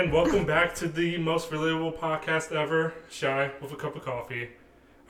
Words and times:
And 0.00 0.10
welcome 0.10 0.46
back 0.46 0.74
to 0.76 0.88
the 0.88 1.18
most 1.18 1.50
relatable 1.50 1.98
podcast 1.98 2.52
ever, 2.52 2.94
Shy 3.10 3.50
with 3.60 3.70
a 3.72 3.76
Cup 3.76 3.96
of 3.96 4.02
Coffee. 4.02 4.48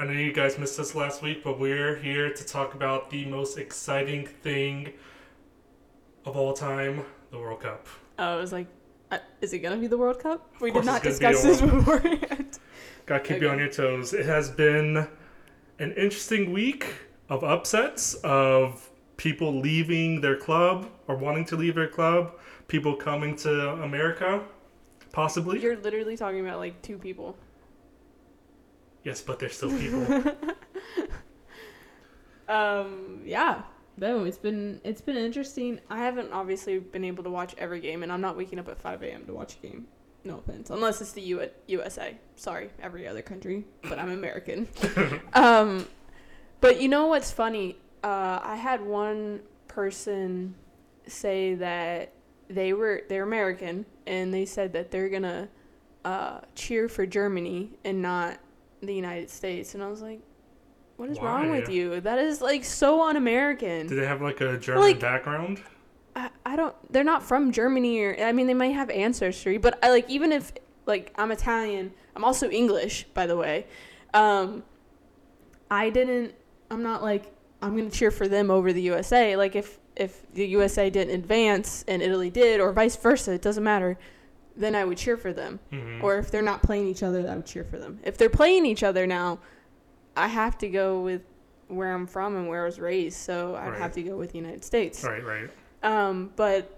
I 0.00 0.04
know 0.04 0.10
you 0.10 0.32
guys 0.32 0.58
missed 0.58 0.80
us 0.80 0.96
last 0.96 1.22
week, 1.22 1.44
but 1.44 1.60
we're 1.60 1.94
here 1.94 2.34
to 2.34 2.44
talk 2.44 2.74
about 2.74 3.08
the 3.08 3.24
most 3.26 3.56
exciting 3.56 4.26
thing 4.26 4.92
of 6.24 6.36
all 6.36 6.52
time 6.52 7.04
the 7.30 7.38
World 7.38 7.60
Cup. 7.60 7.86
Oh, 8.18 8.34
I 8.34 8.34
was 8.34 8.50
like, 8.50 8.66
uh, 9.12 9.18
is 9.40 9.52
it 9.52 9.60
gonna 9.60 9.76
be 9.76 9.86
the 9.86 9.96
World 9.96 10.18
Cup? 10.18 10.52
We 10.60 10.72
did 10.72 10.84
not 10.84 11.06
it's 11.06 11.20
gonna 11.20 11.36
be 11.36 11.40
discuss 11.40 11.60
this 11.60 11.70
beforehand. 11.70 12.58
Gotta 13.06 13.22
keep 13.22 13.42
you 13.42 13.48
on 13.48 13.60
your 13.60 13.70
toes. 13.70 14.12
It 14.12 14.26
has 14.26 14.50
been 14.50 15.06
an 15.78 15.92
interesting 15.92 16.52
week 16.52 16.86
of 17.28 17.44
upsets, 17.44 18.14
of 18.24 18.90
people 19.18 19.60
leaving 19.60 20.20
their 20.20 20.36
club 20.36 20.90
or 21.06 21.14
wanting 21.14 21.44
to 21.44 21.54
leave 21.54 21.76
their 21.76 21.86
club, 21.86 22.32
people 22.66 22.96
coming 22.96 23.36
to 23.36 23.74
America, 23.74 24.42
possibly. 25.12 25.60
You're 25.60 25.76
literally 25.76 26.16
talking 26.16 26.40
about 26.40 26.58
like 26.58 26.80
two 26.82 26.98
people. 26.98 27.36
yes, 29.04 29.20
but 29.20 29.38
they're 29.38 29.48
still 29.48 29.70
people. 29.78 30.34
Um, 32.48 33.20
yeah. 33.24 33.62
No, 33.96 34.24
it's 34.24 34.38
been 34.38 34.80
it's 34.82 35.00
been 35.00 35.16
interesting. 35.16 35.80
I 35.90 35.98
haven't 35.98 36.32
obviously 36.32 36.78
been 36.78 37.04
able 37.04 37.22
to 37.24 37.30
watch 37.30 37.54
every 37.58 37.80
game, 37.80 38.02
and 38.02 38.10
I'm 38.10 38.20
not 38.20 38.36
waking 38.36 38.58
up 38.58 38.68
at 38.68 38.80
5 38.80 39.02
a.m. 39.02 39.26
to 39.26 39.34
watch 39.34 39.56
a 39.62 39.66
game. 39.66 39.86
No 40.24 40.38
offense, 40.38 40.68
unless 40.70 41.00
it's 41.00 41.12
the 41.12 41.20
U- 41.22 41.48
USA. 41.66 42.16
Sorry, 42.36 42.70
every 42.82 43.06
other 43.08 43.22
country, 43.22 43.64
but 43.82 43.98
I'm 43.98 44.10
American. 44.10 44.68
um, 45.34 45.86
but 46.60 46.80
you 46.80 46.88
know 46.88 47.06
what's 47.06 47.30
funny? 47.30 47.76
Uh, 48.02 48.38
I 48.42 48.56
had 48.56 48.84
one 48.84 49.40
person 49.68 50.54
say 51.06 51.54
that 51.54 52.12
they 52.50 52.72
were 52.72 53.02
they're 53.08 53.22
American, 53.22 53.86
and 54.06 54.32
they 54.34 54.44
said 54.44 54.72
that 54.74 54.90
they're 54.90 55.08
gonna 55.08 55.48
uh, 56.04 56.40
cheer 56.54 56.88
for 56.88 57.06
Germany 57.06 57.70
and 57.84 58.02
not 58.02 58.38
the 58.82 58.94
United 58.94 59.30
States, 59.30 59.74
and 59.74 59.82
I 59.82 59.88
was 59.88 60.02
like, 60.02 60.20
"What 60.96 61.08
is 61.10 61.20
wrong 61.20 61.50
with 61.50 61.68
you? 61.68 62.00
That 62.00 62.18
is 62.18 62.40
like 62.40 62.64
so 62.64 63.02
un-American." 63.02 63.86
Do 63.86 63.96
they 63.96 64.06
have 64.06 64.20
like 64.22 64.40
a 64.40 64.58
German 64.58 64.82
Like- 64.82 65.00
background? 65.00 65.62
I, 66.16 66.28
I 66.44 66.56
don't 66.56 66.74
they're 66.92 67.04
not 67.04 67.22
from 67.22 67.52
Germany 67.52 68.00
or 68.02 68.16
I 68.20 68.32
mean 68.32 68.48
they 68.48 68.54
might 68.54 68.74
have 68.74 68.90
ancestry, 68.90 69.58
but 69.58 69.78
I 69.84 69.90
like 69.90 70.10
even 70.10 70.32
if 70.32 70.52
like 70.86 71.12
I'm 71.16 71.30
Italian, 71.30 71.92
I'm 72.16 72.24
also 72.24 72.50
English, 72.50 73.04
by 73.14 73.26
the 73.28 73.36
way. 73.36 73.66
Um 74.12 74.64
I 75.70 75.88
didn't 75.90 76.34
I'm 76.68 76.82
not 76.82 77.02
like 77.04 77.32
I'm 77.62 77.76
to 77.76 77.90
cheer 77.96 78.10
for 78.10 78.26
them 78.26 78.50
over 78.50 78.72
the 78.72 78.82
USA. 78.82 79.36
Like 79.36 79.54
if 79.54 79.78
if 80.00 80.32
the 80.32 80.46
USA 80.48 80.90
didn't 80.90 81.14
advance 81.14 81.84
and 81.86 82.02
Italy 82.02 82.30
did 82.30 82.58
or 82.60 82.72
vice 82.72 82.96
versa, 82.96 83.32
it 83.32 83.42
doesn't 83.42 83.62
matter. 83.64 83.96
Then 84.56 84.74
I 84.74 84.84
would 84.84 84.98
cheer 84.98 85.16
for 85.16 85.32
them. 85.32 85.60
Mhm. 85.72 86.02
Or 86.02 86.18
if 86.18 86.30
they're 86.30 86.42
not 86.42 86.62
playing 86.62 86.88
each 86.88 87.02
other, 87.02 87.20
I 87.28 87.36
would 87.36 87.46
cheer 87.46 87.64
for 87.64 87.78
them. 87.78 88.00
If 88.02 88.16
they're 88.18 88.28
playing 88.30 88.66
each 88.66 88.82
other 88.82 89.06
now, 89.06 89.38
I 90.16 90.26
have 90.28 90.58
to 90.58 90.68
go 90.68 91.00
with 91.00 91.22
where 91.68 91.94
I'm 91.94 92.06
from 92.06 92.34
and 92.36 92.48
where 92.48 92.62
I 92.62 92.64
was 92.66 92.80
raised, 92.80 93.16
so 93.18 93.54
I'd 93.54 93.68
Right. 93.70 93.78
have 93.78 93.92
to 93.92 94.02
go 94.02 94.16
with 94.16 94.32
the 94.32 94.38
United 94.38 94.64
States. 94.64 95.04
Right, 95.04 95.24
right. 95.24 95.50
Um, 95.84 96.32
but 96.34 96.76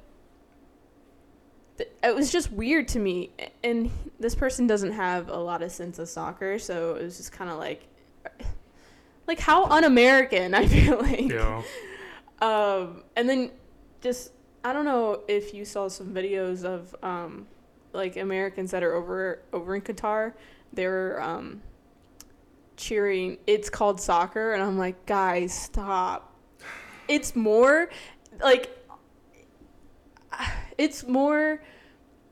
th- 1.78 1.90
it 2.02 2.14
was 2.14 2.30
just 2.30 2.52
weird 2.52 2.88
to 2.88 2.98
me. 2.98 3.30
And 3.64 3.90
this 4.20 4.34
person 4.34 4.66
doesn't 4.66 4.92
have 4.92 5.28
a 5.28 5.38
lot 5.38 5.62
of 5.62 5.72
sense 5.72 5.98
of 5.98 6.08
soccer, 6.08 6.58
so 6.58 6.94
it 6.96 7.02
was 7.04 7.16
just 7.16 7.32
kind 7.32 7.50
of 7.50 7.58
like, 7.58 7.84
like 9.26 9.38
how 9.38 9.64
un-American 9.64 10.54
I 10.54 10.66
feel 10.66 10.98
like. 10.98 11.30
Yeah. 11.30 11.62
Um, 12.42 13.04
and 13.16 13.28
then 13.28 13.52
just 14.02 14.32
I 14.64 14.72
don't 14.72 14.84
know 14.84 15.22
if 15.28 15.54
you 15.54 15.64
saw 15.64 15.88
some 15.88 16.12
videos 16.12 16.64
of 16.64 16.94
um, 17.02 17.46
like 17.92 18.16
Americans 18.16 18.70
that 18.72 18.82
are 18.82 18.94
over 18.94 19.40
over 19.52 19.74
in 19.76 19.80
Qatar. 19.82 20.34
They 20.72 20.86
were 20.86 21.22
um, 21.22 21.62
cheering. 22.76 23.38
It's 23.46 23.70
called 23.70 24.00
soccer, 24.00 24.52
and 24.54 24.62
I'm 24.62 24.76
like, 24.76 25.06
guys, 25.06 25.54
stop. 25.54 26.34
It's 27.08 27.34
more 27.36 27.88
like 28.42 28.76
it's 30.78 31.06
more 31.06 31.62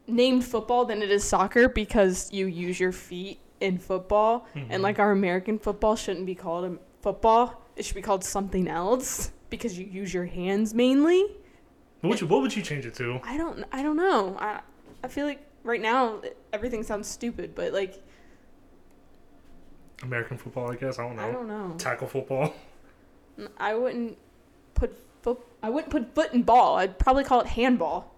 named 0.07 0.45
football 0.45 0.85
than 0.85 1.03
it 1.03 1.11
is 1.11 1.23
soccer 1.23 1.69
because 1.69 2.33
you 2.33 2.47
use 2.47 2.81
your 2.81 2.93
feet 2.93 3.39
in 3.61 3.79
football, 3.79 4.47
Mhm. 4.57 4.67
and 4.71 4.83
like 4.83 4.99
our 4.99 5.13
American 5.13 5.59
football 5.59 5.95
shouldn't 5.95 6.27
be 6.27 6.35
called 6.35 6.65
a 6.65 6.79
football. 7.03 7.63
It 7.77 7.85
should 7.85 7.95
be 7.95 8.03
called 8.03 8.25
something 8.25 8.67
else 8.67 9.31
because 9.51 9.79
you 9.79 9.85
use 9.87 10.15
your 10.15 10.25
hands 10.27 10.73
mainly. 10.75 11.27
What 12.01 12.11
would 12.11 12.21
you 12.21 12.27
What 12.27 12.41
would 12.43 12.57
you 12.57 12.63
change 12.63 12.87
it 12.87 12.95
to? 12.95 13.21
I 13.25 13.37
don't 13.37 13.65
I 13.73 13.83
don't 13.83 13.97
know. 13.97 14.37
I 14.39 14.61
I 15.05 15.09
feel 15.09 15.27
like 15.27 15.41
right 15.65 15.81
now 15.81 16.23
everything 16.53 16.83
sounds 16.83 17.09
stupid, 17.09 17.55
but 17.55 17.73
like 17.73 18.03
American 20.03 20.39
football, 20.39 20.71
I 20.71 20.77
guess. 20.77 20.99
I 20.99 21.07
don't 21.07 21.17
know. 21.17 21.29
I 21.29 21.33
don't 21.33 21.49
know. 21.49 21.75
Tackle 21.77 22.07
football. 22.09 22.55
I 23.59 23.75
wouldn't 23.75 24.17
put 24.75 24.97
foot 25.23 25.39
I 25.63 25.69
wouldn't 25.71 25.91
put 25.91 26.15
foot 26.15 26.33
in 26.33 26.43
ball. 26.43 26.77
I'd 26.77 26.99
probably 26.99 27.25
call 27.25 27.41
it 27.41 27.47
handball. 27.49 28.15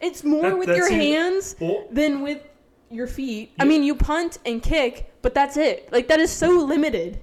It's 0.00 0.22
more 0.24 0.42
That- 0.50 0.58
with 0.58 0.68
your 0.68 0.88
seems- 0.88 1.02
hands 1.02 1.56
Well, 1.60 1.86
than 1.90 2.22
with 2.22 2.42
your 2.90 3.06
feet. 3.06 3.52
I 3.58 3.64
mean, 3.64 3.82
you 3.82 3.94
punt 3.94 4.38
and 4.44 4.62
kick, 4.62 5.12
but 5.22 5.32
that's 5.34 5.56
it. 5.56 5.90
Like 5.92 6.08
that 6.08 6.20
is 6.20 6.30
so 6.30 6.50
limited. 6.50 7.20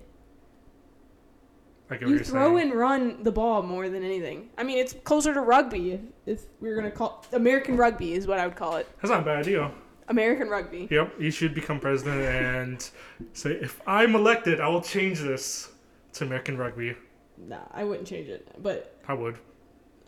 I 1.90 1.96
get 1.96 2.08
what 2.08 2.12
You 2.12 2.20
throw 2.20 2.56
saying. 2.58 2.72
and 2.72 2.80
run 2.80 3.24
the 3.24 3.32
ball 3.32 3.64
more 3.64 3.90
than 3.90 4.04
anything. 4.04 4.50
I 4.58 4.64
mean, 4.64 4.78
it's 4.78 4.94
closer 5.04 5.34
to 5.34 5.42
rugby 5.42 5.94
if, 5.94 6.02
if 6.26 6.46
we 6.60 6.70
are 6.70 6.76
gonna 6.76 6.92
call 6.92 7.26
American 7.34 7.78
rugby 7.78 8.14
is 8.14 8.28
what 8.28 8.40
I 8.40 8.46
would 8.46 8.56
call 8.56 8.76
it. 8.78 8.88
That's 9.02 9.10
not 9.12 9.22
a 9.22 9.26
bad 9.26 9.40
idea. 9.40 9.72
American 10.08 10.50
rugby. 10.50 10.88
Yep, 10.90 11.16
you 11.20 11.30
should 11.32 11.54
become 11.54 11.80
president 11.80 12.22
and 12.22 12.90
say, 13.34 13.52
if 13.52 13.80
I'm 13.88 14.16
elected, 14.16 14.60
I 14.60 14.68
will 14.68 14.82
change 14.82 15.20
this 15.20 15.72
to 16.14 16.26
American 16.26 16.58
rugby. 16.58 16.96
Nah, 17.38 17.60
I 17.72 17.84
wouldn't 17.84 18.08
change 18.08 18.28
it. 18.28 18.48
But 18.62 19.00
I 19.08 19.14
would. 19.14 19.38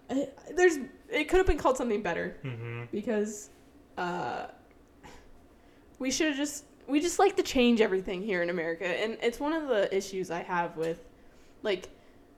I, 0.10 0.28
there's 0.56 0.78
it 1.10 1.30
could 1.30 1.38
have 1.38 1.48
been 1.48 1.58
called 1.58 1.78
something 1.78 2.02
better 2.02 2.36
hmm 2.42 2.84
because 2.92 3.50
uh, 3.98 4.48
we 6.00 6.12
should 6.12 6.28
have 6.30 6.38
just 6.38 6.66
we 6.88 7.00
just 7.00 7.20
like 7.20 7.36
to 7.38 7.44
change 7.44 7.80
everything 7.80 8.22
here 8.22 8.42
in 8.42 8.50
America, 8.50 8.86
and 8.86 9.18
it's 9.22 9.40
one 9.40 9.54
of 9.54 9.68
the 9.68 9.96
issues 9.96 10.30
I 10.32 10.42
have 10.44 10.76
with 10.78 11.00
like 11.64 11.90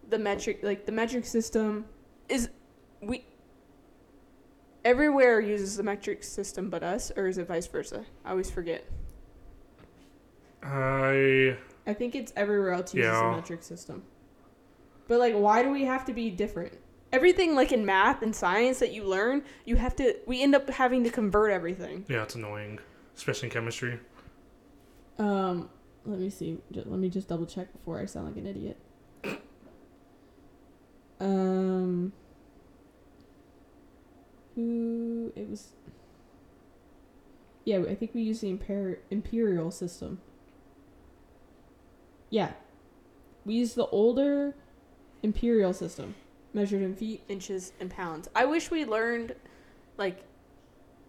the 0.09 0.19
metric 0.19 0.59
like 0.63 0.85
the 0.85 0.91
metric 0.91 1.25
system 1.25 1.85
is 2.29 2.49
we 3.01 3.25
everywhere 4.85 5.39
uses 5.39 5.77
the 5.77 5.83
metric 5.83 6.23
system 6.23 6.69
but 6.69 6.83
us 6.83 7.11
or 7.15 7.27
is 7.27 7.37
it 7.37 7.47
vice 7.47 7.67
versa? 7.67 8.05
I 8.25 8.31
always 8.31 8.51
forget. 8.51 8.85
I 10.61 11.57
i 11.85 11.93
think 11.93 12.15
it's 12.15 12.31
everywhere 12.35 12.71
else 12.71 12.93
uses 12.93 13.11
Yeah. 13.11 13.29
the 13.31 13.35
metric 13.35 13.63
system. 13.63 14.03
But 15.07 15.19
like 15.19 15.33
why 15.35 15.63
do 15.63 15.69
we 15.71 15.83
have 15.85 16.05
to 16.05 16.13
be 16.13 16.29
different? 16.29 16.73
Everything 17.11 17.53
like 17.55 17.71
in 17.71 17.85
math 17.85 18.21
and 18.23 18.35
science 18.35 18.79
that 18.79 18.91
you 18.93 19.03
learn 19.03 19.43
you 19.65 19.75
have 19.75 19.95
to 19.97 20.15
we 20.25 20.41
end 20.41 20.55
up 20.55 20.69
having 20.69 21.03
to 21.03 21.09
convert 21.09 21.51
everything. 21.51 22.05
Yeah, 22.07 22.23
it's 22.23 22.35
annoying, 22.35 22.79
especially 23.15 23.47
in 23.49 23.53
chemistry. 23.53 23.99
um 25.19 25.69
let 26.05 26.19
me 26.19 26.29
see 26.29 26.57
let 26.73 26.87
me 26.99 27.09
just 27.09 27.27
double 27.29 27.45
check 27.45 27.71
before 27.71 27.97
i 27.99 28.05
sound 28.05 28.25
like 28.27 28.35
an 28.35 28.45
idiot 28.47 28.77
um 31.23 32.11
who 34.55 35.31
it 35.35 35.49
was 35.49 35.69
yeah 37.65 37.79
i 37.89 37.95
think 37.95 38.13
we 38.13 38.21
use 38.21 38.41
the 38.41 38.51
imper- 38.51 38.97
imperial 39.09 39.71
system. 39.71 40.19
Yeah. 42.29 42.53
We 43.45 43.53
use 43.53 43.75
the 43.75 43.85
older 43.87 44.55
imperial 45.21 45.71
system 45.71 46.15
measured 46.51 46.81
in 46.81 46.95
feet 46.95 47.21
inches 47.27 47.73
and 47.79 47.91
pounds. 47.91 48.27
I 48.35 48.45
wish 48.45 48.71
we 48.71 48.85
learned 48.85 49.35
like 49.97 50.23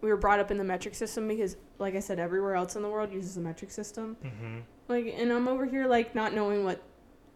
we 0.01 0.09
were 0.09 0.17
brought 0.17 0.39
up 0.39 0.51
in 0.51 0.57
the 0.57 0.63
metric 0.63 0.93
system 0.93 1.27
because 1.27 1.57
like 1.79 1.95
i 1.95 1.99
said 1.99 2.19
everywhere 2.19 2.53
else 2.53 2.75
in 2.75 2.83
the 2.83 2.89
world 2.89 3.11
uses 3.11 3.35
the 3.35 3.41
metric 3.41 3.71
system. 3.71 4.15
Hmm 4.21 4.59
like, 4.87 5.13
and 5.17 5.31
I'm 5.31 5.47
over 5.47 5.65
here 5.65 5.87
like 5.87 6.13
not 6.15 6.33
knowing 6.33 6.63
what 6.63 6.81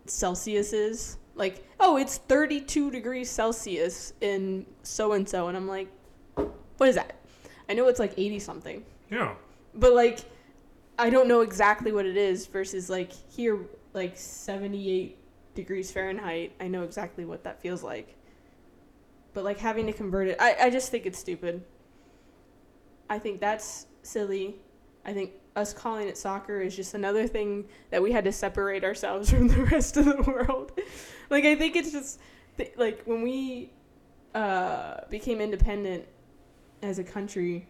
Celsius 0.05 0.73
is. 0.73 1.17
Like, 1.35 1.65
oh, 1.79 1.97
it's 1.97 2.17
32 2.17 2.91
degrees 2.91 3.29
Celsius 3.29 4.13
in 4.21 4.65
so 4.83 5.13
and 5.13 5.27
so, 5.27 5.47
and 5.47 5.55
I'm 5.57 5.67
like, 5.67 5.87
what 6.35 6.89
is 6.89 6.95
that? 6.95 7.15
I 7.69 7.73
know 7.73 7.87
it's 7.87 7.99
like 7.99 8.13
80 8.17 8.39
something, 8.39 8.83
Yeah. 9.09 9.35
but 9.75 9.93
like, 9.93 10.19
I 10.97 11.09
don't 11.09 11.27
know 11.27 11.41
exactly 11.41 11.91
what 11.91 12.05
it 12.05 12.17
is. 12.17 12.45
Versus 12.47 12.89
like 12.89 13.11
here, 13.31 13.59
like 13.93 14.17
78 14.17 15.17
degrees 15.55 15.91
Fahrenheit. 15.91 16.51
I 16.59 16.67
know 16.67 16.83
exactly 16.83 17.25
what 17.25 17.43
that 17.45 17.61
feels 17.61 17.83
like. 17.83 18.15
But 19.33 19.43
like 19.45 19.59
having 19.59 19.85
to 19.85 19.93
convert 19.93 20.27
it, 20.27 20.37
I 20.41 20.55
I 20.63 20.69
just 20.69 20.89
think 20.91 21.05
it's 21.05 21.19
stupid. 21.19 21.63
I 23.09 23.17
think 23.19 23.39
that's 23.39 23.85
silly. 24.01 24.55
I 25.05 25.13
think 25.13 25.31
us 25.55 25.73
calling 25.73 26.07
it 26.07 26.17
soccer 26.17 26.61
is 26.61 26.75
just 26.75 26.93
another 26.93 27.27
thing 27.27 27.65
that 27.91 28.01
we 28.01 28.11
had 28.11 28.23
to 28.25 28.31
separate 28.31 28.83
ourselves 28.83 29.29
from 29.33 29.47
the 29.47 29.63
rest 29.65 29.95
of 29.97 30.05
the 30.05 30.21
world. 30.23 30.71
Like 31.29 31.45
I 31.45 31.55
think 31.55 31.75
it's 31.75 31.91
just 31.91 32.19
th- 32.57 32.73
like 32.77 33.03
when 33.05 33.21
we 33.21 33.71
uh, 34.35 35.01
became 35.09 35.41
independent 35.41 36.05
as 36.81 36.99
a 36.99 37.03
country, 37.03 37.67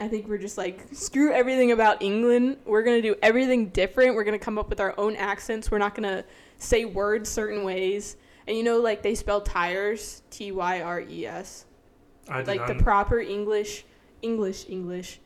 I 0.00 0.08
think 0.08 0.28
we're 0.28 0.38
just 0.38 0.58
like 0.58 0.86
screw 0.92 1.32
everything 1.32 1.72
about 1.72 2.02
England. 2.02 2.58
We're 2.64 2.82
gonna 2.82 3.02
do 3.02 3.16
everything 3.22 3.68
different. 3.70 4.14
We're 4.14 4.24
gonna 4.24 4.38
come 4.38 4.58
up 4.58 4.68
with 4.68 4.80
our 4.80 4.94
own 4.98 5.16
accents. 5.16 5.70
We're 5.70 5.78
not 5.78 5.94
gonna 5.94 6.24
say 6.58 6.84
words 6.84 7.28
certain 7.28 7.64
ways. 7.64 8.16
And 8.46 8.56
you 8.56 8.62
know, 8.62 8.78
like 8.80 9.02
they 9.02 9.14
spell 9.14 9.40
tires 9.40 10.22
T 10.30 10.52
Y 10.52 10.80
R 10.80 11.00
E 11.00 11.26
S. 11.26 11.66
Like 12.46 12.60
the 12.66 12.74
proper 12.82 13.18
English, 13.20 13.84
English, 14.22 14.66
English, 14.68 15.20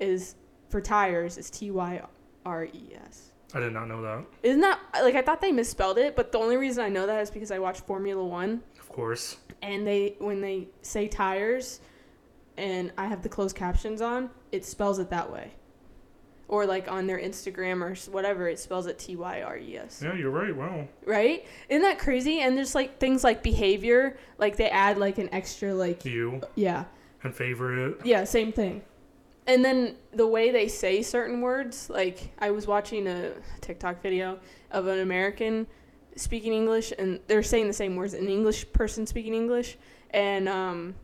is 0.00 0.34
for 0.68 0.80
tires 0.80 1.38
is 1.38 1.50
T 1.50 1.70
Y 1.70 2.02
R 2.44 2.64
E 2.64 2.96
S. 3.06 3.31
I 3.54 3.60
did 3.60 3.72
not 3.72 3.86
know 3.88 4.00
that. 4.02 4.24
Isn't 4.42 4.60
that 4.62 4.80
like 5.02 5.14
I 5.14 5.22
thought 5.22 5.40
they 5.40 5.52
misspelled 5.52 5.98
it? 5.98 6.16
But 6.16 6.32
the 6.32 6.38
only 6.38 6.56
reason 6.56 6.82
I 6.84 6.88
know 6.88 7.06
that 7.06 7.20
is 7.20 7.30
because 7.30 7.50
I 7.50 7.58
watch 7.58 7.80
Formula 7.80 8.24
One 8.24 8.62
Of 8.80 8.88
course. 8.88 9.36
and 9.60 9.86
they 9.86 10.14
when 10.18 10.40
they 10.40 10.68
say 10.82 11.06
tires 11.08 11.80
and 12.56 12.92
I 12.98 13.06
have 13.06 13.22
the 13.22 13.28
closed 13.28 13.56
captions 13.56 14.00
on, 14.00 14.30
it 14.52 14.64
spells 14.64 14.98
it 14.98 15.10
that 15.10 15.30
way. 15.32 15.52
Or 16.48 16.66
like 16.66 16.90
on 16.90 17.06
their 17.06 17.18
Instagram 17.18 17.82
or 17.82 17.94
whatever, 18.10 18.46
it 18.48 18.58
spells 18.58 18.86
it 18.86 18.98
T 18.98 19.16
Y 19.16 19.40
R 19.42 19.56
E 19.56 19.78
S. 19.78 20.02
Yeah, 20.04 20.14
you're 20.14 20.30
right. 20.30 20.54
Wow. 20.54 20.86
Right? 21.06 21.46
Isn't 21.70 21.82
that 21.82 21.98
crazy? 21.98 22.40
And 22.40 22.56
there's 22.56 22.74
like 22.74 22.98
things 22.98 23.24
like 23.24 23.42
behavior, 23.42 24.18
like 24.38 24.56
they 24.56 24.68
add 24.68 24.98
like 24.98 25.16
an 25.18 25.30
extra 25.32 25.72
like 25.74 26.04
You 26.04 26.42
yeah. 26.54 26.84
and 27.22 27.34
favorite. 27.34 27.98
Yeah, 28.04 28.24
same 28.24 28.52
thing. 28.52 28.82
And 29.46 29.64
then 29.64 29.96
the 30.12 30.26
way 30.26 30.50
they 30.50 30.68
say 30.68 31.02
certain 31.02 31.40
words, 31.40 31.90
like 31.90 32.32
I 32.38 32.50
was 32.50 32.66
watching 32.66 33.06
a 33.08 33.32
TikTok 33.60 34.00
video 34.00 34.38
of 34.70 34.86
an 34.86 35.00
American 35.00 35.66
speaking 36.16 36.52
English, 36.52 36.92
and 36.96 37.18
they're 37.26 37.42
saying 37.42 37.66
the 37.66 37.72
same 37.72 37.96
words, 37.96 38.14
an 38.14 38.28
English 38.28 38.72
person 38.72 39.06
speaking 39.06 39.34
English, 39.34 39.76
and 40.10 40.48
um, 40.48 40.94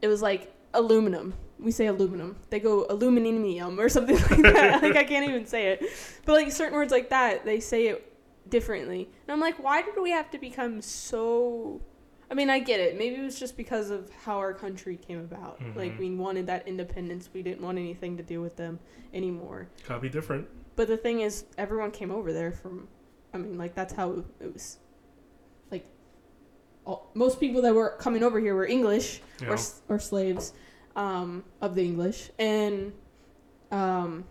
it 0.00 0.08
was 0.08 0.22
like 0.22 0.54
aluminum. 0.72 1.34
We 1.58 1.72
say 1.72 1.86
aluminum. 1.86 2.36
They 2.48 2.60
go 2.60 2.86
aluminium 2.88 3.78
or 3.78 3.90
something 3.90 4.16
like 4.30 4.42
that. 4.54 4.82
like 4.82 4.96
I 4.96 5.04
can't 5.04 5.28
even 5.28 5.46
say 5.46 5.68
it, 5.68 5.84
but 6.24 6.32
like 6.32 6.52
certain 6.52 6.74
words 6.74 6.92
like 6.92 7.10
that, 7.10 7.44
they 7.44 7.60
say 7.60 7.88
it 7.88 8.06
differently, 8.48 9.08
and 9.26 9.32
I'm 9.32 9.40
like, 9.40 9.62
why 9.62 9.82
did 9.82 10.00
we 10.00 10.10
have 10.10 10.30
to 10.30 10.38
become 10.38 10.80
so 10.80 11.82
I 12.30 12.34
mean, 12.34 12.48
I 12.48 12.60
get 12.60 12.78
it. 12.78 12.96
Maybe 12.96 13.16
it 13.16 13.22
was 13.22 13.40
just 13.40 13.56
because 13.56 13.90
of 13.90 14.08
how 14.24 14.38
our 14.38 14.54
country 14.54 14.96
came 14.96 15.18
about. 15.18 15.60
Like, 15.74 15.94
Mhm. 15.94 15.98
we 15.98 16.14
wanted 16.14 16.46
that 16.46 16.68
independence. 16.68 17.28
We 17.34 17.42
didn't 17.42 17.60
want 17.60 17.76
anything 17.76 18.16
to 18.18 18.22
do 18.22 18.40
with 18.40 18.54
them 18.56 18.78
anymore. 19.12 19.68
Gotta 19.88 20.00
be 20.00 20.08
different. 20.08 20.46
But 20.76 20.86
the 20.86 20.96
thing 20.96 21.20
is, 21.20 21.44
everyone 21.58 21.90
came 21.90 22.10
over 22.12 22.32
there 22.32 22.52
from. 22.52 22.86
I 23.34 23.38
mean, 23.38 23.58
like, 23.58 23.74
that's 23.74 23.92
how 23.92 24.24
it 24.40 24.52
was. 24.52 24.78
Like, 25.72 25.84
all, 26.84 27.10
most 27.14 27.40
people 27.40 27.62
that 27.62 27.74
were 27.74 27.90
coming 27.98 28.22
over 28.22 28.38
here 28.40 28.54
were 28.54 28.66
English 28.66 29.20
You 29.40 29.48
or, 29.50 29.56
or 29.88 29.98
slaves 29.98 30.52
um, 30.96 31.44
of 31.60 31.74
the 31.74 31.82
English. 31.84 32.30
And 32.38 32.92
um, 33.72 34.24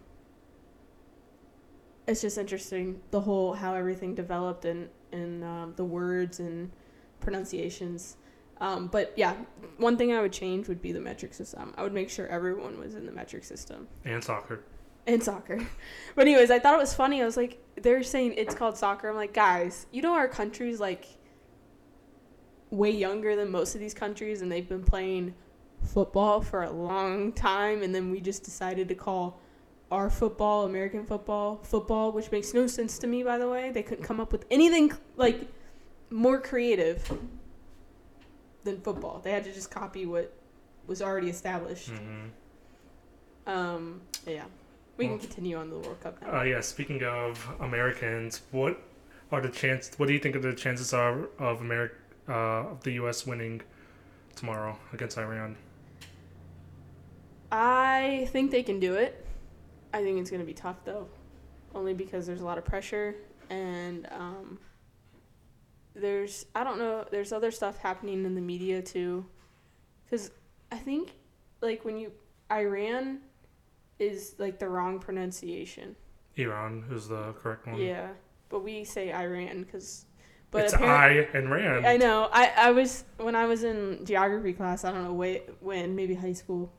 it's 2.08 2.22
just 2.22 2.38
interesting 2.38 3.02
the 3.12 3.22
whole 3.22 3.54
how 3.54 3.74
everything 3.76 4.16
developed 4.16 4.66
and, 4.66 4.90
and 5.12 5.44
um, 5.44 5.74
the 5.76 5.86
words 5.86 6.40
and 6.40 6.72
pronunciations. 7.20 8.18
Um, 8.62 8.88
but 8.88 9.14
yeah, 9.16 9.36
one 9.78 9.96
thing 9.98 10.14
I 10.14 10.22
would 10.22 10.34
change 10.34 10.68
would 10.68 10.82
be 10.82 10.92
the 10.92 11.00
metric 11.00 11.34
system. 11.34 11.74
I 11.78 11.84
would 11.84 11.94
make 11.94 12.10
sure 12.10 12.28
everyone 12.28 12.78
was 12.78 12.94
in 12.96 13.06
the 13.06 13.12
metric 13.12 13.44
system 13.46 13.88
and 14.04 14.24
soccer. 14.24 14.64
and 15.08 15.24
soccer. 15.24 15.60
But 16.16 16.24
anyways, 16.28 16.52
I 16.52 16.60
thought 16.60 16.74
it 16.74 16.80
was 16.80 16.94
funny. 16.94 17.22
I 17.22 17.26
was 17.26 17.38
like, 17.38 17.64
they're 17.82 18.04
saying 18.04 18.34
it's 18.36 18.54
called 18.54 18.78
soccer. 18.78 19.10
I'm 19.10 19.16
like, 19.16 19.34
guys, 19.34 19.86
you 19.92 20.02
know 20.02 20.14
our 20.14 20.28
country's 20.28 20.80
like 20.82 21.06
way 22.70 22.92
younger 22.92 23.36
than 23.36 23.50
most 23.50 23.76
of 23.76 23.82
these 23.82 23.94
countries, 23.94 24.42
and 24.42 24.52
they've 24.52 24.68
been 24.68 24.84
playing 24.84 25.34
football 25.84 26.42
for 26.42 26.64
a 26.64 26.72
long 26.72 27.32
time, 27.32 27.82
and 27.82 27.96
then 27.96 28.12
we 28.12 28.20
just 28.20 28.44
decided 28.44 28.88
to 28.90 28.96
call 28.96 29.40
our 29.92 30.10
football 30.10 30.66
American 30.66 31.06
football 31.06 31.60
football, 31.64 32.12
which 32.12 32.30
makes 32.32 32.54
no 32.54 32.68
sense 32.68 33.00
to 33.00 33.08
me. 33.08 33.24
By 33.24 33.38
the 33.38 33.48
way, 33.50 33.72
they 33.72 33.82
couldn't 33.84 34.04
come 34.04 34.20
up 34.20 34.32
with 34.32 34.46
anything 34.52 34.92
like 35.16 35.48
more 36.10 36.40
creative 36.40 37.12
than 38.64 38.82
football. 38.82 39.20
They 39.24 39.32
had 39.32 39.44
to 39.46 39.54
just 39.54 39.72
copy 39.72 40.06
what 40.06 40.34
was 40.88 41.02
already 41.02 41.30
established. 41.30 41.90
hmm 41.90 42.28
Um, 43.48 44.02
yeah. 44.28 44.46
We 44.98 45.08
Well- 45.08 45.18
can 45.18 45.28
continue 45.28 45.58
on 45.58 45.70
the 45.70 45.78
World 45.78 46.00
Cup 46.02 46.22
now. 46.22 46.40
Uh, 46.40 46.44
yeah. 46.44 46.62
Speaking 46.62 47.04
of 47.04 47.48
Americans, 47.60 48.42
what 48.52 48.80
are 49.32 49.42
the 49.42 49.50
chance? 49.50 49.92
What 49.98 50.08
do 50.08 50.14
you 50.14 50.20
think 50.20 50.36
of 50.36 50.44
the 50.44 50.54
chances 50.54 50.94
are 50.94 51.30
of 51.40 51.62
America, 51.62 51.96
uh, 52.28 52.72
of 52.72 52.84
the 52.84 52.92
U.S. 52.94 53.26
winning 53.26 53.62
tomorrow 54.36 54.78
against 54.94 55.18
Iran? 55.18 55.56
I 57.52 58.28
think 58.32 58.52
they 58.52 58.64
can 58.64 58.80
do 58.80 58.96
it. 58.96 59.26
I 59.94 60.04
think 60.04 60.20
it's 60.20 60.30
going 60.30 60.42
to 60.42 60.46
be 60.46 60.54
tough, 60.54 60.84
though. 60.86 61.08
Only 61.74 61.94
because 61.94 62.28
there's 62.28 62.42
a 62.42 62.46
lot 62.46 62.58
of 62.58 62.66
pressure 62.66 63.16
and 63.50 64.08
um, 64.12 64.60
there's, 66.00 66.46
I 66.56 66.64
don't 66.64 66.80
know, 66.80 67.06
there's 67.12 67.32
other 67.32 67.52
stuff 67.52 67.78
happening 67.78 68.26
in 68.26 68.36
the 68.36 68.42
media, 68.42 68.82
too. 68.82 69.26
Because 70.06 70.32
I 70.72 70.78
think, 70.78 71.14
like, 71.62 71.86
when 71.86 71.98
you, 71.98 72.12
Iran 72.52 73.20
is, 74.00 74.36
like, 74.38 74.60
the 74.60 74.68
wrong 74.68 75.00
pronunciation. 75.00 75.96
Iran 76.36 76.86
is 76.92 77.08
the 77.08 77.34
correct 77.34 77.68
one. 77.68 77.78
Yeah. 77.78 78.10
But 78.50 78.64
we 78.64 78.84
say 78.84 79.14
Iran 79.14 79.64
because. 79.64 80.06
But 80.52 80.66
it's 80.66 80.74
I 80.74 81.28
and 81.36 81.52
Ran. 81.52 81.86
I 81.86 81.98
know. 81.98 82.28
I, 82.32 82.52
I 82.58 82.72
was 82.72 83.04
when 83.18 83.36
I 83.36 83.46
was 83.46 83.64
in 83.64 84.04
geography 84.04 84.54
class. 84.54 84.84
I 84.84 84.92
don't 84.92 85.04
know 85.04 85.14
way, 85.14 85.44
when, 85.60 85.96
maybe 85.96 86.16
high 86.16 86.34
school. 86.34 86.74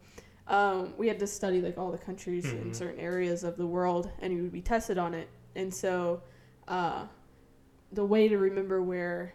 Um, 0.48 0.94
we 0.98 1.06
had 1.06 1.20
to 1.20 1.28
study 1.28 1.60
like 1.60 1.78
all 1.78 1.92
the 1.92 1.98
countries 1.98 2.46
in 2.46 2.70
Mhm. 2.70 2.74
certain 2.74 2.98
areas 2.98 3.44
of 3.44 3.56
the 3.56 3.66
world, 3.66 4.10
and 4.18 4.32
you 4.32 4.42
would 4.42 4.50
be 4.50 4.62
tested 4.62 4.98
on 4.98 5.14
it. 5.14 5.28
And 5.54 5.72
so, 5.72 6.22
uh, 6.66 7.06
the 7.92 8.04
way 8.04 8.28
to 8.28 8.38
remember 8.38 8.82
where 8.82 9.34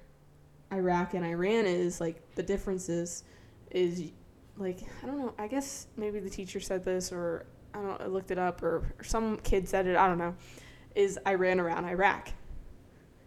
Iraq 0.71 1.13
and 1.13 1.25
Iran 1.25 1.65
is, 1.65 1.99
like 1.99 2.21
the 2.35 2.43
differences, 2.43 3.23
is 3.71 4.11
like 4.57 4.79
I 5.03 5.05
don't 5.05 5.19
know. 5.19 5.33
I 5.37 5.47
guess 5.47 5.87
maybe 5.97 6.19
the 6.19 6.29
teacher 6.29 6.59
said 6.59 6.83
this, 6.83 7.11
or 7.11 7.45
I 7.73 7.81
don't. 7.81 8.01
I 8.01 8.05
looked 8.07 8.31
it 8.31 8.37
up, 8.39 8.63
or, 8.63 8.93
or 8.97 9.03
some 9.03 9.37
kid 9.37 9.67
said 9.67 9.87
it. 9.87 9.95
I 9.95 10.07
don't 10.07 10.17
know. 10.17 10.35
Is 10.95 11.19
Iran 11.27 11.59
around 11.59 11.85
Iraq? 11.85 12.29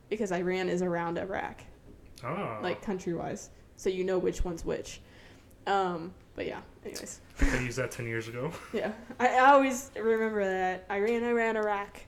Because 0.08 0.32
Iran 0.32 0.70
is 0.70 0.80
around 0.80 1.18
Iraq 1.18 1.62
Ah, 2.24 2.58
like 2.62 2.82
country 2.82 3.14
wise, 3.14 3.50
so 3.76 3.90
you 3.90 4.04
know 4.04 4.18
which 4.18 4.44
one's 4.44 4.64
which. 4.64 5.00
Um, 5.66 6.12
but 6.34 6.46
yeah, 6.46 6.60
anyways, 6.84 7.20
I 7.40 7.58
used 7.60 7.78
that 7.78 7.90
ten 7.90 8.06
years 8.06 8.28
ago. 8.28 8.50
yeah, 8.72 8.92
I, 9.20 9.36
I 9.36 9.50
always 9.52 9.90
remember 9.94 10.44
that 10.44 10.86
Iran, 10.90 11.22
Iran, 11.22 11.56
Iraq, 11.56 12.00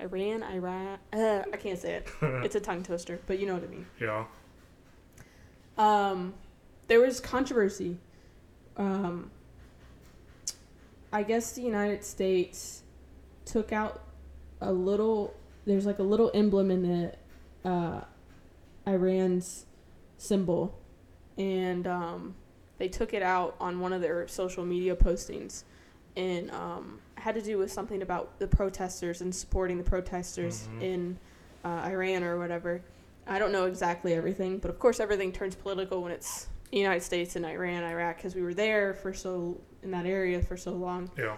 Iran, 0.00 0.42
Iraq. 0.42 1.00
Uh, 1.12 1.42
I 1.52 1.56
can't 1.56 1.78
say 1.78 1.94
it. 1.94 2.08
It's 2.44 2.54
a 2.54 2.60
tongue 2.60 2.82
twister, 2.82 3.18
but 3.26 3.38
you 3.38 3.46
know 3.46 3.54
what 3.54 3.64
I 3.64 3.68
mean. 3.68 3.86
yeah. 4.00 4.24
Um, 5.78 6.34
there 6.88 7.00
was 7.00 7.20
controversy. 7.20 7.98
Um, 8.76 9.30
I 11.12 11.22
guess 11.22 11.52
the 11.52 11.62
United 11.62 12.04
States 12.04 12.82
took 13.44 13.72
out 13.72 14.02
a 14.60 14.72
little. 14.72 15.34
There's 15.66 15.86
like 15.86 15.98
a 15.98 16.02
little 16.02 16.30
emblem 16.34 16.70
in 16.70 16.82
the 16.82 17.68
uh, 17.68 18.00
Iran's 18.86 19.66
symbol, 20.18 20.78
and 21.36 21.86
um, 21.86 22.34
they 22.78 22.88
took 22.88 23.12
it 23.14 23.22
out 23.22 23.56
on 23.60 23.80
one 23.80 23.92
of 23.92 24.00
their 24.00 24.28
social 24.28 24.64
media 24.64 24.94
postings, 24.96 25.64
and 26.16 26.50
um, 26.52 27.00
had 27.16 27.34
to 27.34 27.42
do 27.42 27.58
with 27.58 27.72
something 27.72 28.02
about 28.02 28.38
the 28.38 28.46
protesters 28.46 29.20
and 29.20 29.34
supporting 29.34 29.78
the 29.78 29.84
protesters 29.84 30.68
Mhm. 30.68 30.82
in 30.82 31.18
uh, 31.64 31.82
Iran 31.84 32.22
or 32.22 32.38
whatever. 32.38 32.80
I 33.26 33.38
don't 33.40 33.50
know 33.50 33.66
exactly 33.66 34.14
everything, 34.14 34.58
but 34.58 34.70
of 34.70 34.78
course 34.78 35.00
everything 35.00 35.32
turns 35.32 35.56
political 35.56 36.02
when 36.02 36.12
it's 36.12 36.46
the 36.70 36.78
United 36.78 37.02
States 37.02 37.34
and 37.34 37.44
Iran, 37.44 37.82
Iraq, 37.82 38.16
because 38.16 38.34
we 38.36 38.42
were 38.42 38.54
there 38.54 38.94
for 38.94 39.12
so 39.12 39.60
in 39.82 39.90
that 39.90 40.06
area 40.06 40.40
for 40.42 40.56
so 40.56 40.72
long 40.72 41.10
Yeah. 41.18 41.36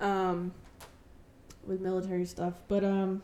um, 0.00 0.52
with 1.66 1.80
military 1.80 2.24
stuff. 2.24 2.54
But 2.68 2.84
um, 2.84 3.22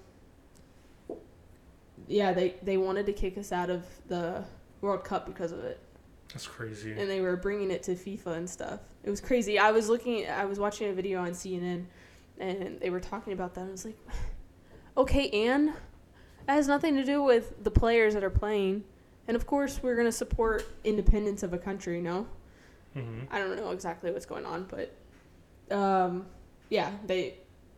yeah, 2.09 2.33
they 2.33 2.57
they 2.63 2.77
wanted 2.77 3.07
to 3.07 3.13
kick 3.13 3.39
us 3.39 3.53
out 3.53 3.71
of 3.71 3.85
the 4.09 4.45
World 4.81 5.05
Cup 5.05 5.27
because 5.27 5.53
of 5.53 5.61
it, 5.65 5.79
That's 6.33 6.47
crazy. 6.47 6.93
and 6.93 7.09
they 7.11 7.21
were 7.21 7.37
bringing 7.37 7.71
it 7.71 7.83
to 7.85 7.93
FIFA 7.93 8.37
and 8.39 8.49
stuff. 8.51 8.81
It 9.05 9.11
was 9.11 9.21
crazy. 9.21 9.59
I 9.59 9.71
was 9.71 9.89
looking, 9.89 10.27
I 10.29 10.45
was 10.45 10.59
watching 10.59 10.89
a 10.91 10.93
video 10.93 11.21
on 11.21 11.31
CNN, 11.33 11.85
and 12.39 12.81
they 12.81 12.91
were 12.91 13.01
talking 13.01 13.33
about 13.33 13.55
that. 13.55 13.63
And 13.63 13.69
I 13.69 13.73
was 13.73 13.85
like, 13.85 13.99
okay, 14.97 15.29
and 15.47 15.69
that 16.47 16.55
has 16.55 16.69
nothing 16.69 16.95
to 16.97 17.05
do 17.05 17.23
with 17.23 17.63
the 17.63 17.71
players 17.71 18.15
that 18.15 18.25
are 18.25 18.31
playing. 18.31 18.85
And 19.29 19.37
of 19.37 19.47
course, 19.47 19.83
we're 19.83 19.97
gonna 19.97 20.11
support 20.13 20.67
independence 20.85 21.43
of 21.43 21.53
a 21.53 21.59
country. 21.59 22.01
No, 22.01 22.27
hmm 22.95 23.21
I 23.31 23.39
don't 23.39 23.57
know 23.57 23.71
exactly 23.71 24.11
what's 24.11 24.27
going 24.27 24.45
on, 24.47 24.67
but 24.69 24.95
um, 25.75 26.27
yeah, 26.71 26.91
they 27.07 27.35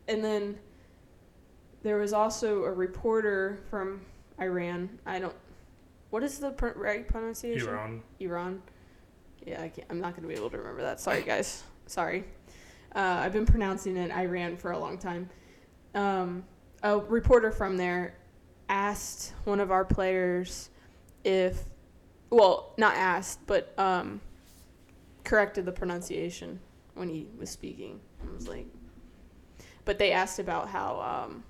and 0.07 0.23
then 0.23 0.57
there 1.83 1.97
was 1.97 2.13
also 2.13 2.63
a 2.63 2.71
reporter 2.71 3.59
from 3.69 4.01
Iran. 4.39 4.97
I 5.05 5.19
don't. 5.19 5.35
What 6.15 6.23
is 6.23 6.39
the 6.39 6.51
pr- 6.51 6.67
right 6.77 7.05
pronunciation? 7.05 7.67
Iran. 7.67 8.01
Iran. 8.21 8.61
Yeah, 9.45 9.61
I 9.61 9.67
can't, 9.67 9.85
I'm 9.89 9.99
not 9.99 10.15
gonna 10.15 10.29
be 10.29 10.33
able 10.33 10.49
to 10.49 10.57
remember 10.57 10.81
that. 10.81 11.01
Sorry, 11.01 11.21
guys. 11.21 11.61
Sorry. 11.87 12.23
Uh, 12.95 13.19
I've 13.19 13.33
been 13.33 13.45
pronouncing 13.45 13.97
it 13.97 14.11
Iran 14.11 14.55
for 14.55 14.71
a 14.71 14.79
long 14.79 14.97
time. 14.97 15.29
Um, 15.93 16.45
a 16.83 16.97
reporter 16.97 17.51
from 17.51 17.75
there 17.75 18.15
asked 18.69 19.33
one 19.43 19.59
of 19.59 19.71
our 19.71 19.83
players 19.83 20.69
if, 21.25 21.65
well, 22.29 22.73
not 22.77 22.95
asked, 22.95 23.41
but 23.45 23.77
um, 23.77 24.21
corrected 25.25 25.65
the 25.65 25.73
pronunciation 25.73 26.61
when 26.93 27.09
he 27.09 27.27
was 27.37 27.49
speaking. 27.49 27.99
I 28.25 28.33
was 28.33 28.47
like, 28.47 28.67
but 29.83 29.99
they 29.99 30.13
asked 30.13 30.39
about 30.39 30.69
how, 30.69 31.25
um, 31.25 31.43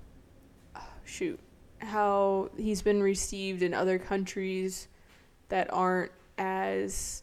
shoot, 1.04 1.38
how 1.86 2.50
he's 2.56 2.82
been 2.82 3.02
received 3.02 3.62
in 3.62 3.72
other 3.72 3.98
countries 3.98 4.88
that 5.48 5.72
aren't 5.72 6.12
as 6.38 7.22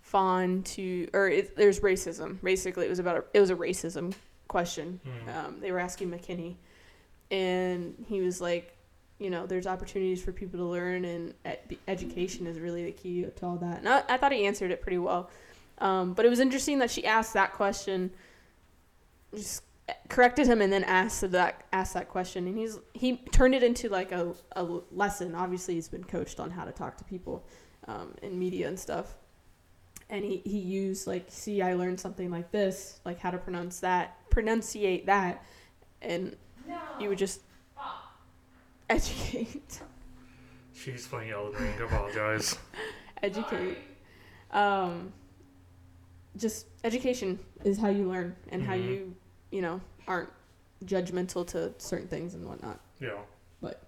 fond 0.00 0.64
to, 0.64 1.08
or 1.12 1.28
it, 1.28 1.56
there's 1.56 1.80
racism. 1.80 2.40
Basically, 2.42 2.86
it 2.86 2.88
was 2.88 2.98
about 2.98 3.16
a, 3.18 3.24
it 3.34 3.40
was 3.40 3.50
a 3.50 3.56
racism 3.56 4.14
question. 4.48 5.00
Mm. 5.06 5.36
Um, 5.36 5.60
they 5.60 5.70
were 5.70 5.78
asking 5.78 6.10
McKennie, 6.10 6.56
and 7.30 7.94
he 8.08 8.20
was 8.20 8.40
like, 8.40 8.74
you 9.18 9.30
know, 9.30 9.46
there's 9.46 9.66
opportunities 9.66 10.22
for 10.22 10.32
people 10.32 10.58
to 10.58 10.64
learn, 10.64 11.04
and 11.04 11.34
ed- 11.44 11.76
education 11.86 12.46
is 12.46 12.58
really 12.58 12.84
the 12.84 12.92
key 12.92 13.22
to 13.22 13.46
all 13.46 13.56
that. 13.56 13.78
And 13.78 13.88
I, 13.88 14.02
I 14.08 14.16
thought 14.16 14.32
he 14.32 14.46
answered 14.46 14.70
it 14.70 14.80
pretty 14.80 14.98
well. 14.98 15.30
Um, 15.78 16.14
but 16.14 16.24
it 16.24 16.28
was 16.28 16.40
interesting 16.40 16.78
that 16.78 16.90
she 16.90 17.04
asked 17.06 17.34
that 17.34 17.52
question, 17.52 18.10
just 19.34 19.62
corrected 20.08 20.46
him, 20.46 20.60
and 20.60 20.72
then 20.72 20.84
asked 20.84 21.30
that 21.30 21.64
asked 21.72 21.94
that 21.94 22.08
question, 22.08 22.46
and 22.46 22.56
he's 22.58 22.78
he 22.94 23.16
turned 23.32 23.54
it 23.54 23.62
into 23.62 23.88
like 23.88 24.12
a, 24.12 24.34
a 24.52 24.62
lesson. 24.92 25.34
Obviously, 25.34 25.74
he's 25.74 25.88
been 25.88 26.04
coached 26.04 26.40
on 26.40 26.50
how 26.50 26.64
to 26.64 26.72
talk 26.72 26.96
to 26.98 27.04
people 27.04 27.44
um, 27.86 28.14
in 28.22 28.38
media 28.38 28.68
and 28.68 28.78
stuff. 28.78 29.16
And 30.10 30.24
he, 30.24 30.40
he 30.44 30.58
used 30.58 31.06
like, 31.06 31.26
see, 31.28 31.60
I 31.60 31.74
learned 31.74 32.00
something 32.00 32.30
like 32.30 32.50
this, 32.50 33.00
like 33.04 33.18
how 33.20 33.30
to 33.30 33.36
pronounce 33.36 33.80
that, 33.80 34.16
pronunciate 34.30 35.04
that, 35.04 35.44
and 36.00 36.34
you 36.98 37.10
would 37.10 37.18
just 37.18 37.42
educate, 38.88 39.80
She's 40.74 41.06
playing 41.06 41.32
Elden 41.32 41.60
Ring. 41.60 41.74
Apologize. 41.82 42.56
educate. 43.22 43.78
Um, 44.52 45.12
just 46.36 46.66
education 46.84 47.38
is 47.64 47.78
how 47.78 47.88
you 47.88 48.08
learn 48.08 48.36
and 48.50 48.62
how 48.62 48.74
Mhm. 48.74 48.84
you, 48.88 49.16
you 49.50 49.62
know, 49.62 49.80
aren't 50.06 50.30
judgmental 50.84 51.46
to 51.48 51.72
certain 51.78 52.08
things 52.08 52.34
and 52.34 52.46
whatnot. 52.46 52.80
Yeah. 53.00 53.18
But, 53.60 53.82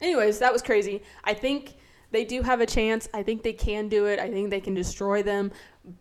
anyways, 0.00 0.38
that 0.38 0.52
was 0.52 0.62
crazy. 0.62 1.02
I 1.24 1.34
think 1.34 1.74
they 2.10 2.24
do 2.24 2.42
have 2.42 2.60
a 2.60 2.66
chance. 2.66 3.08
I 3.12 3.22
think 3.22 3.42
they 3.42 3.52
can 3.52 3.88
do 3.88 4.06
it. 4.06 4.18
I 4.18 4.30
think 4.30 4.50
they 4.50 4.60
can 4.60 4.74
destroy 4.74 5.22
them, 5.22 5.52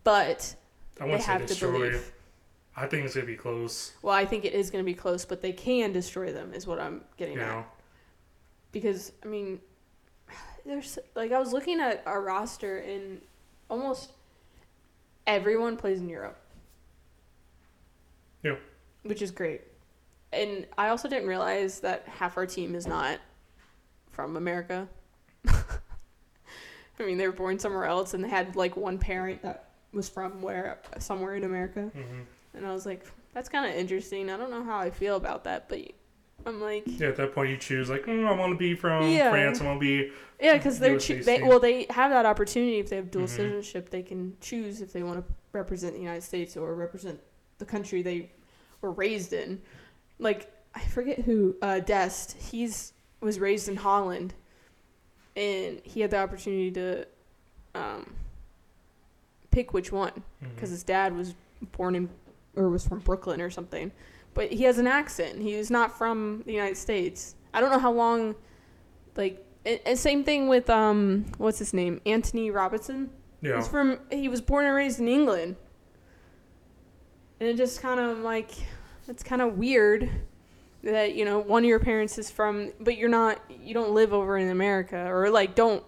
but 0.03 0.55
I 0.99 1.07
they 1.07 1.17
have 1.17 1.45
to 1.45 1.55
believe. 1.55 2.11
I 2.77 2.87
think 2.87 3.05
it's 3.05 3.15
gonna 3.15 3.25
be 3.25 3.35
close. 3.35 3.93
Well, 4.01 4.13
I 4.13 4.25
think 4.25 4.43
it 4.43 4.53
is 4.53 4.69
going 4.69 4.83
to 4.83 4.85
be 4.85 4.93
close, 4.93 5.23
but 5.23 5.41
they 5.41 5.53
can 5.53 5.93
destroy 5.93 6.33
them, 6.33 6.53
is 6.53 6.67
what 6.67 6.79
I'm 6.79 7.01
getting 7.15 7.35
You 7.35 7.41
at. 7.41 7.65
Because 8.71 9.13
I 9.23 9.27
mean, 9.27 9.61
there's 10.65 10.99
like 11.15 11.31
I 11.31 11.39
was 11.39 11.53
looking 11.53 11.79
at 11.79 12.03
our 12.05 12.21
roster, 12.21 12.79
and 12.79 13.21
almost 13.69 14.11
everyone 15.25 15.77
plays 15.77 15.99
in 15.99 16.09
Europe. 16.09 16.37
Yeah. 18.43 18.55
Which 19.05 19.21
is 19.21 19.31
great, 19.31 19.61
and 20.33 20.65
I 20.77 20.89
also 20.89 21.07
didn't 21.07 21.27
realize 21.29 21.79
that 21.81 22.07
half 22.07 22.37
our 22.37 22.45
team 22.45 22.73
is 22.75 22.85
not 22.87 23.19
from 24.09 24.35
America. 24.35 24.87
I 25.47 27.03
mean, 27.05 27.17
they 27.17 27.27
were 27.27 27.33
born 27.33 27.59
somewhere 27.59 27.85
else, 27.85 28.13
and 28.13 28.23
they 28.23 28.29
had 28.29 28.55
like 28.55 28.75
one 28.77 28.97
parent 28.97 29.41
that 29.43 29.69
was 29.93 30.09
from 30.09 30.41
where 30.41 30.79
somewhere 30.99 31.35
in 31.35 31.43
America. 31.43 31.91
hmm 31.93 32.21
And 32.53 32.65
I 32.65 32.71
was 32.73 32.85
like, 32.85 33.05
that's 33.33 33.49
kind 33.49 33.69
of 33.69 33.75
interesting. 33.77 34.29
I 34.29 34.37
don't 34.37 34.49
know 34.49 34.63
how 34.63 34.79
I 34.79 34.89
feel 34.89 35.17
about 35.17 35.43
that, 35.43 35.67
but 35.69 35.79
I'm 36.45 36.61
like, 36.61 36.83
Yeah. 36.85 37.09
At 37.09 37.17
that 37.17 37.33
point, 37.35 37.49
you 37.49 37.57
choose 37.57 37.89
like, 37.89 38.03
mm, 38.05 38.25
I 38.25 38.31
want 38.31 38.53
to 38.53 38.57
be 38.57 38.75
from 38.75 39.09
Yeah. 39.09 39.29
France. 39.29 39.61
I 39.61 39.65
want 39.65 39.79
to 39.81 39.85
be. 39.85 40.11
yeah, 40.39 40.53
because 40.57 40.79
they're 40.79 40.97
choo- 40.99 41.23
they, 41.23 41.41
well, 41.43 41.59
they 41.59 41.85
have 41.89 42.11
that 42.11 42.25
opportunity 42.25 42.79
if 42.79 42.89
they 42.89 42.95
have 42.95 43.11
dual 43.11 43.25
Mhm. 43.25 43.29
citizenship, 43.29 43.89
they 43.89 44.03
can 44.03 44.35
choose 44.41 44.81
if 44.81 44.93
they 44.93 45.03
want 45.03 45.17
to 45.25 45.33
represent 45.51 45.93
the 45.93 45.99
United 46.01 46.23
States 46.23 46.55
or 46.57 46.73
represent 46.75 47.19
the 47.57 47.65
country 47.65 48.01
they 48.01 48.31
were 48.85 48.91
raised 48.91 49.33
in. 49.33 49.61
Like 50.19 50.51
I 50.73 50.81
forget 50.81 51.19
who 51.19 51.55
uh, 51.61 51.79
Dest. 51.79 52.37
He's 52.37 52.93
was 53.19 53.39
raised 53.39 53.67
in 53.67 53.75
Holland, 53.75 54.33
and 55.35 55.81
he 55.83 56.01
had 56.01 56.11
the 56.11 56.17
opportunity 56.17 56.71
to 56.71 57.07
um, 57.73 58.13
pick 59.51 59.73
which 59.73 59.91
one. 59.91 60.23
Because 60.39 60.69
his 60.69 60.83
dad 60.83 61.15
was 61.15 61.33
born 61.71 61.95
in 61.95 62.09
or 62.55 62.69
was 62.69 62.87
from 62.87 62.99
Brooklyn 62.99 63.41
or 63.41 63.49
something. 63.49 63.91
But 64.33 64.51
he 64.51 64.63
has 64.63 64.77
an 64.77 64.87
accent. 64.87 65.41
He 65.41 65.53
is 65.53 65.71
not 65.71 65.97
from 65.97 66.43
the 66.45 66.53
United 66.53 66.77
States. 66.77 67.35
I 67.53 67.61
don't 67.61 67.71
know 67.71 67.79
how 67.79 67.91
long. 67.91 68.35
Like, 69.15 69.45
and, 69.65 69.79
and 69.85 69.97
same 69.97 70.23
thing 70.23 70.47
with 70.47 70.69
um, 70.69 71.25
what's 71.37 71.57
his 71.57 71.73
name, 71.73 72.01
Antonee 72.05 72.51
Robinson. 72.51 73.09
yeah. 73.41 73.55
He's 73.55 73.67
from. 73.67 73.99
He 74.11 74.27
was 74.27 74.41
born 74.41 74.65
and 74.65 74.75
raised 74.75 74.99
in 74.99 75.07
England. 75.07 75.55
And 77.39 77.49
it 77.49 77.57
just 77.57 77.81
kind 77.81 77.99
of 77.99 78.19
like, 78.19 78.51
it's 79.07 79.23
kind 79.23 79.41
of 79.41 79.57
weird 79.57 80.09
that 80.83 81.15
you 81.15 81.25
know 81.25 81.39
one 81.39 81.63
of 81.63 81.67
your 81.67 81.79
parents 81.79 82.17
is 82.17 82.29
from, 82.29 82.71
but 82.79 82.97
you're 82.97 83.09
not. 83.09 83.39
You 83.49 83.73
don't 83.73 83.93
live 83.93 84.13
over 84.13 84.37
in 84.37 84.49
America 84.49 85.07
or 85.07 85.29
like 85.29 85.55
don't 85.55 85.83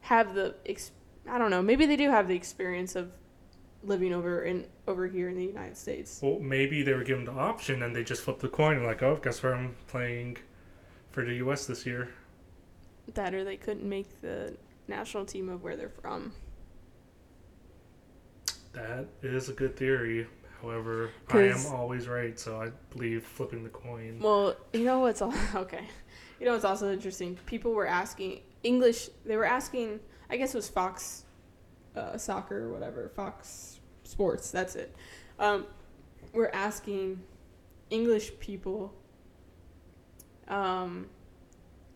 have 0.00 0.34
the. 0.34 0.54
Ex- 0.66 0.92
I 1.28 1.38
don't 1.38 1.50
know. 1.50 1.62
Maybe 1.62 1.86
they 1.86 1.96
do 1.96 2.10
have 2.10 2.28
the 2.28 2.36
experience 2.36 2.96
of 2.96 3.10
living 3.82 4.12
over 4.12 4.42
in 4.42 4.66
over 4.86 5.06
here 5.06 5.28
in 5.28 5.36
the 5.36 5.44
United 5.44 5.76
States. 5.76 6.20
Well, 6.22 6.38
maybe 6.40 6.82
they 6.82 6.92
were 6.94 7.04
given 7.04 7.24
the 7.24 7.32
option 7.32 7.82
and 7.82 7.94
they 7.94 8.04
just 8.04 8.22
flipped 8.22 8.40
the 8.40 8.48
coin 8.48 8.76
and 8.76 8.86
like, 8.86 9.02
oh, 9.02 9.18
guess 9.22 9.42
where 9.42 9.54
I'm 9.54 9.76
playing 9.86 10.38
for 11.10 11.24
the 11.24 11.34
U.S. 11.36 11.66
this 11.66 11.86
year. 11.86 12.10
That 13.14 13.34
or 13.34 13.44
they 13.44 13.56
couldn't 13.56 13.88
make 13.88 14.20
the 14.20 14.56
national 14.88 15.24
team 15.24 15.48
of 15.48 15.62
where 15.62 15.76
they're 15.76 15.88
from. 15.88 16.32
That 18.72 19.06
is 19.22 19.48
a 19.48 19.52
good 19.52 19.76
theory. 19.76 20.26
However, 20.66 21.10
I 21.30 21.42
am 21.42 21.64
always 21.72 22.08
right, 22.08 22.38
so 22.38 22.60
I 22.60 22.70
believe 22.90 23.24
flipping 23.24 23.62
the 23.62 23.70
coin. 23.70 24.18
Well, 24.20 24.56
you 24.72 24.84
know 24.84 24.98
what's 24.98 25.22
all 25.22 25.32
okay. 25.54 25.84
You 26.40 26.46
know 26.46 26.52
what's 26.52 26.64
also 26.64 26.92
interesting? 26.92 27.38
People 27.46 27.72
were 27.72 27.86
asking 27.86 28.40
English. 28.64 29.08
They 29.24 29.36
were 29.36 29.44
asking. 29.44 30.00
I 30.28 30.36
guess 30.36 30.54
it 30.54 30.58
was 30.58 30.68
Fox, 30.68 31.24
uh, 31.94 32.16
soccer 32.16 32.64
or 32.64 32.72
whatever. 32.72 33.12
Fox 33.14 33.78
Sports. 34.02 34.50
That's 34.50 34.74
it. 34.74 34.92
Um, 35.38 35.66
we're 36.32 36.50
asking 36.52 37.22
English 37.90 38.32
people 38.40 38.92
um, 40.48 41.06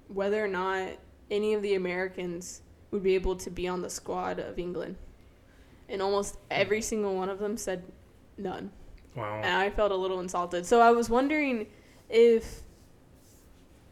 whether 0.06 0.42
or 0.44 0.48
not 0.48 0.90
any 1.28 1.54
of 1.54 1.62
the 1.62 1.74
Americans 1.74 2.62
would 2.92 3.02
be 3.02 3.16
able 3.16 3.34
to 3.34 3.50
be 3.50 3.66
on 3.66 3.82
the 3.82 3.90
squad 3.90 4.38
of 4.38 4.60
England, 4.60 4.94
and 5.88 6.00
almost 6.00 6.36
every 6.52 6.82
single 6.82 7.16
one 7.16 7.28
of 7.28 7.40
them 7.40 7.56
said 7.56 7.82
none 8.40 8.70
Wow. 9.16 9.40
and 9.42 9.56
I 9.56 9.70
felt 9.70 9.92
a 9.92 9.97
little 9.97 10.20
insulted. 10.20 10.64
So 10.66 10.80
I 10.80 10.90
was 10.92 11.11
wondering 11.11 11.66
if 12.09 12.62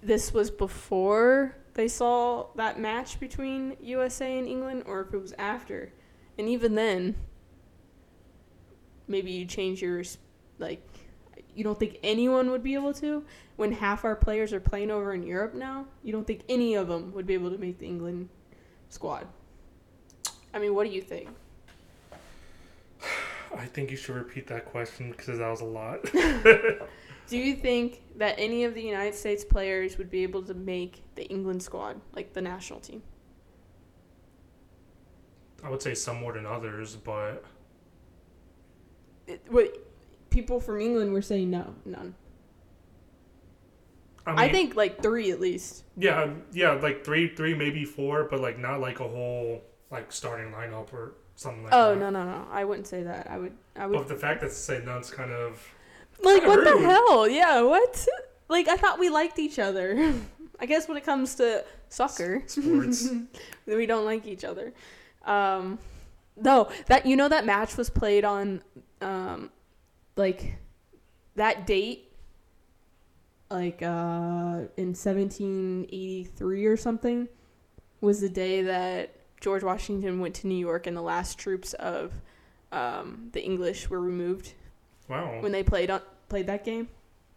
this 0.03 0.33
was 0.33 0.51
before 0.51 1.57
they 1.75 1.89
saw 1.89 2.49
that 2.57 2.79
match 2.81 3.21
between 3.21 3.77
USA 3.81 4.39
and 4.39 4.49
England, 4.49 4.85
or 4.87 5.01
if 5.01 5.15
it 5.15 5.19
was 5.19 5.33
after. 5.39 5.93
And 6.37 6.49
even 6.49 6.75
then, 6.75 7.15
maybe 9.07 9.31
you 9.31 9.45
change 9.45 9.83
your 9.83 10.03
like. 10.59 10.85
You 11.55 11.65
don't 11.65 11.79
think 11.79 11.99
anyone 12.05 12.51
would 12.53 12.63
be 12.63 12.75
able 12.75 12.95
to 12.95 13.25
when 13.57 13.73
half 13.73 14.05
our 14.05 14.15
players 14.15 14.53
are 14.53 14.61
playing 14.61 14.93
over 14.93 15.13
in 15.13 15.25
Europe 15.25 15.55
now? 15.55 15.87
You 16.05 16.13
don't 16.13 16.27
think 16.27 16.43
any 16.49 16.75
of 16.75 16.87
them 16.87 17.13
would 17.15 17.27
be 17.27 17.35
able 17.35 17.51
to 17.51 17.59
make 17.59 17.79
the 17.79 17.87
England 17.87 18.29
squad? 18.89 19.27
I 20.55 20.61
mean, 20.61 20.75
what 20.75 20.87
do 20.87 20.93
you 20.93 21.03
think? 21.03 21.29
I 23.57 23.67
think 23.67 23.91
you 23.91 23.97
should 23.97 24.15
repeat 24.17 24.47
that 24.49 24.67
question 24.67 25.11
because 25.11 25.39
that 25.39 25.49
was 25.49 25.61
a 25.61 25.65
lot. 25.65 26.01
Do 27.27 27.37
you 27.37 27.55
think 27.55 28.03
that 28.17 28.37
any 28.39 28.65
of 28.65 28.75
the 28.75 28.83
United 28.83 29.15
States 29.15 29.45
players 29.45 29.99
would 29.99 30.11
be 30.11 30.23
able 30.23 30.43
to 30.45 30.55
make 30.55 31.03
the 31.15 31.25
England 31.27 31.63
squad, 31.63 32.01
like 32.15 32.33
the 32.33 32.41
national 32.43 32.81
team? 32.81 33.03
I 35.63 35.71
would 35.71 35.83
say 35.83 35.95
some 35.95 36.17
more 36.21 36.33
than 36.33 36.47
others, 36.47 36.97
but 36.97 37.45
It, 39.27 39.43
what 39.49 39.77
people 40.31 40.61
from 40.61 40.81
England 40.81 41.13
were 41.13 41.23
saying 41.23 41.51
no, 41.51 41.75
none. 41.85 42.15
I, 44.27 44.31
mean, 44.33 44.39
I 44.41 44.49
think 44.51 44.77
like 44.77 45.03
three 45.03 45.31
at 45.31 45.41
least. 45.41 45.85
yeah, 45.97 46.35
yeah, 46.53 46.73
like 46.73 47.05
three, 47.05 47.35
three, 47.35 47.55
maybe 47.55 47.85
four, 47.85 48.25
but 48.25 48.41
like 48.41 48.59
not 48.59 48.81
like 48.81 49.01
a 49.01 49.09
whole 49.09 49.65
like 49.91 50.13
starting 50.13 50.53
lineup 50.53 50.93
or 50.93 51.15
something 51.39 51.63
like 51.63 51.73
Oh 51.73 51.95
that. 51.95 52.01
no 52.01 52.11
no 52.11 52.25
no! 52.25 52.47
I 52.51 52.65
wouldn't 52.65 52.87
say 52.87 53.03
that. 53.05 53.31
I 53.31 53.39
would 53.39 53.53
I 53.77 53.87
would. 53.87 53.97
But 53.97 54.09
the 54.09 54.17
fact 54.17 54.41
that 54.41 54.53
say 54.53 54.83
none's 54.85 55.11
kind 55.11 55.31
of 55.31 55.65
like 56.23 56.45
what 56.45 56.65
the 56.65 56.79
hell? 56.79 57.29
Yeah, 57.29 57.63
what? 57.63 58.07
Like 58.49 58.67
I 58.69 58.77
thought 58.77 58.99
we 58.99 59.09
liked 59.09 59.39
each 59.39 59.59
other. 59.59 60.13
I 60.61 60.67
guess 60.67 60.89
when 60.89 60.97
it 60.97 61.05
comes 61.05 61.37
to 61.37 61.65
soccer, 61.89 62.43
sports. 62.47 63.09
we 63.67 63.87
don't 63.87 64.05
like 64.05 64.27
each 64.27 64.43
other. 64.45 64.73
Um, 65.25 65.79
no, 66.37 66.69
that 66.87 67.07
you 67.07 67.15
know 67.17 67.29
that 67.29 67.47
match 67.47 67.77
was 67.77 67.89
played 67.91 68.25
on, 68.25 68.63
um, 69.01 69.51
like 70.17 70.57
that 71.37 71.65
date, 71.67 72.11
like 73.51 73.83
uh, 73.83 74.67
in 74.77 74.95
1783 74.97 76.67
or 76.67 76.77
something, 76.77 77.29
was 78.01 78.21
the 78.21 78.29
day 78.29 78.63
that 78.63 79.15
George 79.41 79.63
Washington 79.63 80.21
went 80.21 80.35
to 80.37 80.47
New 80.47 80.57
York 80.59 80.87
and 80.87 80.97
the 80.97 81.03
last 81.03 81.39
troops 81.39 81.73
of 81.75 82.13
um, 82.73 83.29
the 83.33 83.43
English 83.43 83.89
were 83.89 84.01
removed 84.01 84.55
Wow. 85.09 85.41
when 85.41 85.53
they 85.53 85.63
played 85.63 85.91
on 85.91 86.03
played 86.29 86.47
that 86.49 86.65
game. 86.65 86.89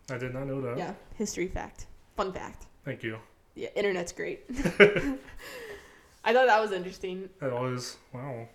I 0.09 0.17
did 0.17 0.33
not 0.33 0.45
know 0.47 0.59
that. 0.61 0.77
Yeah, 0.77 0.93
history 1.15 1.47
fact, 1.47 1.85
fun 2.17 2.33
fact. 2.33 2.65
Thank 2.83 3.03
you. 3.03 3.17
Yeah, 3.55 3.69
internet's 3.75 4.11
great. 4.11 4.41
I 6.23 6.33
thought 6.33 6.47
that 6.47 6.59
was 6.59 6.71
interesting. 6.71 7.29
That 7.39 7.51
was 7.51 7.97
wow. 8.13 8.47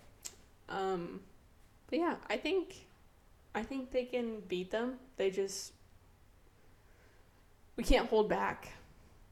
Um, 0.69 1.21
but 1.89 1.99
yeah, 1.99 2.17
I 2.29 2.37
think, 2.37 2.87
I 3.55 3.63
think 3.63 3.91
they 3.93 4.05
can 4.05 4.41
beat 4.49 4.71
them. 4.71 4.95
They 5.17 5.31
just, 5.31 5.73
we 7.77 7.85
can't 7.85 8.09
hold 8.09 8.29
back. 8.29 8.69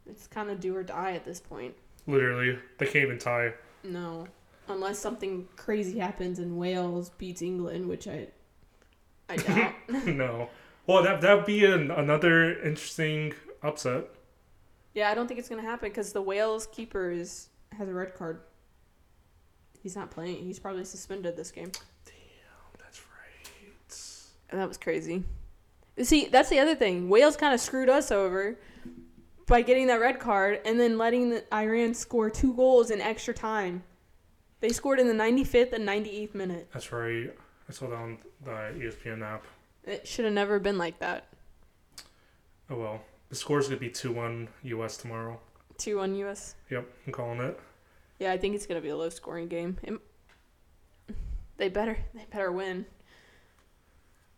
It's 0.07 0.27
kind 0.27 0.51
of 0.51 0.61
do 0.61 0.75
or 0.77 0.83
die 0.83 1.13
at 1.13 1.25
this 1.25 1.41
point. 1.41 1.75
Literally, 2.07 2.59
they 2.79 2.87
can't 2.87 3.05
even 3.05 3.19
tie. 3.19 3.53
No, 3.85 4.27
unless 4.69 4.99
something 4.99 5.47
crazy 5.57 5.99
happens 5.99 6.39
and 6.39 6.57
Wales 6.59 7.11
beats 7.11 7.43
England, 7.43 7.87
which 7.89 8.09
I, 8.09 8.29
I 9.29 9.37
doubt. 9.37 9.75
no. 10.07 10.49
Well, 10.87 11.03
that 11.03 11.21
that'd 11.21 11.45
be 11.47 11.65
an, 11.65 11.91
another 11.91 12.61
interesting 12.63 13.33
upset. 13.63 14.05
yeah, 14.95 15.11
I 15.11 15.15
don't 15.15 15.27
think 15.29 15.39
it's 15.41 15.49
gonna 15.49 15.63
happen 15.63 15.89
because 15.89 16.13
the 16.13 16.23
Wales 16.23 16.67
keeper 16.67 17.11
is 17.11 17.49
has 17.77 17.89
a 17.89 17.93
red 17.95 18.15
card. 18.15 18.41
He's 19.83 19.97
not 19.97 20.11
playing. 20.11 20.45
He's 20.45 20.59
probably 20.59 20.85
suspended 20.85 21.37
this 21.37 21.51
game. 21.51 21.71
Damn, 22.07 22.15
that's 22.79 23.01
right. 23.01 23.51
And 24.51 24.61
that 24.61 24.69
was 24.69 24.79
crazy. 24.79 25.25
See, 26.03 26.27
that's 26.27 26.49
the 26.49 26.59
other 26.59 26.75
thing. 26.75 27.09
Wales 27.09 27.37
kind 27.37 27.53
of 27.55 27.61
screwed 27.61 27.89
us 27.89 28.11
over 28.11 28.59
by 29.47 29.63
getting 29.63 29.87
that 29.89 30.01
red 30.01 30.19
card 30.19 30.61
and 30.65 30.79
then 30.79 30.99
letting 30.99 31.31
the 31.31 31.45
Iran 31.55 31.95
score 31.95 32.31
two 32.31 32.55
goals 32.55 32.91
in 32.91 33.01
extra 33.01 33.35
time. 33.35 33.83
They 34.61 34.71
scored 34.71 34.99
in 34.99 35.07
the 35.09 35.15
95th 35.15 35.73
and 35.73 35.87
98th 35.87 36.35
minute. 36.35 36.69
That's 36.73 36.91
right. 36.93 37.35
I 37.69 37.73
saw 37.73 37.89
that 37.89 37.97
on 37.97 38.19
the 38.45 38.51
ESPN 38.51 39.23
app. 39.23 39.45
It 39.85 40.07
should 40.07 40.25
have 40.25 40.35
never 40.35 40.59
been 40.59 40.79
like 40.79 40.99
that. 41.01 41.27
Oh 42.71 42.77
well. 42.77 43.01
The 43.29 43.37
score's 43.37 43.69
gonna 43.69 43.81
be 43.81 43.91
two 43.91 44.13
one 44.13 44.49
US 44.63 44.97
tomorrow. 44.97 45.41
2 45.79 45.97
1 45.99 46.15
US. 46.17 46.55
Yep, 46.71 46.87
I'm 47.07 47.13
calling 47.13 47.41
it. 47.41 47.59
Yeah, 48.19 48.33
I 48.33 48.39
think 48.39 48.55
it's 48.55 48.65
going 48.67 48.81
to 48.81 48.83
be 48.83 48.91
a 48.91 48.97
low 48.97 49.09
scoring 49.09 49.49
game. 49.49 49.77
It- 49.83 50.01
they 51.57 51.69
better 51.69 51.99
they 52.15 52.25
better 52.31 52.51
win. 52.51 52.87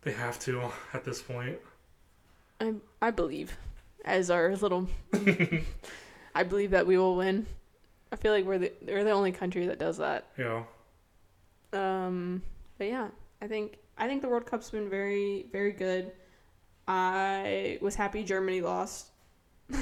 They 0.03 0.13
have 0.13 0.39
to 0.41 0.71
at 0.93 1.05
this 1.05 1.23
point. 1.23 1.59
I 2.61 2.75
I 3.01 3.11
believe 3.11 3.57
as 4.07 4.31
our 4.31 4.55
little 4.57 4.89
I 6.35 6.43
believe 6.43 6.71
that 6.71 6.87
we 6.87 6.97
will 6.97 7.17
win. 7.17 7.47
I 8.13 8.17
feel 8.17 8.33
like 8.33 8.45
we're 8.45 8.59
the 8.59 8.73
we're 8.87 9.05
the 9.05 9.11
only 9.11 9.33
country 9.33 9.67
that 9.67 9.79
does 9.79 9.99
that. 9.99 10.27
Yeah. 10.39 10.63
Um, 11.73 12.43
but 12.79 12.87
yeah, 12.87 13.09
I 13.43 13.47
think 13.47 13.79
I 13.99 14.07
think 14.07 14.23
the 14.23 14.29
World 14.29 14.47
Cup's 14.47 14.71
been 14.71 14.89
very 14.89 15.47
very 15.53 15.73
good. 15.73 16.13
I 16.89 17.79
was 17.81 17.95
happy 17.97 18.23
Germany 18.23 18.61
lost. 18.61 19.09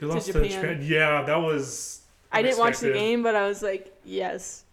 They 0.00 0.06
lost 0.06 0.26
to 0.26 0.32
Japan. 0.32 0.50
Japan. 0.50 0.80
Yeah, 0.82 1.22
that 1.22 1.36
was. 1.36 2.02
I 2.32 2.42
didn't 2.42 2.58
watch 2.58 2.78
the 2.78 2.92
game, 2.92 3.22
but 3.22 3.34
I 3.34 3.46
was 3.46 3.62
like, 3.62 3.94
yes, 4.04 4.64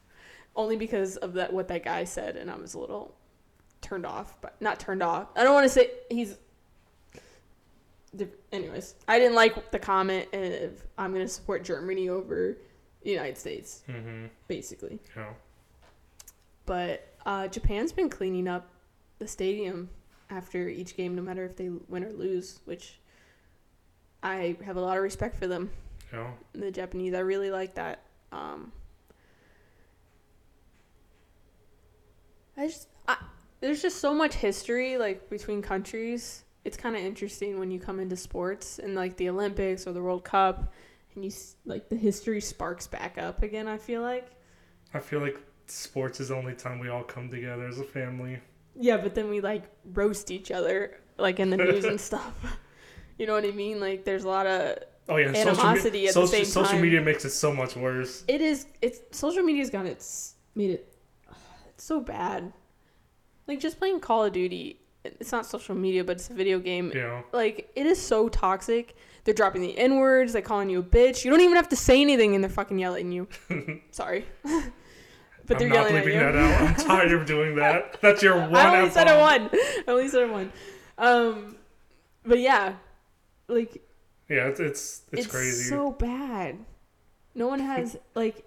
only 0.55 0.77
because 0.77 1.17
of 1.17 1.33
that 1.33 1.51
what 1.51 1.67
that 1.67 1.83
guy 1.83 2.05
said, 2.05 2.37
and 2.37 2.49
I 2.49 2.55
was 2.55 2.75
a 2.75 2.79
little 2.79 3.13
turned 3.81 4.05
off, 4.05 4.39
but 4.41 4.55
not 4.61 4.79
turned 4.79 5.03
off. 5.03 5.27
I 5.35 5.43
don't 5.43 5.53
want 5.53 5.65
to 5.65 5.69
say 5.69 5.91
he's. 6.09 6.37
Anyways, 8.51 8.95
I 9.07 9.19
didn't 9.19 9.35
like 9.35 9.71
the 9.71 9.79
comment 9.79 10.27
of 10.33 10.83
I'm 10.97 11.13
going 11.13 11.25
to 11.25 11.31
support 11.31 11.63
Germany 11.63 12.09
over 12.09 12.57
the 13.03 13.09
United 13.11 13.37
States, 13.37 13.83
Mm-hmm. 13.89 14.25
basically. 14.47 14.99
Yeah. 15.15 15.29
But 16.65 17.07
uh, 17.25 17.47
Japan's 17.47 17.91
been 17.91 18.09
cleaning 18.09 18.47
up 18.47 18.69
the 19.19 19.27
stadium 19.27 19.89
after 20.29 20.67
each 20.67 20.95
game, 20.97 21.15
no 21.15 21.21
matter 21.21 21.45
if 21.45 21.55
they 21.55 21.69
win 21.69 22.03
or 22.03 22.11
lose, 22.13 22.59
which 22.65 22.99
I 24.23 24.55
have 24.65 24.77
a 24.77 24.81
lot 24.81 24.97
of 24.97 25.03
respect 25.03 25.37
for 25.37 25.47
them. 25.47 25.69
Yeah. 26.11 26.31
The 26.53 26.71
Japanese, 26.71 27.13
I 27.13 27.19
really 27.19 27.51
like 27.51 27.75
that. 27.75 28.01
Um, 28.31 28.71
I 32.57 32.67
just, 32.67 32.87
I, 33.07 33.17
there's 33.61 33.81
just 33.81 33.99
so 33.99 34.13
much 34.13 34.33
history 34.35 34.97
like 34.97 35.29
between 35.29 35.61
countries. 35.61 36.43
It's 36.67 36.75
kind 36.75 36.97
of 36.97 37.01
interesting 37.01 37.59
when 37.59 37.71
you 37.71 37.79
come 37.79 37.97
into 38.01 38.17
sports 38.17 38.77
and 38.77 38.93
like 38.93 39.15
the 39.15 39.29
Olympics 39.29 39.87
or 39.87 39.93
the 39.93 40.01
World 40.01 40.25
Cup, 40.25 40.73
and 41.15 41.23
you 41.23 41.31
like 41.65 41.87
the 41.87 41.95
history 41.95 42.41
sparks 42.41 42.87
back 42.87 43.17
up 43.17 43.41
again. 43.41 43.69
I 43.69 43.77
feel 43.77 44.01
like. 44.01 44.27
I 44.93 44.99
feel 44.99 45.21
like 45.21 45.37
sports 45.67 46.19
is 46.19 46.27
the 46.27 46.35
only 46.35 46.53
time 46.55 46.79
we 46.79 46.89
all 46.89 47.03
come 47.03 47.29
together 47.29 47.65
as 47.67 47.79
a 47.79 47.85
family. 47.85 48.39
Yeah, 48.75 48.97
but 48.97 49.15
then 49.15 49.29
we 49.29 49.39
like 49.39 49.63
roast 49.93 50.29
each 50.29 50.51
other 50.51 50.99
like 51.17 51.39
in 51.39 51.49
the 51.49 51.57
news 51.57 51.85
and 51.85 51.99
stuff. 52.09 52.33
You 53.17 53.27
know 53.27 53.33
what 53.33 53.45
I 53.45 53.51
mean? 53.51 53.79
Like 53.79 54.03
there's 54.03 54.25
a 54.25 54.27
lot 54.29 54.45
of 54.45 54.77
Oh 55.09 55.15
yeah, 55.15 55.27
social, 55.31 55.43
me- 55.45 55.49
Animosity 55.61 56.07
at 56.07 56.09
the 56.09 56.13
social, 56.13 56.27
same 56.27 56.45
social 56.45 56.71
time. 56.73 56.81
media 56.81 57.01
makes 57.01 57.23
it 57.23 57.29
so 57.29 57.53
much 57.53 57.77
worse. 57.77 58.25
it 58.27 58.41
is 58.41 58.67
it's 58.81 58.99
social 59.17 59.41
media's 59.41 59.69
got 59.69 59.85
its 59.85 60.35
made 60.53 60.71
it 60.71 60.93
it's 61.69 61.85
so 61.85 62.01
bad. 62.01 62.51
Like 63.47 63.61
just 63.61 63.77
playing 63.79 64.01
Call 64.01 64.25
of 64.25 64.33
Duty, 64.33 64.81
it's 65.19 65.31
not 65.31 65.45
social 65.45 65.75
media, 65.75 66.03
but 66.03 66.17
it's 66.17 66.29
a 66.29 66.33
video 66.33 66.59
game. 66.59 66.91
Yeah. 66.95 67.21
Like 67.33 67.69
it 67.75 67.85
is 67.85 68.01
so 68.01 68.29
toxic. 68.29 68.95
They're 69.23 69.33
dropping 69.33 69.61
the 69.61 69.77
N 69.77 69.97
words, 69.97 70.33
they're 70.33 70.41
calling 70.41 70.69
you 70.69 70.79
a 70.79 70.83
bitch. 70.83 71.25
You 71.25 71.31
don't 71.31 71.41
even 71.41 71.55
have 71.55 71.69
to 71.69 71.75
say 71.75 71.99
anything 72.01 72.33
and 72.35 72.43
they're 72.43 72.49
fucking 72.49 72.79
yelling 72.79 73.07
at 73.07 73.13
you. 73.13 73.27
Sorry. 73.91 74.25
but 74.43 75.59
they're 75.59 75.67
I'm 75.67 75.69
not 75.69 75.91
yelling 75.91 75.95
at 75.97 76.05
you. 76.05 76.13
that 76.13 76.35
out. 76.35 76.61
I'm 76.61 76.75
tired 76.87 77.11
of 77.11 77.25
doing 77.25 77.55
that. 77.55 77.99
That's 78.01 78.23
your 78.23 78.37
one. 78.39 78.55
I 78.55 78.77
only 78.77 78.89
said 78.91 79.07
it 79.07 79.19
one. 79.19 79.49
I 79.53 79.83
only 79.91 80.07
said 80.07 80.23
it 80.23 80.31
one. 80.31 80.51
Um, 80.97 81.57
but 82.25 82.39
yeah, 82.39 82.75
like 83.47 83.81
Yeah, 84.29 84.47
it's 84.47 84.59
it's, 84.59 85.01
it's, 85.11 85.23
it's 85.25 85.27
crazy. 85.27 85.69
so 85.69 85.91
bad. 85.91 86.57
No 87.35 87.47
one 87.47 87.59
has 87.59 87.97
like 88.15 88.43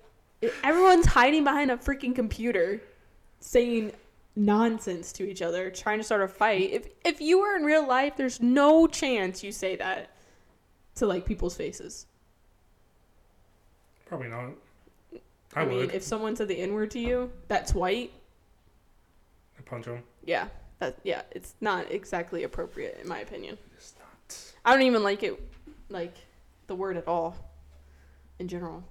everyone's 0.65 1.07
hiding 1.07 1.45
behind 1.45 1.71
a 1.71 1.77
freaking 1.77 2.15
computer, 2.15 2.81
saying 3.41 3.93
nonsense 4.37 5.13
to 5.13 5.29
each 5.29 5.43
other, 5.43 5.71
trying 5.71 5.99
to 5.99 6.05
start 6.05 6.23
a 6.23 6.29
fight. 6.29 6.71
If 6.71 6.89
if 7.05 7.21
you 7.21 7.41
were 7.41 7.57
in 7.57 7.65
real 7.65 7.87
life, 7.87 8.17
there's 8.17 8.41
no 8.41 8.87
chance 8.87 9.43
you 9.43 9.53
say 9.53 9.77
that 9.77 10.11
to 10.97 11.07
like 11.07 11.27
people's 11.27 11.57
faces. 11.57 12.07
Probably 14.07 14.29
not. 14.29 14.51
I, 15.55 15.63
I, 15.63 15.65
mean, 15.65 15.79
would. 15.79 15.95
if 15.95 16.03
someone 16.03 16.37
said 16.37 16.49
the 16.49 16.59
N 16.59 16.75
word 16.75 16.91
to 16.93 16.99
you, 16.99 17.31
that's 17.49 17.75
white. 17.75 18.13
I 19.59 19.63
punch 19.63 19.87
him. 19.87 20.03
Yeah, 20.25 20.49
that 20.79 20.99
yeah, 21.03 21.23
it's 21.33 21.55
not 21.61 21.91
exactly 21.91 22.45
appropriate 22.45 22.99
in 23.03 23.09
my 23.09 23.21
opinion. 23.21 23.59
It's 23.77 23.95
not. 23.99 24.55
I 24.65 24.73
don't 24.73 24.83
even 24.83 25.03
like 25.03 25.23
it, 25.23 25.41
like 25.89 26.15
the 26.67 26.75
word 26.75 26.97
at 26.97 27.09
all, 27.09 27.37
in 28.39 28.49
general. 28.49 28.85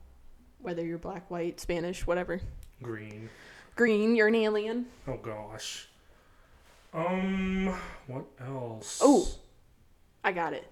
Whether 0.62 0.86
you're 0.86 0.98
black, 0.98 1.32
white, 1.32 1.60
Spanish, 1.62 2.06
whatever. 2.06 2.42
Green. 2.82 3.30
Green, 3.80 4.14
you're 4.14 4.28
an 4.28 4.36
alien. 4.36 4.88
Oh 5.08 5.16
gosh. 5.16 5.88
Um. 6.94 7.74
What 8.08 8.26
else? 8.46 9.00
Oh. 9.02 9.26
I 10.22 10.34
got 10.34 10.52
it. 10.52 10.68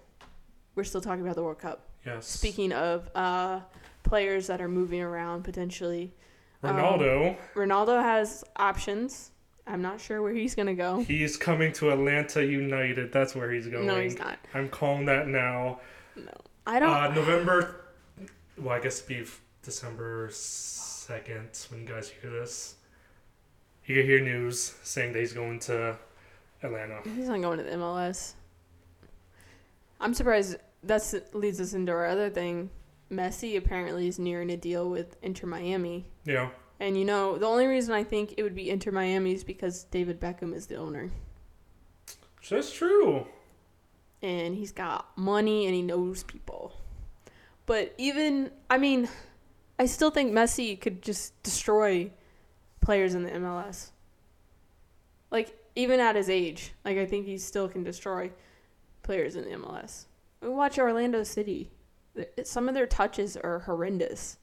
We're 0.76 0.84
still 0.84 1.00
talking 1.00 1.22
about 1.22 1.36
the 1.38 1.42
World 1.42 1.60
Cup. 1.60 1.88
Yes. 2.06 2.28
Speaking 2.28 2.74
of 2.74 3.10
uh, 3.16 3.62
players 4.04 4.48
that 4.48 4.60
are 4.60 4.68
moving 4.68 5.00
around 5.00 5.44
potentially, 5.44 6.12
Ronaldo. 6.62 7.38
Ronaldo 7.56 8.04
has 8.04 8.44
options. 8.58 9.32
I'm 9.66 9.82
not 9.82 10.02
sure 10.02 10.22
where 10.22 10.34
he's 10.34 10.54
gonna 10.54 10.76
go. 10.76 11.00
he's 11.00 11.38
coming 11.38 11.72
to 11.74 11.92
Atlanta 11.92 12.46
United. 12.46 13.14
That's 13.14 13.34
where 13.34 13.54
he's 13.54 13.68
going. 13.68 13.88
No, 13.88 14.02
he's 14.02 14.20
not. 14.20 14.38
I'm 14.54 14.68
calling 14.68 15.06
that 15.06 15.30
now. 15.30 15.80
No, 16.18 16.34
I 16.66 16.78
don't. 16.80 16.90
Uh, 16.90 17.14
November. 17.14 17.86
Well, 18.58 18.76
I 18.76 18.82
guess 18.82 18.98
it'd 18.98 19.08
be 19.08 19.32
December 19.64 20.28
second 20.34 21.68
when 21.72 21.84
you 21.84 21.88
guys 21.88 22.10
hear 22.10 22.32
this. 22.32 22.76
You 23.88 24.04
hear 24.04 24.20
news 24.20 24.76
saying 24.84 25.14
that 25.14 25.20
he's 25.20 25.34
going 25.34 25.60
to 25.62 25.98
Atlanta. 26.62 27.00
He's 27.16 27.28
not 27.30 27.42
going 27.42 27.58
to 27.58 27.64
the 27.64 27.72
MLS. 27.72 28.34
I'm 30.00 30.14
surprised. 30.14 30.58
That's 30.84 31.16
leads 31.34 31.60
us 31.60 31.74
into 31.74 31.92
our 31.92 32.06
other 32.06 32.30
thing. 32.30 32.70
Messi 33.12 33.58
apparently 33.58 34.08
is 34.08 34.20
nearing 34.20 34.50
a 34.52 34.58
deal 34.58 34.90
with 34.90 35.16
Inter 35.24 35.48
Miami, 35.48 36.06
Yeah. 36.26 36.50
and 36.80 36.98
you 36.98 37.06
know 37.06 37.38
the 37.38 37.46
only 37.46 37.66
reason 37.66 37.94
I 37.94 38.04
think 38.04 38.34
it 38.38 38.44
would 38.44 38.54
be 38.54 38.70
Inter 38.70 38.92
Miami 38.92 39.34
is 39.34 39.46
because 39.46 39.86
David 39.86 40.20
Beckham 40.20 40.54
is 40.54 40.68
the 40.68 40.76
owner, 40.76 41.10
that's 42.50 42.72
true. 42.74 43.26
and 44.22 44.56
he's 44.56 44.74
got 44.74 45.18
money 45.18 45.66
and 45.66 45.74
he 45.74 45.82
knows 45.82 46.24
people. 46.24 46.74
But 47.66 47.94
even 47.98 48.52
I 48.70 48.78
mean, 48.78 49.08
I 49.80 49.86
still 49.86 50.12
think 50.12 50.34
Messi 50.34 50.80
could 50.80 51.02
just 51.02 51.42
destroy 51.44 52.12
players 52.88 53.16
in 53.16 53.24
the 53.24 53.32
MLS. 53.32 53.90
Like 55.30 55.54
even 55.76 56.00
at 56.00 56.16
his 56.16 56.30
age. 56.30 56.72
Like 56.86 56.98
I 56.98 57.06
think 57.06 57.26
he 57.26 57.38
still 57.38 57.68
can 57.68 57.84
destroy 57.84 58.32
players 59.04 59.36
in 59.36 59.44
the 59.44 59.58
MLS. 59.58 60.06
We 60.40 60.48
watch 60.48 60.80
Orlando 60.80 61.24
City. 61.24 61.70
Some 62.46 62.70
of 62.70 62.76
their 62.76 62.88
touches 62.88 63.36
are 63.36 63.60
horrendous. 63.60 64.38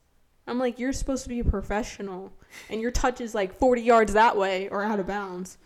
I'm 0.47 0.59
like, 0.59 0.79
you're 0.79 0.93
supposed 0.93 1.23
to 1.23 1.31
be 1.31 1.41
a 1.41 1.45
professional, 1.45 2.35
and 2.69 2.83
your 2.83 2.91
touch 2.91 3.23
is 3.23 3.35
like 3.35 3.59
40 3.59 3.81
yards 3.81 4.13
that 4.13 4.37
way 4.37 4.69
or 4.69 4.85
out 4.85 5.01
of 5.01 5.07
bounds. 5.07 5.57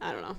I 0.00 0.12
don't 0.12 0.22
know. 0.22 0.36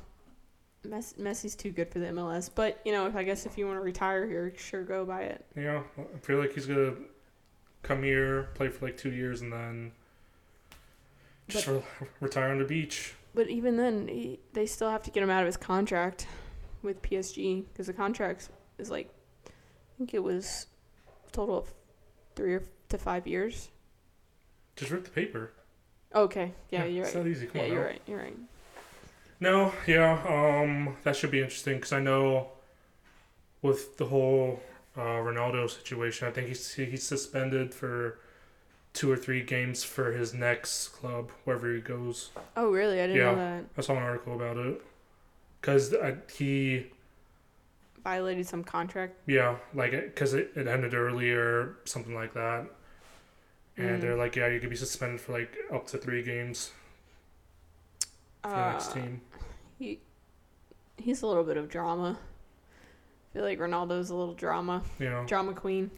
Mess- 0.85 1.13
Messi's 1.19 1.55
too 1.55 1.69
good 1.69 1.91
for 1.91 1.99
the 1.99 2.07
MLS, 2.07 2.49
but 2.53 2.81
you 2.83 2.93
know, 2.93 3.05
if 3.05 3.15
I 3.15 3.21
guess 3.21 3.45
if 3.45 3.59
you 3.59 3.67
want 3.67 3.77
to 3.77 3.83
retire 3.83 4.25
here, 4.25 4.51
sure 4.57 4.83
go 4.83 5.05
by 5.05 5.21
it. 5.21 5.45
Yeah, 5.55 5.83
I 5.99 6.17
feel 6.17 6.39
like 6.39 6.53
he's 6.53 6.65
gonna 6.65 6.95
come 7.83 8.01
here, 8.01 8.49
play 8.55 8.69
for 8.69 8.87
like 8.87 8.97
two 8.97 9.11
years, 9.11 9.41
and 9.41 9.53
then 9.53 9.91
just 11.51 11.67
re- 11.67 11.83
retire 12.19 12.51
on 12.51 12.59
the 12.59 12.65
beach. 12.65 13.13
But 13.33 13.49
even 13.49 13.77
then, 13.77 14.07
he, 14.07 14.39
they 14.53 14.65
still 14.65 14.89
have 14.89 15.03
to 15.03 15.11
get 15.11 15.23
him 15.23 15.29
out 15.29 15.41
of 15.41 15.45
his 15.45 15.57
contract 15.57 16.27
with 16.81 17.01
PSG 17.01 17.65
because 17.71 17.87
the 17.87 17.93
contract 17.93 18.49
is 18.77 18.89
like, 18.89 19.09
I 19.47 19.51
think 19.97 20.13
it 20.13 20.23
was 20.23 20.67
a 21.27 21.31
total 21.31 21.57
of 21.59 21.73
three 22.35 22.55
or 22.55 22.63
to 22.89 22.97
five 22.97 23.27
years. 23.27 23.69
Just 24.75 24.91
rip 24.91 25.03
the 25.05 25.11
paper. 25.11 25.51
Okay, 26.13 26.53
yeah, 26.69 26.83
you're 26.85 27.05
It's 27.05 27.15
right. 27.15 27.23
not 27.23 27.29
easy. 27.29 27.47
Come 27.47 27.61
Yeah, 27.61 27.67
on 27.67 27.71
you're 27.73 27.85
right. 27.85 28.01
You're 28.05 28.19
right. 28.19 28.37
No, 29.39 29.73
yeah, 29.87 30.21
um, 30.27 30.95
that 31.03 31.15
should 31.15 31.31
be 31.31 31.39
interesting 31.41 31.75
because 31.75 31.93
I 31.93 31.99
know 31.99 32.51
with 33.61 33.97
the 33.97 34.05
whole 34.05 34.61
uh, 34.95 35.01
Ronaldo 35.01 35.69
situation, 35.69 36.27
I 36.27 36.31
think 36.31 36.47
he's 36.47 36.73
he's 36.73 37.03
suspended 37.03 37.73
for 37.73 38.19
two 38.93 39.11
or 39.11 39.15
three 39.17 39.41
games 39.41 39.83
for 39.83 40.11
his 40.11 40.33
next 40.33 40.89
club 40.89 41.31
wherever 41.45 41.73
he 41.73 41.79
goes. 41.81 42.31
Oh, 42.57 42.71
really? 42.71 42.99
I 43.01 43.07
didn't 43.07 43.17
Yeah. 43.21 43.31
know 43.31 43.35
that. 43.37 43.65
I 43.77 43.81
saw 43.81 43.93
an 43.93 44.03
article 44.03 44.35
about 44.35 44.57
it 44.57 44.81
because 45.61 45.93
he 46.35 46.87
Violated 48.03 48.47
some 48.47 48.63
contract. 48.63 49.13
yeah 49.27 49.57
like 49.75 49.91
because 49.91 50.33
it, 50.33 50.51
it 50.55 50.67
ended 50.67 50.93
early 50.95 51.31
or 51.31 51.77
something 51.85 52.15
like 52.15 52.33
that, 52.33 52.65
and 53.77 53.97
Mm. 53.99 54.01
they're 54.01 54.15
like 54.15 54.35
yeah 54.35 54.47
you 54.47 54.59
could 54.59 54.71
be 54.71 54.75
suspended 54.75 55.21
for 55.21 55.33
like 55.33 55.55
up 55.71 55.85
to 55.87 55.99
three 55.99 56.23
games 56.23 56.71
for 58.41 58.49
the 58.49 58.71
next 58.71 58.89
Uh, 58.89 58.93
team. 58.95 59.21
he 59.77 59.99
he's 60.97 61.21
a 61.21 61.27
little 61.27 61.43
bit 61.43 61.57
of 61.57 61.69
drama. 61.69 62.17
I 62.19 63.33
feel 63.33 63.43
like 63.43 63.59
Ronaldo's 63.59 64.09
a 64.09 64.15
little 64.15 64.33
drama, 64.33 64.83
know 64.99 65.23
drama 65.27 65.53
queen. 65.53 65.91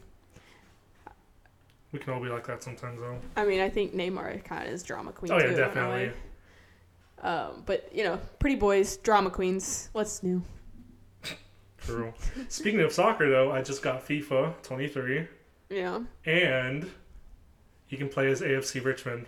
We 1.94 2.00
can 2.00 2.12
all 2.12 2.20
be 2.20 2.28
like 2.28 2.44
that 2.48 2.62
sometimes 2.62 3.00
though. 3.00 3.16
I 3.36 3.46
mean, 3.46 3.60
I 3.60 3.70
think 3.70 3.94
Neymar 3.94 4.44
kind 4.44 4.66
of 4.66 4.74
is 4.74 4.82
drama 4.82 5.12
queen 5.12 5.32
Oh 5.32 5.38
too. 5.38 5.46
yeah, 5.46 5.52
a 5.52 5.56
definitely. 5.56 6.10
Um, 7.22 7.62
but 7.64 7.88
you 7.94 8.02
know, 8.04 8.18
pretty 8.40 8.56
boys, 8.56 8.96
drama 8.98 9.30
queens. 9.30 9.88
What's 9.92 10.22
new? 10.22 10.42
True. 11.78 12.12
Speaking 12.48 12.80
of 12.80 12.92
soccer, 12.92 13.30
though, 13.30 13.52
I 13.52 13.62
just 13.62 13.82
got 13.82 14.06
FIFA 14.06 14.54
23, 14.62 15.28
Yeah. 15.70 16.00
and 16.24 16.90
you 17.90 17.98
can 17.98 18.08
play 18.08 18.30
as 18.30 18.40
AFC 18.40 18.82
Richmond, 18.84 19.26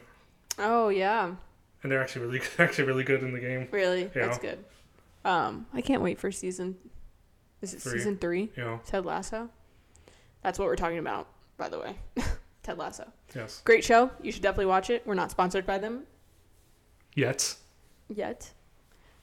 Oh 0.59 0.89
yeah. 0.89 1.35
and 1.83 1.93
they're 1.93 2.01
actually 2.03 2.27
really, 2.27 2.41
actually 2.59 2.85
really 2.85 3.05
good 3.05 3.23
in 3.23 3.33
the 3.33 3.41
game. 3.41 3.69
Really? 3.71 4.05
Yeah. 4.17 4.27
That's 4.27 4.39
good. 4.39 4.65
Um, 5.25 5.67
I 5.75 5.83
can't 5.83 6.01
wait 6.03 6.19
for 6.19 6.33
season. 6.33 6.77
Is 7.61 7.75
it 7.75 7.81
Three. 7.83 7.93
season 7.99 8.17
three? 8.17 8.51
Yeah. 8.57 8.79
Ted 8.87 9.05
Lasso. 9.05 9.51
That's 10.43 10.59
what 10.59 10.67
we're 10.67 10.77
talking 10.77 10.99
about, 10.99 11.29
by 11.59 11.69
the 11.69 11.79
way. 11.79 11.97
Ted 12.67 12.79
Lasso. 12.79 13.07
yes. 13.33 13.63
Great 13.65 13.85
show. 13.85 14.11
You 14.21 14.33
should 14.33 14.43
definitely 14.43 14.67
watch 14.67 14.91
it. 14.91 15.07
We're 15.07 15.15
not 15.15 15.31
sponsored 15.31 15.65
by 15.65 15.79
them 15.79 16.03
Yet, 17.15 17.55
yet, 18.09 18.53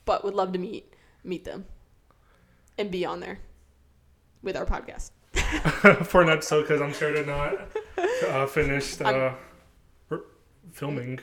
but 0.06 0.24
would 0.24 0.34
love 0.34 0.54
to 0.54 0.60
meet 0.60 0.94
meet 1.26 1.44
them 1.44 1.66
and 2.78 2.90
be 2.90 3.06
on 3.06 3.20
there 3.20 3.40
with 4.42 4.56
our 4.56 4.66
podcast. 4.66 5.12
for 6.08 6.22
an 6.22 6.30
episode, 6.30 6.62
because 6.62 6.82
I'm 6.82 6.94
sure 6.94 7.12
they're 7.12 7.26
not 7.26 7.68
uh, 8.30 8.46
finished 8.48 9.02
uh, 9.02 9.34
r- 10.10 10.22
filming. 10.72 11.20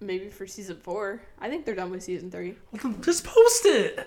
Maybe 0.00 0.28
for 0.28 0.46
season 0.46 0.76
four. 0.76 1.22
I 1.38 1.48
think 1.48 1.64
they're 1.64 1.74
done 1.74 1.90
with 1.90 2.02
season 2.02 2.30
three. 2.30 2.56
Just 3.00 3.24
post 3.24 3.64
it. 3.64 4.06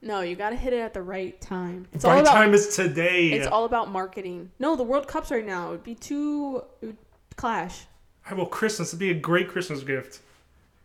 No, 0.00 0.20
you 0.20 0.36
got 0.36 0.50
to 0.50 0.56
hit 0.56 0.72
it 0.72 0.78
at 0.78 0.94
the 0.94 1.02
right 1.02 1.40
time. 1.40 1.86
It's 1.92 2.04
right 2.04 2.14
all 2.14 2.20
about 2.20 2.34
time 2.34 2.54
is 2.54 2.74
today. 2.76 3.30
It's 3.30 3.46
all 3.46 3.64
about 3.64 3.90
marketing. 3.90 4.50
No, 4.58 4.76
the 4.76 4.84
World 4.84 5.08
Cup's 5.08 5.30
right 5.30 5.44
now. 5.44 5.70
It'd 5.70 5.82
be 5.82 5.94
too 5.96 6.62
it 6.80 6.86
would 6.86 6.96
clash. 7.36 7.86
I 8.28 8.34
will 8.34 8.46
Christmas. 8.46 8.90
It'd 8.90 9.00
be 9.00 9.10
a 9.10 9.14
great 9.14 9.48
Christmas 9.48 9.82
gift. 9.82 10.20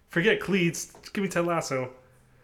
Forget 0.09 0.39
cleats. 0.39 0.93
Give 1.13 1.23
me 1.23 1.29
Ted 1.29 1.45
Lasso. 1.45 1.91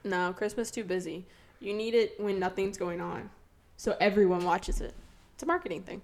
No, 0.04 0.34
Christmas 0.34 0.70
too 0.72 0.84
busy. 0.84 1.26
You 1.60 1.74
need 1.74 1.94
it 1.94 2.20
when 2.20 2.40
nothing's 2.40 2.78
going 2.78 3.02
on, 3.02 3.30
so 3.78 3.96
everyone 4.00 4.46
watches 4.46 4.80
it. 4.80 4.94
It's 5.34 5.44
a 5.44 5.46
marketing 5.46 5.84
thing. 5.84 6.02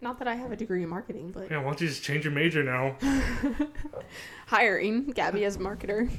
Not 0.00 0.18
that 0.20 0.28
I 0.28 0.34
have 0.34 0.52
a 0.52 0.56
degree 0.56 0.82
in 0.82 0.88
marketing, 0.88 1.32
but 1.32 1.50
Yeah, 1.50 1.58
why 1.58 1.64
don't 1.64 1.80
you 1.80 1.88
just 1.88 2.02
change 2.02 2.24
your 2.24 2.32
major 2.32 2.62
now? 2.62 2.96
hiring 4.46 5.06
Gabby 5.10 5.44
as 5.44 5.56
a 5.56 5.58
marketer. 5.58 6.10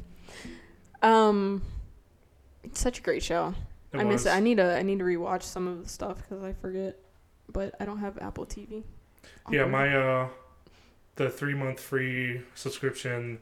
Um, 1.01 1.61
it's 2.63 2.79
such 2.79 2.99
a 2.99 3.01
great 3.01 3.23
show. 3.23 3.53
It 3.93 3.97
I 3.99 4.03
miss 4.03 4.23
was. 4.23 4.25
it. 4.27 4.29
I 4.31 4.39
need 4.39 4.57
to 4.57 4.75
I 4.77 4.81
need 4.83 4.99
to 4.99 5.05
rewatch 5.05 5.43
some 5.43 5.67
of 5.67 5.83
the 5.83 5.89
stuff 5.89 6.17
because 6.17 6.43
I 6.43 6.53
forget. 6.53 6.97
But 7.51 7.73
I 7.79 7.85
don't 7.85 7.97
have 7.99 8.17
Apple 8.19 8.45
TV. 8.45 8.83
Yeah, 9.49 9.61
Awkward. 9.63 9.71
my 9.71 9.97
uh, 9.97 10.27
the 11.15 11.29
three 11.29 11.55
month 11.55 11.79
free 11.79 12.41
subscription 12.55 13.39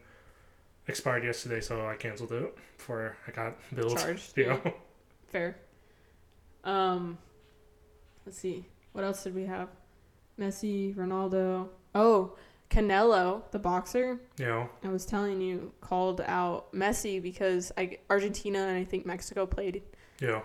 expired 0.88 1.26
yesterday, 1.26 1.60
so 1.60 1.86
I 1.86 1.96
canceled 1.96 2.32
it 2.32 2.56
before 2.78 3.18
I 3.28 3.32
got 3.32 3.56
billed. 3.76 3.98
charged. 3.98 4.34
Yeah. 4.38 4.58
Fair. 5.28 5.58
Um, 6.64 7.18
let's 8.26 8.38
see. 8.38 8.66
What 8.94 9.04
else 9.04 9.24
did 9.24 9.36
we 9.36 9.44
have? 9.46 9.68
Messi, 10.40 10.96
Ronaldo. 10.96 11.68
Oh, 11.94 12.38
Canelo, 12.70 13.42
the 13.52 13.60
boxer. 13.60 14.20
Yeah. 14.38 14.68
I 14.84 14.88
was 14.90 15.06
telling 15.06 15.42
you 15.42 15.74
called 15.82 16.22
out 16.22 16.72
Messi 16.74 17.22
because 17.22 17.72
I 17.78 17.98
Argentina 18.10 18.60
and 18.60 18.78
I 18.78 18.84
think 18.86 19.06
Mexico 19.06 19.46
played 19.46 19.82
yeah. 20.20 20.42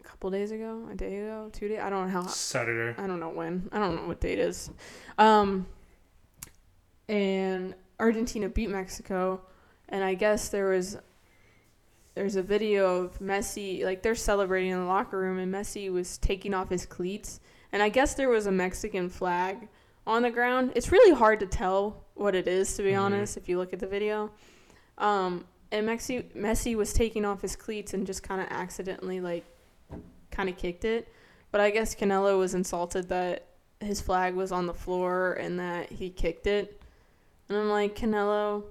a 0.00 0.02
couple 0.04 0.30
days 0.30 0.50
ago, 0.52 0.86
a 0.90 0.94
day 0.94 1.16
ago, 1.18 1.50
two 1.52 1.68
days. 1.68 1.80
I 1.80 1.90
don't 1.90 2.06
know 2.06 2.12
how. 2.20 2.26
Saturday. 2.26 3.00
I 3.00 3.06
don't 3.06 3.20
know 3.20 3.30
when. 3.30 3.68
I 3.72 3.78
don't 3.78 3.96
know 3.96 4.06
what 4.08 4.20
date 4.20 4.38
is. 4.38 4.70
Um, 5.18 5.66
and 7.08 7.74
Argentina 8.00 8.48
beat 8.48 8.70
Mexico, 8.70 9.40
and 9.88 10.02
I 10.02 10.14
guess 10.14 10.48
there 10.48 10.68
was 10.70 10.96
there's 12.14 12.36
a 12.36 12.42
video 12.42 13.02
of 13.02 13.18
Messi 13.18 13.84
like 13.84 14.02
they're 14.02 14.14
celebrating 14.14 14.70
in 14.70 14.78
the 14.80 14.84
locker 14.86 15.18
room, 15.18 15.38
and 15.38 15.52
Messi 15.52 15.90
was 15.92 16.18
taking 16.18 16.54
off 16.54 16.70
his 16.70 16.86
cleats, 16.86 17.40
and 17.72 17.82
I 17.82 17.88
guess 17.88 18.14
there 18.14 18.28
was 18.28 18.46
a 18.46 18.52
Mexican 18.52 19.08
flag 19.08 19.68
on 20.06 20.22
the 20.22 20.30
ground. 20.30 20.72
It's 20.74 20.92
really 20.92 21.14
hard 21.14 21.40
to 21.40 21.46
tell 21.46 22.04
what 22.14 22.34
it 22.34 22.46
is 22.46 22.76
to 22.76 22.82
be 22.82 22.90
Mhm. 22.92 23.00
honest 23.00 23.36
if 23.36 23.48
you 23.48 23.58
look 23.58 23.72
at 23.72 23.78
the 23.80 23.86
video. 23.86 24.30
Um, 24.98 25.44
and 25.74 25.88
Messi 25.88 26.24
Messi 26.34 26.76
was 26.76 26.92
taking 26.92 27.24
off 27.24 27.42
his 27.42 27.56
cleats 27.56 27.94
and 27.94 28.06
just 28.06 28.22
kind 28.22 28.40
of 28.40 28.46
accidentally 28.48 29.20
like 29.20 29.44
kind 30.30 30.48
of 30.48 30.56
kicked 30.56 30.84
it. 30.84 31.12
But 31.50 31.60
I 31.60 31.70
guess 31.70 31.96
Canelo 31.96 32.38
was 32.38 32.54
insulted 32.54 33.08
that 33.08 33.46
his 33.80 34.00
flag 34.00 34.34
was 34.34 34.52
on 34.52 34.66
the 34.66 34.74
floor 34.74 35.32
and 35.34 35.58
that 35.58 35.90
he 35.90 36.10
kicked 36.10 36.46
it. 36.46 36.80
And 37.48 37.58
I'm 37.58 37.68
like, 37.68 37.96
Canelo. 37.96 38.62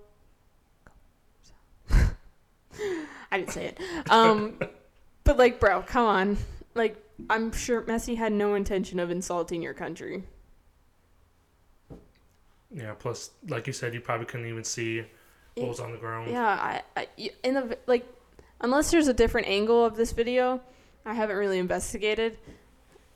I 1.91 3.37
didn't 3.37 3.51
say 3.51 3.65
it. 3.65 3.79
Um, 4.09 4.57
but 5.25 5.37
like, 5.37 5.59
bro, 5.59 5.81
come 5.81 6.05
on. 6.05 6.37
Like, 6.73 6.97
I'm 7.29 7.51
sure 7.51 7.81
Messi 7.81 8.15
had 8.15 8.31
no 8.31 8.55
intention 8.55 8.99
of 8.99 9.11
insulting 9.11 9.61
your 9.61 9.73
country. 9.73 10.23
Yeah. 12.73 12.93
Plus, 12.97 13.31
like 13.49 13.67
you 13.67 13.73
said, 13.73 13.93
you 13.93 13.99
probably 13.99 14.25
couldn't 14.25 14.47
even 14.47 14.63
see 14.63 15.03
was 15.55 15.79
on 15.79 15.91
the 15.91 15.97
ground. 15.97 16.31
Yeah, 16.31 16.45
I, 16.45 16.81
I 16.95 17.07
in 17.43 17.53
the 17.53 17.77
like, 17.85 18.05
unless 18.61 18.91
there's 18.91 19.07
a 19.07 19.13
different 19.13 19.47
angle 19.47 19.85
of 19.85 19.95
this 19.95 20.11
video, 20.11 20.61
I 21.05 21.13
haven't 21.13 21.35
really 21.35 21.59
investigated. 21.59 22.37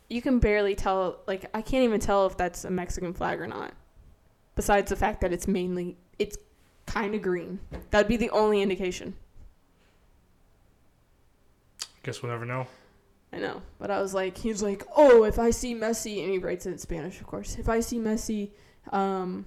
You 0.10 0.22
can 0.22 0.40
barely 0.40 0.76
tell. 0.76 1.20
Like, 1.28 1.50
I 1.54 1.62
can't 1.62 1.84
even 1.84 2.00
tell 2.00 2.26
if 2.28 2.38
that's 2.38 2.66
a 2.66 2.70
Mexican 2.70 3.14
flag 3.14 3.42
or 3.42 3.48
not. 3.48 3.74
Besides 4.56 4.90
the 4.90 4.96
fact 4.96 5.22
that 5.22 5.34
it's 5.34 5.48
mainly 5.48 5.98
it's 6.18 6.38
kind 6.86 7.14
of 7.14 7.22
green. 7.22 7.60
That'd 7.92 8.08
be 8.08 8.18
the 8.18 8.30
only 8.32 8.62
indication. 8.62 9.16
Guess 12.04 12.22
we'll 12.24 12.32
never 12.32 12.46
know. 12.46 12.68
I 13.34 13.40
know, 13.40 13.62
but 13.78 13.92
I 13.92 14.02
was 14.02 14.14
like, 14.14 14.38
he 14.38 14.48
was 14.50 14.64
like, 14.64 14.84
oh, 14.96 15.26
if 15.26 15.38
I 15.38 15.50
see 15.50 15.76
Messi, 15.76 16.24
and 16.24 16.32
he 16.32 16.38
writes 16.38 16.66
it 16.66 16.72
in 16.72 16.78
Spanish, 16.78 17.20
of 17.20 17.28
course. 17.28 17.58
If 17.60 17.68
I 17.68 17.82
see 17.82 18.00
Messi, 18.00 18.52
um, 18.94 19.46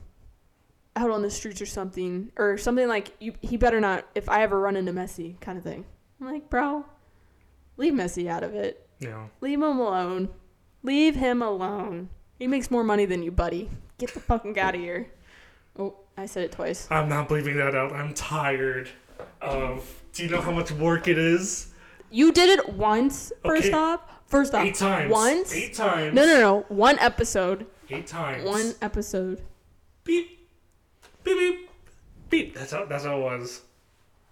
out 0.96 1.10
on 1.10 1.22
the 1.22 1.30
streets 1.30 1.60
or 1.62 1.66
something, 1.66 2.32
or 2.36 2.58
something 2.58 2.88
like, 2.88 3.12
you, 3.20 3.34
he 3.40 3.56
better 3.56 3.80
not. 3.80 4.06
If 4.14 4.28
I 4.28 4.42
ever 4.42 4.58
run 4.60 4.76
into 4.76 4.92
Messi, 4.92 5.40
kind 5.40 5.56
of 5.56 5.64
thing. 5.64 5.84
I'm 6.20 6.26
like, 6.32 6.50
bro, 6.50 6.84
leave 7.76 7.92
Messi 7.92 8.28
out 8.28 8.42
of 8.42 8.54
it. 8.54 8.86
Know. 9.00 9.30
Leave 9.40 9.58
him 9.58 9.62
alone. 9.78 10.28
Leave 10.82 11.14
him 11.14 11.40
alone. 11.42 12.08
He 12.38 12.46
makes 12.46 12.70
more 12.70 12.84
money 12.84 13.04
than 13.06 13.22
you, 13.22 13.30
buddy. 13.30 13.70
Get 13.98 14.12
the 14.14 14.20
fucking 14.20 14.58
out 14.58 14.74
of 14.74 14.80
here. 14.80 15.10
Oh, 15.78 15.94
I 16.16 16.26
said 16.26 16.44
it 16.44 16.52
twice. 16.52 16.86
I'm 16.90 17.08
not 17.08 17.28
bleeping 17.28 17.56
that 17.56 17.74
out. 17.74 17.92
I'm 17.92 18.12
tired. 18.14 18.88
Um, 19.40 19.80
do 20.12 20.24
you 20.24 20.28
know 20.30 20.40
how 20.40 20.50
much 20.50 20.72
work 20.72 21.06
it 21.08 21.16
is? 21.18 21.68
You 22.10 22.32
did 22.32 22.58
it 22.58 22.70
once. 22.74 23.32
First 23.44 23.68
Okay. 23.68 23.72
off, 23.76 24.00
first 24.26 24.54
off, 24.54 24.64
Eight 24.66 24.74
times. 24.74 25.10
once. 25.12 25.54
Eight 25.54 25.74
times. 25.74 26.14
No, 26.14 26.26
no, 26.26 26.40
no. 26.40 26.64
One 26.68 26.98
episode. 26.98 27.66
Eight 27.88 28.06
times. 28.06 28.44
One 28.44 28.74
episode. 28.82 29.42
beep, 30.04 30.39
beep, 31.24 31.38
beep, 31.38 31.70
beep. 32.28 32.54
That's 32.54 32.72
how. 32.72 32.84
That's 32.84 33.04
how 33.04 33.18
it 33.18 33.22
was. 33.22 33.62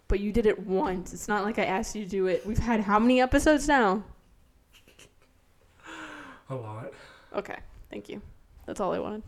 But 0.08 0.20
you 0.20 0.32
did 0.32 0.46
it 0.46 0.66
once. 0.66 1.12
It's 1.12 1.28
not 1.28 1.44
like 1.44 1.58
I 1.58 1.64
asked 1.64 1.94
you 1.94 2.02
to 2.04 2.08
do 2.08 2.26
it. 2.26 2.46
We've 2.46 2.58
had 2.58 2.80
how 2.80 2.98
many 2.98 3.20
episodes 3.20 3.68
now? 3.68 4.02
A 6.50 6.54
lot. 6.54 6.92
Okay, 7.34 7.58
thank 7.90 8.08
you. 8.08 8.22
That's 8.64 8.80
all 8.80 8.94
I 8.94 8.98
wanted. 8.98 9.22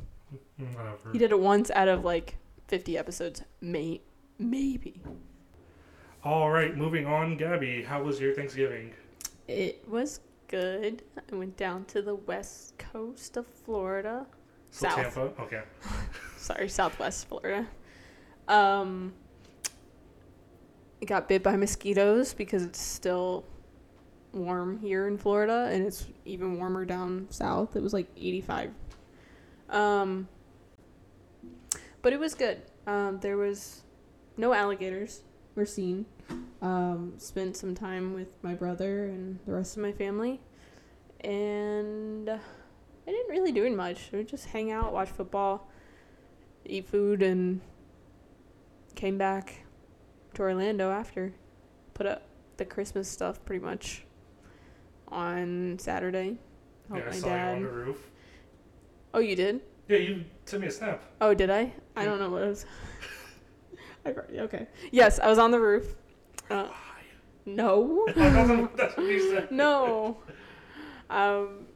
Whatever. 0.57 1.11
You 1.13 1.19
did 1.19 1.33
it 1.33 1.39
once 1.39 1.71
out 1.71 1.89
of 1.89 2.05
like 2.05 2.37
50 2.69 2.97
episodes, 2.97 3.43
may 3.61 4.01
maybe. 4.39 5.03
All 6.25 6.51
right, 6.51 6.77
moving 6.77 7.07
on. 7.07 7.37
Gabby, 7.37 7.83
how 7.83 8.03
was 8.03 8.21
your 8.21 8.35
Thanksgiving? 8.35 8.93
It 9.49 9.87
was 9.89 10.21
good. 10.49 11.03
I 11.17 11.35
went 11.35 11.57
down 11.57 11.85
to 11.87 12.03
the 12.03 12.15
west 12.15 12.79
coast 12.79 13.37
of 13.37 13.47
Florida. 13.47 14.27
So 14.71 14.89
South. 14.89 14.97
Tampa. 14.97 15.21
Okay. 15.43 15.63
Sorry, 16.41 16.71
Southwest 16.71 17.29
Florida. 17.29 17.69
Um, 18.49 19.13
I 21.03 21.05
got 21.05 21.29
bit 21.29 21.43
by 21.43 21.55
mosquitoes 21.55 22.33
because 22.33 22.65
it's 22.65 22.81
still 22.81 23.45
warm 24.33 24.79
here 24.79 25.07
in 25.07 25.19
Florida, 25.19 25.69
and 25.71 25.87
it's 25.87 26.07
even 26.25 26.57
warmer 26.57 26.87
down 26.87 27.27
south. 27.29 27.77
It 27.77 27.83
was 27.83 27.93
like 27.93 28.07
85. 28.17 28.71
Um, 29.69 30.29
but 32.01 32.15
it 32.15 32.19
was 32.19 32.35
good. 32.35 32.63
Um, 32.87 33.21
there 33.21 33.37
was 33.37 33.83
no 34.39 34.55
alligators 34.55 35.23
were 35.55 35.67
seen. 35.67 36.07
Um, 36.63 37.13
spent 37.19 37.55
some 37.55 37.75
time 37.75 38.15
with 38.15 38.29
my 38.43 38.55
brother 38.55 39.05
and 39.05 39.39
the 39.45 39.53
rest 39.53 39.77
of 39.77 39.83
my 39.83 39.93
family, 39.93 40.41
and 41.21 42.31
I 42.31 43.11
didn't 43.11 43.29
really 43.29 43.53
do 43.53 43.69
much. 43.77 44.09
We 44.11 44.25
just 44.25 44.47
hang 44.47 44.73
out, 44.73 44.95
watch 44.95 45.11
football, 45.11 45.70
eat 46.67 46.89
food, 46.89 47.23
and 47.23 47.61
came 48.95 49.19
back 49.19 49.65
to 50.35 50.43
Orlando 50.43 50.91
after. 50.91 51.33
Put 51.95 52.07
up 52.07 52.23
the 52.57 52.65
Christmas 52.65 53.09
stuff 53.09 53.45
pretty 53.45 53.65
much 53.65 54.05
on 55.09 55.79
Saturday. 55.79 56.39
Helped 56.89 57.05
yeah, 57.05 57.09
I 57.09 57.15
my 57.15 57.17
saw 57.17 57.29
you 57.29 57.35
on 57.35 57.63
the 57.63 57.69
roof. 57.69 58.11
Oh, 59.13 59.21
you 59.21 59.37
did? 59.37 59.61
Yeah, 59.89 59.99
you 59.99 60.25
sent 60.45 60.63
me 60.63 60.69
a 60.69 60.71
snap. 60.71 61.03
Oh, 61.21 61.35
did 61.35 61.51
I? 61.51 61.73
I 61.97 62.05
don't 62.05 62.19
know 62.21 62.31
what 62.31 62.43
it 62.43 62.49
was. 62.49 62.67
I 64.07 64.11
okay. 64.11 64.67
Yes, 64.93 65.19
I 65.19 65.29
was 65.29 65.39
on 65.39 65.51
the 65.51 65.61
roof. 65.61 65.97
Uh, 66.49 66.69
no. 67.45 68.07
That's 68.17 68.97
what 68.97 69.07
you 69.07 69.31
said. 69.31 69.51
no. 69.51 70.19
Um. 71.09 71.67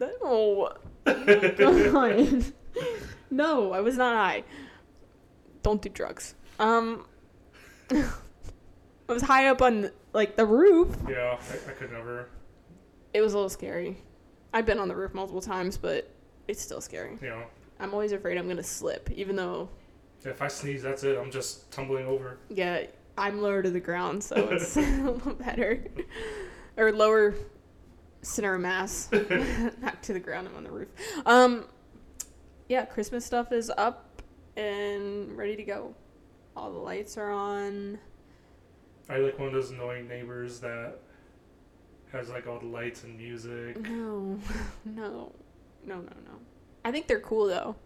No. 0.00 0.70
Come 1.04 1.96
on. 1.96 2.44
no, 3.30 3.72
I 3.72 3.80
was 3.80 3.96
not 3.96 4.14
high. 4.16 4.44
Don't 5.62 5.80
do 5.80 5.88
drugs. 5.88 6.34
Um. 6.58 7.06
I 7.90 9.12
was 9.12 9.22
high 9.22 9.48
up 9.48 9.60
on 9.60 9.90
like 10.12 10.36
the 10.36 10.46
roof. 10.46 10.96
Yeah, 11.08 11.38
I, 11.38 11.70
I 11.70 11.72
could 11.74 11.92
never. 11.92 12.28
It 13.12 13.20
was 13.20 13.34
a 13.34 13.36
little 13.36 13.50
scary. 13.50 13.98
I've 14.52 14.66
been 14.66 14.78
on 14.78 14.88
the 14.88 14.96
roof 14.96 15.12
multiple 15.14 15.42
times, 15.42 15.76
but 15.76 16.10
it's 16.48 16.62
still 16.62 16.80
scary. 16.80 17.18
Know, 17.20 17.42
I'm 17.80 17.92
always 17.92 18.12
afraid 18.12 18.38
I'm 18.38 18.48
gonna 18.48 18.62
slip, 18.62 19.10
even 19.10 19.36
though 19.36 19.68
if 20.24 20.40
I 20.40 20.48
sneeze, 20.48 20.82
that's 20.82 21.04
it. 21.04 21.18
I'm 21.18 21.30
just 21.30 21.70
tumbling 21.70 22.06
over. 22.06 22.38
yeah, 22.48 22.84
I'm 23.18 23.42
lower 23.42 23.62
to 23.62 23.70
the 23.70 23.80
ground, 23.80 24.24
so 24.24 24.36
it's 24.52 24.76
a 24.76 24.80
little 24.80 25.34
better. 25.34 25.84
or 26.76 26.92
lower 26.92 27.34
center 28.22 28.54
of 28.54 28.62
mass, 28.62 29.10
not 29.82 30.02
to 30.04 30.14
the 30.14 30.20
ground. 30.20 30.48
I'm 30.48 30.56
on 30.56 30.64
the 30.64 30.70
roof. 30.70 30.88
Um, 31.26 31.66
yeah, 32.68 32.84
Christmas 32.84 33.24
stuff 33.24 33.52
is 33.52 33.70
up 33.76 34.22
and 34.56 35.36
ready 35.36 35.56
to 35.56 35.64
go. 35.64 35.94
All 36.56 36.72
the 36.72 36.78
lights 36.78 37.16
are 37.18 37.30
on. 37.30 37.98
I 39.08 39.18
like 39.18 39.38
one 39.38 39.48
of 39.48 39.54
those 39.54 39.70
annoying 39.70 40.08
neighbors 40.08 40.60
that 40.60 40.98
has 42.12 42.30
like 42.30 42.46
all 42.46 42.58
the 42.58 42.66
lights 42.66 43.04
and 43.04 43.16
music. 43.16 43.78
No, 43.80 44.38
no, 44.84 45.32
no, 45.84 45.96
no, 45.96 46.00
no. 46.00 46.38
I 46.84 46.92
think 46.92 47.06
they're 47.06 47.20
cool 47.20 47.46
though. 47.46 47.76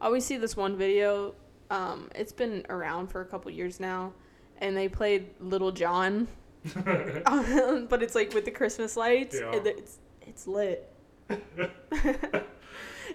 I 0.00 0.06
always 0.06 0.24
see 0.24 0.36
this 0.36 0.56
one 0.56 0.76
video. 0.76 1.34
Um, 1.70 2.10
it's 2.14 2.32
been 2.32 2.64
around 2.68 3.08
for 3.08 3.20
a 3.20 3.24
couple 3.24 3.50
years 3.50 3.80
now, 3.80 4.12
and 4.58 4.76
they 4.76 4.88
played 4.88 5.28
Little 5.40 5.72
John, 5.72 6.28
but 6.74 8.02
it's 8.02 8.14
like 8.14 8.34
with 8.34 8.44
the 8.44 8.50
Christmas 8.50 8.96
lights. 8.96 9.36
Yeah. 9.40 9.52
It's 9.54 9.98
it's 10.20 10.46
lit. 10.46 10.92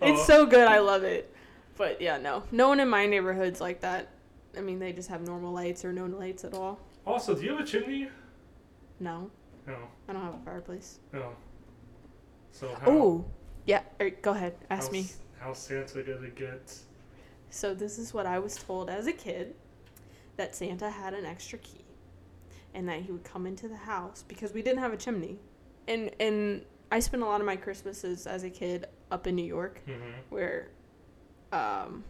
Oh. 0.01 0.13
It's 0.13 0.25
so 0.25 0.45
good. 0.45 0.67
I 0.67 0.79
love 0.79 1.03
it. 1.03 1.33
But 1.77 2.01
yeah, 2.01 2.17
no, 2.17 2.43
no 2.51 2.67
one 2.69 2.79
in 2.79 2.89
my 2.89 3.05
neighborhood's 3.05 3.59
like 3.61 3.81
that. 3.81 4.09
I 4.57 4.61
mean, 4.61 4.79
they 4.79 4.93
just 4.93 5.09
have 5.09 5.21
normal 5.21 5.51
lights 5.51 5.83
or 5.83 5.91
no 5.91 6.05
lights 6.05 6.45
at 6.45 6.53
all. 6.53 6.79
Also, 7.05 7.35
do 7.35 7.43
you 7.43 7.51
have 7.51 7.59
a 7.59 7.65
chimney? 7.65 8.09
No, 8.99 9.29
No, 9.67 9.77
I 10.07 10.13
don't 10.13 10.21
have 10.21 10.35
a 10.35 10.45
fireplace. 10.45 10.99
no. 11.11 11.33
So 12.51 12.69
how? 12.79 12.89
Oh, 12.89 13.25
yeah. 13.65 13.81
er, 13.99 14.09
Go 14.09 14.31
ahead. 14.31 14.55
Ask 14.69 14.83
how's, 14.83 14.91
me. 14.91 15.07
How's 15.39 15.57
Santa 15.57 16.01
gonna 16.01 16.29
get? 16.29 16.73
So 17.49 17.73
this 17.73 17.99
is 17.99 18.13
what 18.13 18.25
I 18.25 18.39
was 18.39 18.55
told 18.55 18.89
as 18.89 19.07
a 19.07 19.11
kid 19.11 19.55
that 20.37 20.55
Santa 20.55 20.89
had 20.89 21.13
an 21.13 21.25
extra 21.25 21.59
key 21.59 21.83
and 22.73 22.87
that 22.87 23.01
he 23.01 23.11
would 23.11 23.23
come 23.23 23.45
into 23.45 23.67
the 23.67 23.75
house 23.75 24.23
because 24.25 24.53
we 24.53 24.61
didn't 24.61 24.79
have 24.79 24.93
a 24.93 24.97
chimney. 24.97 25.37
And 25.87 26.11
and 26.19 26.63
I 26.91 26.99
spent 26.99 27.23
a 27.23 27.25
lot 27.25 27.41
of 27.41 27.45
my 27.45 27.55
Christmases 27.57 28.25
as 28.25 28.43
a 28.43 28.49
kid 28.49 28.87
up 29.11 29.27
in 29.27 29.35
New 29.35 29.45
York 29.45 29.81
Mm-hmm. 29.87 30.11
where 30.29 30.69
um 31.51 32.03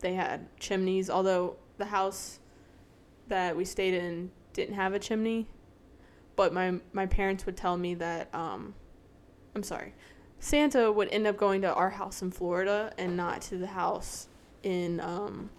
they 0.00 0.14
had 0.14 0.46
chimneys, 0.58 1.08
although 1.08 1.56
the 1.78 1.86
house 1.86 2.38
that 3.28 3.56
we 3.56 3.64
stayed 3.64 3.94
in 3.94 4.30
didn't 4.52 4.74
have 4.74 4.94
a 4.94 4.98
chimney. 4.98 5.46
But 6.36 6.52
my 6.52 6.80
my 6.92 7.06
parents 7.06 7.46
would 7.46 7.56
tell 7.56 7.76
me 7.76 7.94
that 7.96 8.34
um 8.34 8.74
I'm 9.54 9.62
sorry. 9.62 9.94
Santa 10.40 10.90
would 10.90 11.08
end 11.10 11.26
up 11.26 11.36
going 11.36 11.62
to 11.62 11.72
our 11.72 11.90
house 11.90 12.20
in 12.22 12.30
Florida 12.32 12.92
and 12.98 13.16
not 13.16 13.42
to 13.42 13.58
the 13.58 13.68
house 13.68 14.28
in 14.62 14.98
um 15.00 15.50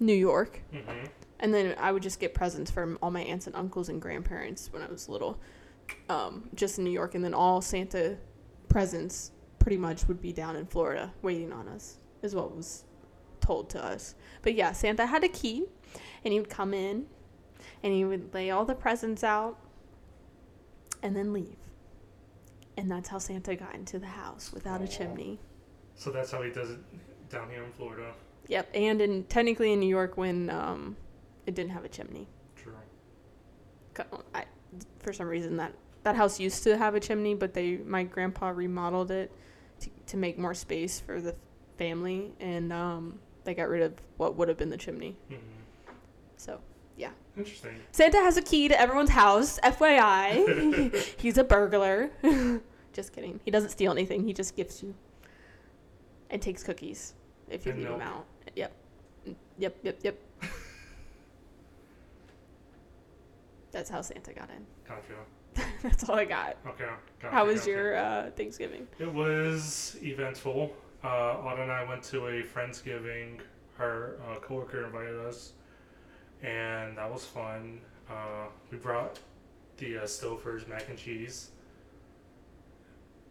New 0.00 0.14
York. 0.14 0.62
Mm-hmm. 0.72 1.06
And 1.40 1.52
then 1.52 1.74
I 1.78 1.90
would 1.92 2.02
just 2.02 2.20
get 2.20 2.34
presents 2.34 2.70
from 2.70 2.98
all 3.02 3.10
my 3.10 3.22
aunts 3.22 3.46
and 3.46 3.56
uncles 3.56 3.88
and 3.88 4.00
grandparents 4.00 4.72
when 4.72 4.80
I 4.80 4.86
was 4.86 5.08
little, 5.08 5.40
um, 6.08 6.48
just 6.54 6.78
in 6.78 6.84
New 6.84 6.90
York. 6.92 7.16
And 7.16 7.24
then 7.24 7.34
all 7.34 7.60
Santa 7.60 8.16
presents 8.72 9.32
pretty 9.58 9.76
much 9.76 10.08
would 10.08 10.20
be 10.20 10.32
down 10.32 10.56
in 10.56 10.66
Florida 10.66 11.12
waiting 11.22 11.52
on 11.52 11.68
us, 11.68 11.98
is 12.22 12.34
what 12.34 12.56
was 12.56 12.84
told 13.40 13.68
to 13.70 13.84
us. 13.84 14.14
But 14.40 14.54
yeah, 14.54 14.72
Santa 14.72 15.06
had 15.06 15.22
a 15.22 15.28
key, 15.28 15.64
and 16.24 16.32
he 16.32 16.40
would 16.40 16.48
come 16.48 16.72
in, 16.74 17.06
and 17.82 17.92
he 17.92 18.04
would 18.04 18.32
lay 18.34 18.50
all 18.50 18.64
the 18.64 18.74
presents 18.74 19.22
out, 19.22 19.58
and 21.02 21.14
then 21.14 21.32
leave. 21.32 21.56
And 22.76 22.90
that's 22.90 23.08
how 23.08 23.18
Santa 23.18 23.54
got 23.54 23.74
into 23.74 23.98
the 23.98 24.06
house 24.06 24.52
without 24.52 24.80
a 24.80 24.88
chimney. 24.88 25.38
So 25.94 26.10
that's 26.10 26.32
how 26.32 26.42
he 26.42 26.50
does 26.50 26.70
it 26.70 26.80
down 27.28 27.50
here 27.50 27.62
in 27.62 27.72
Florida. 27.72 28.12
Yep, 28.48 28.70
and 28.74 29.00
in 29.00 29.24
technically 29.24 29.72
in 29.72 29.80
New 29.80 29.88
York 29.88 30.16
when 30.16 30.50
um, 30.50 30.96
it 31.46 31.54
didn't 31.54 31.72
have 31.72 31.84
a 31.84 31.88
chimney. 31.88 32.26
True. 32.56 32.72
I, 34.34 34.44
for 35.00 35.12
some 35.12 35.28
reason 35.28 35.56
that 35.58 35.72
that 36.02 36.16
house 36.16 36.40
used 36.40 36.62
to 36.64 36.76
have 36.76 36.94
a 36.94 37.00
chimney, 37.00 37.34
but 37.34 37.54
they 37.54 37.78
my 37.78 38.02
grandpa 38.02 38.48
remodeled 38.48 39.10
it 39.10 39.30
to, 39.80 39.90
to 40.06 40.16
make 40.16 40.38
more 40.38 40.54
space 40.54 41.00
for 41.00 41.20
the 41.20 41.34
family, 41.78 42.32
and 42.40 42.72
um, 42.72 43.18
they 43.44 43.54
got 43.54 43.68
rid 43.68 43.82
of 43.82 43.94
what 44.16 44.36
would 44.36 44.48
have 44.48 44.56
been 44.56 44.70
the 44.70 44.76
chimney. 44.76 45.16
Mm-hmm. 45.30 45.92
So 46.36 46.60
yeah. 46.96 47.10
Interesting. 47.36 47.80
Santa 47.92 48.18
has 48.18 48.36
a 48.36 48.42
key 48.42 48.68
to 48.68 48.78
everyone's 48.78 49.10
house. 49.10 49.58
FYI, 49.60 50.94
he's 51.18 51.38
a 51.38 51.44
burglar. 51.44 52.10
just 52.92 53.12
kidding. 53.12 53.40
He 53.44 53.50
doesn't 53.50 53.70
steal 53.70 53.92
anything. 53.92 54.26
He 54.26 54.32
just 54.32 54.56
gifts 54.56 54.82
you 54.82 54.94
and 56.30 56.40
takes 56.40 56.62
cookies 56.62 57.14
if 57.48 57.64
you 57.66 57.72
leave 57.72 57.88
them 57.88 58.00
out. 58.00 58.26
Yep. 58.54 58.72
Yep. 59.58 59.76
Yep. 59.82 59.98
Yep. 60.02 60.18
That's 63.70 63.88
how 63.88 64.02
Santa 64.02 64.34
got 64.34 64.50
in. 64.50 64.66
Gotcha. 64.86 65.14
That's 65.82 66.08
all 66.08 66.16
I 66.16 66.24
got. 66.24 66.56
Okay. 66.66 66.84
Gotcha, 67.20 67.34
How 67.34 67.46
was 67.46 67.66
your 67.66 67.96
uh, 67.96 68.30
Thanksgiving? 68.36 68.86
It 68.98 69.12
was 69.12 69.96
eventful. 70.02 70.72
Uh, 71.04 71.08
Autumn 71.08 71.62
and 71.62 71.72
I 71.72 71.84
went 71.88 72.02
to 72.04 72.26
a 72.28 72.42
Friendsgiving. 72.42 73.40
Her 73.76 74.18
uh, 74.30 74.36
coworker 74.40 74.84
invited 74.84 75.18
us, 75.18 75.52
and 76.42 76.96
that 76.98 77.10
was 77.12 77.24
fun. 77.24 77.80
Uh, 78.08 78.46
we 78.70 78.76
brought 78.78 79.18
the 79.78 79.98
uh, 79.98 80.02
Stouffer's 80.02 80.68
mac 80.68 80.88
and 80.88 80.96
cheese, 80.98 81.50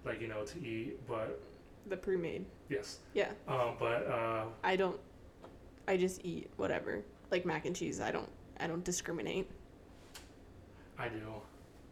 like 0.04 0.20
you 0.20 0.28
know, 0.28 0.44
to 0.44 0.60
eat. 0.60 1.06
But 1.08 1.40
The 1.88 1.96
pre-made. 1.96 2.46
yes, 2.70 3.00
Yeah. 3.14 3.32
um, 3.48 3.76
but 3.80 4.08
uh, 4.08 4.46
I 4.64 4.76
don't. 4.76 5.00
I 5.88 5.96
just 5.96 6.22
eat 6.26 6.50
whatever. 6.58 7.02
Like 7.30 7.46
mac 7.46 7.66
and 7.66 7.76
cheese. 7.76 8.02
I 8.02 8.12
don't 8.12 8.30
I 8.60 8.68
don't 8.68 8.84
discriminate. 8.84 9.50
I 10.98 11.08
do. 11.08 11.22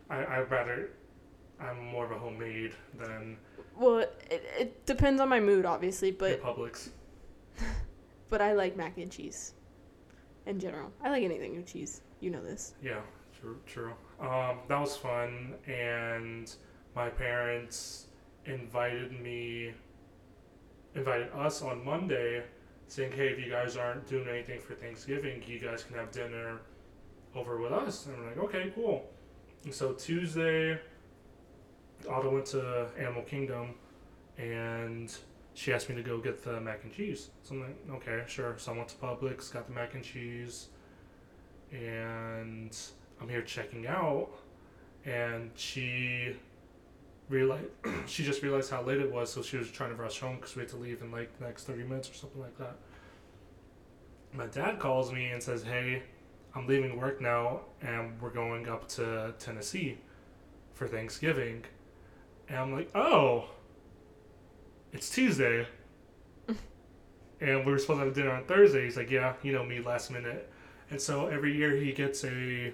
I 0.09 0.25
I'd 0.25 0.51
rather. 0.51 0.89
I'm 1.59 1.85
more 1.87 2.05
of 2.05 2.11
a 2.11 2.17
homemade 2.17 2.71
than 2.97 3.37
Well, 3.77 3.99
it, 3.99 4.43
it 4.57 4.85
depends 4.85 5.19
on 5.19 5.27
my 5.27 5.39
mood, 5.39 5.65
obviously, 5.65 6.11
but 6.11 6.41
but, 6.41 6.57
Publix. 6.57 6.89
but 8.29 8.41
I 8.41 8.53
like 8.53 8.77
mac 8.77 8.97
and 8.97 9.11
cheese. 9.11 9.53
In 10.45 10.59
general, 10.59 10.91
I 11.03 11.09
like 11.09 11.23
anything 11.23 11.55
with 11.55 11.67
cheese. 11.71 12.01
You 12.21 12.31
know 12.31 12.41
this. 12.41 12.73
Yeah, 12.81 13.01
true, 13.39 13.59
true. 13.65 13.93
Um, 14.19 14.59
that 14.67 14.79
was 14.79 14.95
fun, 14.95 15.55
and 15.67 16.53
my 16.95 17.09
parents 17.09 18.07
invited 18.45 19.19
me, 19.21 19.73
invited 20.95 21.29
us 21.33 21.61
on 21.61 21.83
Monday, 21.83 22.43
saying, 22.87 23.11
"Hey, 23.11 23.27
if 23.27 23.39
you 23.39 23.51
guys 23.51 23.77
aren't 23.77 24.07
doing 24.07 24.27
anything 24.27 24.61
for 24.61 24.75
Thanksgiving, 24.75 25.43
you 25.45 25.59
guys 25.59 25.83
can 25.83 25.95
have 25.97 26.09
dinner 26.11 26.61
over 27.35 27.57
with 27.57 27.73
us." 27.73 28.07
And 28.07 28.15
I'm 28.15 28.25
like, 28.27 28.37
"Okay, 28.37 28.71
cool." 28.73 29.09
And 29.65 29.73
so 29.73 29.93
Tuesday, 29.93 30.79
Otto 32.09 32.29
went 32.33 32.45
to 32.47 32.87
Animal 32.97 33.23
Kingdom, 33.23 33.75
and 34.37 35.15
she 35.53 35.73
asked 35.73 35.89
me 35.89 35.95
to 35.95 36.01
go 36.03 36.17
get 36.17 36.43
the 36.43 36.61
mac 36.61 36.83
and 36.83 36.93
cheese. 36.93 37.29
So 37.43 37.55
I'm 37.55 37.61
like, 37.61 37.77
"Okay, 37.95 38.23
sure." 38.27 38.55
So 38.57 38.73
I 38.73 38.77
went 38.77 38.89
to 38.89 38.95
Publix, 38.95 39.51
got 39.51 39.67
the 39.67 39.73
mac 39.73 39.93
and 39.95 40.03
cheese 40.03 40.69
and 41.71 42.75
I'm 43.21 43.29
here 43.29 43.41
checking 43.41 43.87
out, 43.87 44.29
and 45.05 45.51
she 45.55 46.35
realized 47.29 47.67
she 48.07 48.23
just 48.23 48.41
realized 48.41 48.71
how 48.71 48.81
late 48.81 48.99
it 48.99 49.11
was, 49.11 49.31
so 49.31 49.41
she 49.41 49.57
was 49.57 49.69
trying 49.69 49.91
to 49.91 49.95
rush 49.95 50.19
home 50.19 50.37
because 50.37 50.55
we 50.55 50.61
had 50.61 50.69
to 50.69 50.77
leave 50.77 51.01
in 51.01 51.11
like 51.11 51.37
the 51.37 51.45
next 51.45 51.65
thirty 51.65 51.83
minutes 51.83 52.09
or 52.09 52.13
something 52.13 52.41
like 52.41 52.57
that. 52.57 52.75
My 54.33 54.45
dad 54.47 54.79
calls 54.79 55.11
me 55.11 55.27
and 55.27 55.41
says, 55.41 55.63
"Hey, 55.63 56.03
I'm 56.55 56.67
leaving 56.67 56.99
work 56.99 57.21
now, 57.21 57.61
and 57.81 58.19
we're 58.21 58.31
going 58.31 58.67
up 58.67 58.87
to 58.89 59.33
Tennessee 59.39 59.97
for 60.73 60.87
Thanksgiving," 60.87 61.63
and 62.47 62.57
I'm 62.57 62.71
like, 62.71 62.89
"Oh, 62.95 63.49
it's 64.91 65.09
Tuesday." 65.09 65.67
And 67.41 67.65
we 67.65 67.71
were 67.71 67.79
supposed 67.79 68.01
to 68.01 68.05
have 68.05 68.13
dinner 68.13 68.31
on 68.31 68.43
Thursday. 68.43 68.83
He's 68.83 68.97
like, 68.97 69.09
"Yeah, 69.09 69.33
you 69.43 69.53
know 69.53 69.63
me, 69.63 69.79
last 69.79 70.11
minute." 70.11 70.51
And 70.91 70.99
so 70.99 71.27
every 71.27 71.55
year 71.55 71.75
he 71.75 71.93
gets 71.93 72.25
a 72.25 72.73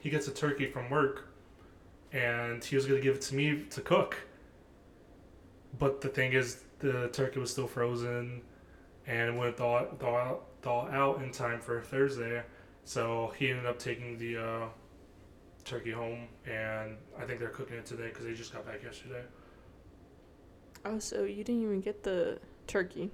he 0.00 0.10
gets 0.10 0.28
a 0.28 0.32
turkey 0.32 0.66
from 0.66 0.90
work 0.90 1.28
and 2.12 2.62
he 2.64 2.76
was 2.76 2.86
going 2.86 3.00
to 3.00 3.02
give 3.02 3.16
it 3.16 3.22
to 3.22 3.34
me 3.34 3.64
to 3.70 3.80
cook. 3.80 4.16
But 5.78 6.00
the 6.00 6.08
thing 6.08 6.32
is 6.32 6.62
the 6.78 7.08
turkey 7.12 7.40
was 7.40 7.50
still 7.50 7.66
frozen 7.66 8.42
and 9.06 9.38
when 9.38 9.48
it 9.48 9.56
thaw, 9.56 9.84
thaw, 9.98 10.36
thaw 10.66 10.88
out 10.88 11.22
in 11.22 11.30
time 11.30 11.60
for 11.60 11.80
Thursday. 11.80 12.42
So 12.84 13.32
he 13.38 13.50
ended 13.50 13.66
up 13.66 13.78
taking 13.78 14.18
the 14.18 14.36
uh, 14.36 14.66
turkey 15.64 15.92
home 15.92 16.26
and 16.44 16.96
I 17.18 17.24
think 17.24 17.38
they're 17.38 17.50
cooking 17.50 17.76
it 17.76 17.86
today 17.86 18.08
because 18.08 18.24
they 18.24 18.34
just 18.34 18.52
got 18.52 18.66
back 18.66 18.82
yesterday. 18.82 19.22
Oh, 20.84 20.98
so 20.98 21.22
you 21.22 21.44
didn't 21.44 21.62
even 21.62 21.80
get 21.80 22.02
the 22.02 22.38
turkey? 22.66 23.12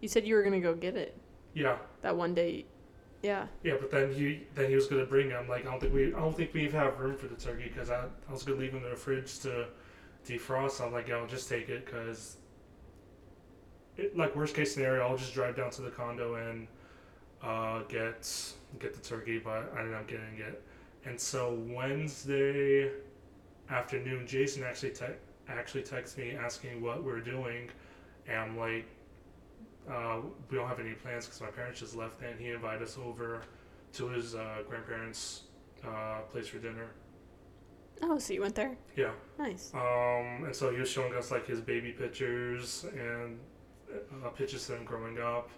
You 0.00 0.08
said 0.08 0.26
you 0.26 0.34
were 0.34 0.42
gonna 0.42 0.60
go 0.60 0.74
get 0.74 0.96
it 0.96 1.18
Yeah, 1.52 1.76
that 2.00 2.16
one 2.16 2.34
day. 2.34 2.64
Yeah. 3.22 3.46
Yeah, 3.62 3.74
but 3.78 3.90
then 3.90 4.12
he 4.14 4.46
then 4.54 4.70
he 4.70 4.76
was 4.76 4.86
gonna 4.86 5.06
bring 5.06 5.30
him. 5.30 5.48
Like 5.48 5.66
I 5.66 5.70
don't 5.70 5.80
think 5.80 5.92
we 5.92 6.14
I 6.14 6.20
don't 6.20 6.36
think 6.36 6.54
we 6.54 6.70
have 6.70 6.98
room 6.98 7.16
for 7.16 7.26
the 7.26 7.34
turkey 7.34 7.70
because 7.72 7.90
I, 7.90 8.04
I 8.28 8.32
was 8.32 8.44
gonna 8.44 8.60
leave 8.60 8.72
him 8.72 8.84
in 8.84 8.90
the 8.90 8.96
fridge 8.96 9.40
to 9.40 9.66
defrost. 10.26 10.84
I'm 10.84 10.92
like, 10.92 11.08
yo, 11.08 11.26
just 11.26 11.50
take 11.50 11.68
it 11.68 11.84
because 11.84 12.36
it, 13.96 14.16
like 14.16 14.34
worst 14.36 14.54
case 14.54 14.74
scenario, 14.74 15.06
I'll 15.06 15.16
just 15.16 15.34
drive 15.34 15.56
down 15.56 15.70
to 15.70 15.82
the 15.82 15.90
condo 15.90 16.34
and 16.34 16.66
uh, 17.42 17.82
get 17.88 18.30
get 18.78 18.94
the 18.94 19.00
turkey, 19.00 19.38
but 19.38 19.72
I 19.74 19.80
ended 19.80 19.94
up 19.94 20.06
getting 20.06 20.38
it. 20.38 20.62
And 21.04 21.18
so 21.18 21.54
Wednesday 21.68 22.90
afternoon, 23.70 24.26
Jason 24.26 24.64
actually 24.64 24.90
te- 24.90 25.04
actually 25.48 25.82
texted 25.82 26.18
me 26.18 26.32
asking 26.32 26.82
what 26.82 27.04
we're 27.04 27.20
doing, 27.20 27.70
and 28.26 28.38
I'm 28.38 28.58
like, 28.58 28.86
uh, 29.90 30.20
we 30.50 30.56
don't 30.56 30.68
have 30.68 30.80
any 30.80 30.92
plans 30.92 31.26
because 31.26 31.40
my 31.40 31.48
parents 31.48 31.80
just 31.80 31.94
left, 31.94 32.20
and 32.22 32.38
he 32.40 32.50
invited 32.50 32.82
us 32.82 32.98
over 32.98 33.42
to 33.92 34.08
his 34.08 34.34
uh, 34.34 34.58
grandparents' 34.68 35.44
uh, 35.86 36.20
place 36.30 36.48
for 36.48 36.58
dinner. 36.58 36.88
Oh, 38.02 38.18
so 38.18 38.34
you 38.34 38.42
went 38.42 38.54
there? 38.54 38.76
Yeah. 38.94 39.12
Nice. 39.38 39.72
Um, 39.74 40.44
and 40.44 40.54
so 40.54 40.70
he 40.70 40.78
was 40.78 40.90
showing 40.90 41.14
us 41.14 41.30
like 41.30 41.46
his 41.46 41.60
baby 41.60 41.92
pictures 41.92 42.84
and 42.94 43.38
uh, 43.92 44.74
him 44.74 44.84
growing 44.84 45.18
up, 45.20 45.50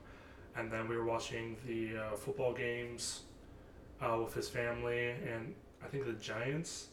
and 0.57 0.71
then 0.71 0.89
we 0.89 0.97
were 0.97 1.05
watching 1.05 1.57
the 1.67 1.97
uh, 1.97 2.17
football 2.17 2.53
games 2.53 3.23
uh, 4.01 4.19
with 4.23 4.35
his 4.35 4.49
family, 4.49 5.11
and 5.11 5.55
I 5.85 5.89
think 5.89 6.07
the 6.07 6.13
Giants, 6.15 6.89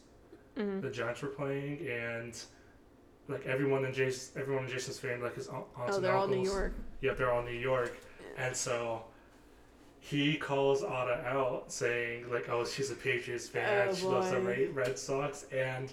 hmm 0.56 0.80
the 0.80 0.90
Giants 0.90 1.22
were 1.22 1.28
playing, 1.28 1.86
and 1.88 2.38
like 3.28 3.44
everyone 3.46 3.84
in 3.84 3.92
Jason, 3.92 4.40
everyone 4.40 4.64
in 4.64 4.70
Jason's 4.70 4.98
family, 4.98 5.22
like 5.24 5.34
his 5.34 5.48
aunt- 5.48 5.66
aunts 5.76 5.92
Oh, 5.92 5.96
and 5.96 6.04
they're 6.04 6.14
all 6.14 6.24
uncles, 6.24 6.46
New 6.46 6.52
York. 6.52 6.74
Yep, 7.02 7.18
they're 7.18 7.32
all 7.32 7.42
New 7.42 7.50
York, 7.58 7.96
and 8.36 8.56
so. 8.56 9.04
He 9.98 10.36
calls 10.36 10.84
Ada 10.84 11.24
out 11.26 11.72
saying 11.72 12.30
like, 12.30 12.48
"Oh, 12.48 12.64
she's 12.64 12.92
a 12.92 12.94
Patriots 12.94 13.48
fan. 13.48 13.88
Oh, 13.88 13.92
she 13.94 14.06
loves 14.06 14.30
the. 14.30 14.66
Red 14.72 14.96
Sox." 14.96 15.46
And 15.52 15.92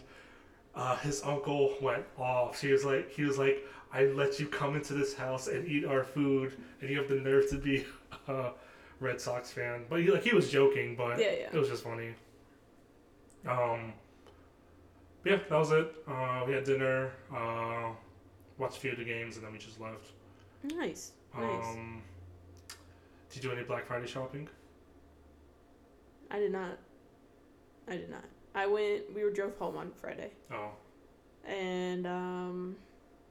uh, 0.76 0.96
his 0.98 1.22
uncle 1.24 1.76
went 1.82 2.06
off. 2.18 2.60
He 2.62 2.72
was 2.72 2.84
like, 2.84 3.12
he 3.12 3.24
was 3.24 3.38
like, 3.38 3.64
"I 3.92 4.06
let 4.06 4.40
you 4.40 4.48
come 4.48 4.76
into 4.76 4.94
this 4.94 5.14
house 5.14 5.48
and 5.48 5.68
eat 5.68 5.86
our 5.86 6.04
food, 6.04 6.58
and 6.82 6.90
you 6.90 6.98
have 6.98 7.08
the 7.10 7.16
nerve 7.16 7.50
to 7.52 7.58
be 7.58 7.86
a 8.28 8.52
Red 9.00 9.20
Sox 9.22 9.52
fan." 9.52 9.86
But 9.90 10.02
he, 10.02 10.12
like, 10.12 10.24
he 10.24 10.34
was 10.34 10.50
joking, 10.50 10.96
but 10.96 11.20
Yeah, 11.20 11.32
yeah. 11.32 11.50
it 11.52 11.58
was 11.58 11.70
just 11.70 11.84
funny. 11.84 12.14
Um, 13.48 13.94
yeah, 15.26 15.38
that 15.50 15.52
was 15.58 15.72
it. 15.72 15.94
Uh, 16.08 16.44
we 16.48 16.54
had 16.54 16.64
dinner, 16.64 17.12
uh, 17.36 17.90
watched 18.58 18.78
a 18.78 18.80
few 18.80 18.92
of 18.92 18.98
the 18.98 19.04
games, 19.06 19.36
and 19.38 19.46
then 19.46 19.52
we 19.54 19.58
just 19.60 19.80
left. 19.80 20.12
Nice. 20.64 21.12
Nice. 21.38 21.66
Um, 21.66 22.02
did 23.30 23.44
you 23.44 23.50
do 23.50 23.56
any 23.56 23.64
Black 23.66 23.86
Friday 23.86 24.08
shopping? 24.08 24.48
I 26.32 26.40
did 26.40 26.52
not. 26.52 26.78
I 27.88 27.98
did 27.98 28.10
not. 28.10 28.24
I 28.56 28.68
went. 28.68 29.14
We 29.14 29.24
were 29.24 29.32
drove 29.32 29.58
home 29.58 29.78
on 29.78 29.92
Friday, 30.00 30.32
Oh, 30.52 30.72
and 31.46 32.06
um, 32.08 32.76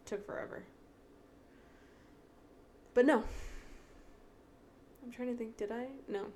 took 0.05 0.25
forever. 0.27 0.65
But 2.95 3.07
no. 3.07 3.25
I'm 5.05 5.11
trying 5.11 5.29
to 5.29 5.35
think. 5.37 5.57
Did 5.57 5.73
I? 5.73 5.87
No. 6.09 6.27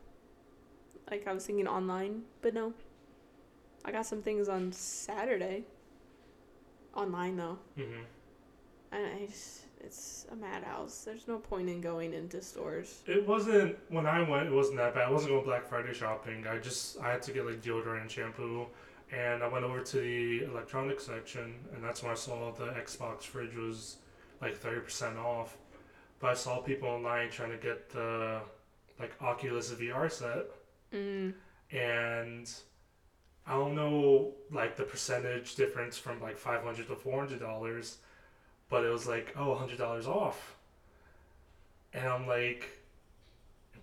Like 1.11 1.27
I 1.29 1.33
was 1.33 1.45
thinking 1.47 1.69
online, 1.69 2.23
but 2.43 2.55
no. 2.55 2.73
I 3.85 3.93
got 3.93 4.07
some 4.07 4.23
things 4.23 4.49
on 4.49 4.73
Saturday. 4.73 5.65
Online 6.95 7.37
though. 7.37 7.59
mm-hmm. 7.79 8.03
And 8.93 9.07
I 9.07 9.27
just, 9.27 9.66
it's 9.81 10.27
a 10.33 10.37
madhouse. 10.37 11.05
There's 11.05 11.29
no 11.29 11.39
point 11.39 11.69
in 11.69 11.81
going 11.81 12.13
into 12.15 12.43
stores. 12.43 13.03
It 13.07 13.27
wasn't 13.27 13.77
when 13.89 14.07
I 14.07 14.29
went. 14.29 14.47
It 14.49 14.53
wasn't 14.53 14.79
that 14.79 14.95
bad. 14.95 15.09
I 15.09 15.11
wasn't 15.11 15.33
going 15.33 15.45
Black 15.45 15.67
Friday 15.69 15.93
shopping. 15.95 16.47
I 16.47 16.59
just 16.59 16.99
I 17.01 17.11
had 17.13 17.23
to 17.23 17.33
get 17.33 17.47
like 17.47 17.63
deodorant 17.63 18.03
and 18.03 18.11
shampoo, 18.11 18.67
and 19.13 19.43
I 19.43 19.49
went 19.49 19.65
over 19.65 19.81
to 19.81 19.97
the 19.99 20.45
electronics 20.45 21.05
section, 21.07 21.55
and 21.75 21.83
that's 21.85 22.03
when 22.03 22.13
I 22.13 22.17
saw 22.17 22.51
the 22.53 22.67
Xbox 22.67 23.23
fridge 23.23 23.55
was 23.55 23.97
like 24.41 24.57
thirty 24.57 24.81
percent 24.81 25.17
off. 25.19 25.57
But 26.19 26.31
I 26.31 26.35
saw 26.35 26.59
people 26.59 26.89
online 26.89 27.31
trying 27.31 27.51
to 27.51 27.59
get 27.59 27.91
the 27.91 28.41
like 28.99 29.15
Oculus 29.23 29.71
VR 29.73 30.11
set, 30.11 30.47
Mm. 30.93 31.35
and 31.71 32.51
I 33.47 33.53
don't 33.53 33.75
know 33.75 34.33
like 34.51 34.77
the 34.77 34.85
percentage 34.85 35.55
difference 35.57 35.99
from 35.99 36.21
like 36.23 36.37
five 36.39 36.63
hundred 36.63 36.89
to 36.89 36.97
four 36.97 37.19
hundred 37.21 37.41
dollars, 37.41 37.99
but 38.69 38.85
it 38.85 38.89
was 38.91 39.07
like 39.07 39.35
oh 39.37 39.55
hundred 39.55 39.79
dollars 39.79 40.07
off, 40.07 40.57
and 41.93 42.07
I'm 42.07 42.27
like, 42.27 42.69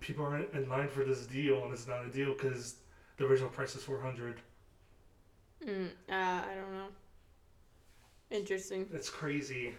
people 0.00 0.24
are 0.24 0.36
in 0.38 0.68
line 0.68 0.88
for 0.88 1.04
this 1.04 1.26
deal, 1.26 1.64
and 1.64 1.72
it's 1.72 1.86
not 1.88 2.04
a 2.04 2.08
deal 2.08 2.32
because 2.34 2.76
the 3.16 3.24
original 3.26 3.50
price 3.50 3.74
is 3.74 3.82
four 3.82 4.00
hundred. 4.00 4.40
Mm. 5.66 5.86
Uh, 6.08 6.12
I 6.12 6.54
don't 6.54 6.72
know. 6.72 6.88
Interesting. 8.30 8.86
It's 8.92 9.08
crazy, 9.08 9.74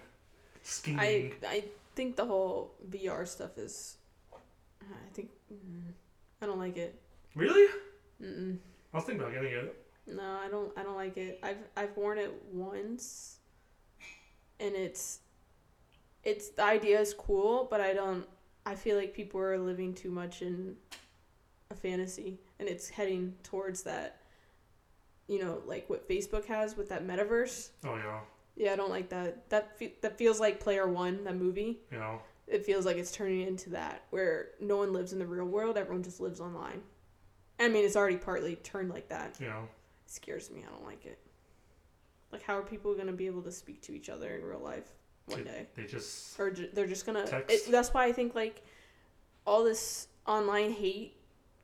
scheming. 0.63 0.99
I 0.99 1.47
I 1.47 1.63
think 1.95 2.15
the 2.15 2.25
whole 2.25 2.73
VR 2.89 3.27
stuff 3.27 3.57
is. 3.57 3.97
I 4.81 5.13
think 5.13 5.29
mm, 5.51 5.91
I 6.41 6.45
don't 6.45 6.59
like 6.59 6.77
it. 6.77 6.99
really? 7.35 7.67
Mm-mm. 8.21 8.57
I 8.93 8.97
was 8.97 9.05
thinking 9.05 9.21
about 9.21 9.33
getting 9.33 9.51
it. 9.51 9.75
No, 10.07 10.23
I 10.23 10.47
don't. 10.49 10.71
I 10.77 10.83
don't 10.83 10.95
like 10.95 11.17
it. 11.17 11.39
I've 11.43 11.57
I've 11.75 11.95
worn 11.97 12.17
it 12.17 12.31
once, 12.51 13.37
and 14.59 14.75
it's, 14.75 15.19
it's 16.23 16.49
the 16.49 16.63
idea 16.63 16.99
is 16.99 17.13
cool, 17.13 17.67
but 17.69 17.81
I 17.81 17.93
don't. 17.93 18.25
I 18.65 18.73
feel 18.75 18.97
like 18.97 19.13
people 19.13 19.39
are 19.39 19.57
living 19.59 19.93
too 19.93 20.09
much 20.09 20.41
in 20.41 20.75
a 21.69 21.75
fantasy, 21.75 22.39
and 22.59 22.67
it's 22.67 22.89
heading 22.89 23.35
towards 23.43 23.83
that. 23.83 24.21
You 25.27 25.43
know, 25.43 25.61
like 25.65 25.89
what 25.89 26.07
Facebook 26.07 26.45
has 26.45 26.77
with 26.77 26.89
that 26.89 27.05
metaverse. 27.05 27.69
Oh 27.83 27.95
yeah, 27.95 28.19
Yeah, 28.55 28.73
I 28.73 28.75
don't 28.75 28.89
like 28.91 29.09
that. 29.09 29.49
That 29.49 29.77
fe- 29.77 29.95
that 30.01 30.17
feels 30.17 30.39
like 30.39 30.59
Player 30.59 30.87
One, 30.87 31.23
that 31.23 31.35
movie. 31.35 31.79
know. 31.91 32.19
it 32.47 32.63
feels 32.65 32.85
like 32.85 32.97
it's 32.97 33.11
turning 33.11 33.41
into 33.41 33.71
that 33.71 34.03
where 34.11 34.49
no 34.59 34.77
one 34.77 34.93
lives 34.93 35.13
in 35.13 35.19
the 35.19 35.25
real 35.25 35.45
world, 35.45 35.77
everyone 35.77 36.03
just 36.03 36.19
lives 36.19 36.39
online. 36.39 36.81
I 37.59 37.69
mean, 37.69 37.85
it's 37.85 37.95
already 37.95 38.17
partly 38.17 38.55
turned 38.57 38.89
like 38.91 39.09
that. 39.09 39.39
Know, 39.41 39.63
It 40.05 40.11
scares 40.11 40.51
me. 40.51 40.63
I 40.67 40.69
don't 40.71 40.85
like 40.85 41.05
it. 41.05 41.17
Like, 42.31 42.43
how 42.43 42.57
are 42.57 42.63
people 42.63 42.93
going 42.95 43.07
to 43.07 43.13
be 43.13 43.27
able 43.27 43.41
to 43.43 43.51
speak 43.51 43.81
to 43.83 43.93
each 43.93 44.09
other 44.09 44.35
in 44.35 44.43
real 44.43 44.59
life 44.59 44.91
one 45.27 45.43
day? 45.43 45.67
they 45.75 45.85
just 45.85 46.39
Or 46.39 46.51
ju- 46.51 46.69
they're 46.73 46.87
just 46.87 47.05
going 47.05 47.23
to. 47.23 47.29
Text. 47.29 47.71
That's 47.71 47.93
why 47.93 48.05
I 48.05 48.11
think, 48.11 48.35
like, 48.35 48.63
all 49.45 49.63
this 49.63 50.07
online 50.27 50.71
hate 50.71 51.17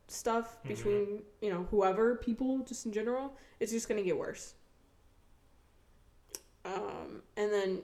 stuff 0.08 0.58
Mhm. 0.64 0.68
between, 0.68 1.24
you 1.42 1.50
know, 1.52 1.64
whoever, 1.72 2.16
people, 2.16 2.60
just 2.60 2.86
in 2.86 2.92
general, 2.94 3.36
it's 3.60 3.72
just 3.72 3.88
going 3.88 3.98
to 3.98 4.04
get 4.04 4.18
worse. 4.18 4.54
Um, 6.64 7.24
and 7.38 7.52
then, 7.52 7.82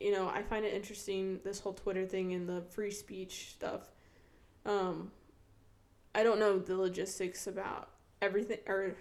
you 0.00 0.10
know, 0.12 0.28
I 0.28 0.42
find 0.42 0.64
it 0.64 0.74
interesting 0.74 1.40
this 1.44 1.60
whole 1.60 1.74
Twitter 1.74 2.06
thing 2.06 2.32
and 2.32 2.48
the 2.48 2.62
free 2.62 2.90
speech 2.90 3.50
stuff. 3.52 3.92
Um, 4.66 5.12
I 6.14 6.22
don't 6.24 6.40
know 6.40 6.58
the 6.58 6.76
logistics 6.76 7.46
about 7.46 7.90
everything 8.20 8.58
or 8.66 8.96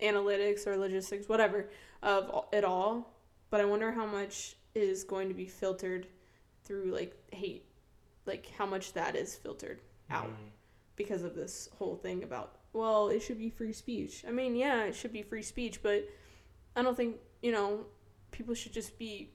analytics 0.00 0.66
or 0.66 0.76
logistics, 0.76 1.28
whatever, 1.28 1.68
of 2.02 2.46
it 2.52 2.64
all. 2.64 3.14
But 3.50 3.60
I 3.60 3.64
wonder 3.64 3.92
how 3.92 4.06
much 4.06 4.56
is 4.74 5.04
going 5.04 5.28
to 5.28 5.34
be 5.34 5.46
filtered 5.46 6.06
through 6.64 6.92
like 6.92 7.16
hate, 7.32 7.64
like 8.26 8.50
how 8.58 8.66
much 8.66 8.92
that 8.92 9.16
is 9.16 9.34
filtered 9.34 9.80
out 10.10 10.26
mm, 10.28 10.50
because 10.96 11.22
of 11.22 11.34
this 11.34 11.68
whole 11.78 11.96
thing 11.96 12.22
about 12.22 12.56
well 12.74 13.08
it 13.08 13.20
should 13.20 13.38
be 13.38 13.48
free 13.50 13.72
speech 13.72 14.24
i 14.28 14.30
mean 14.30 14.54
yeah 14.54 14.84
it 14.84 14.94
should 14.94 15.12
be 15.12 15.22
free 15.22 15.42
speech 15.42 15.82
but 15.82 16.06
i 16.76 16.82
don't 16.82 16.96
think 16.96 17.16
you 17.42 17.50
know 17.52 17.84
people 18.30 18.54
should 18.54 18.72
just 18.72 18.98
be 18.98 19.30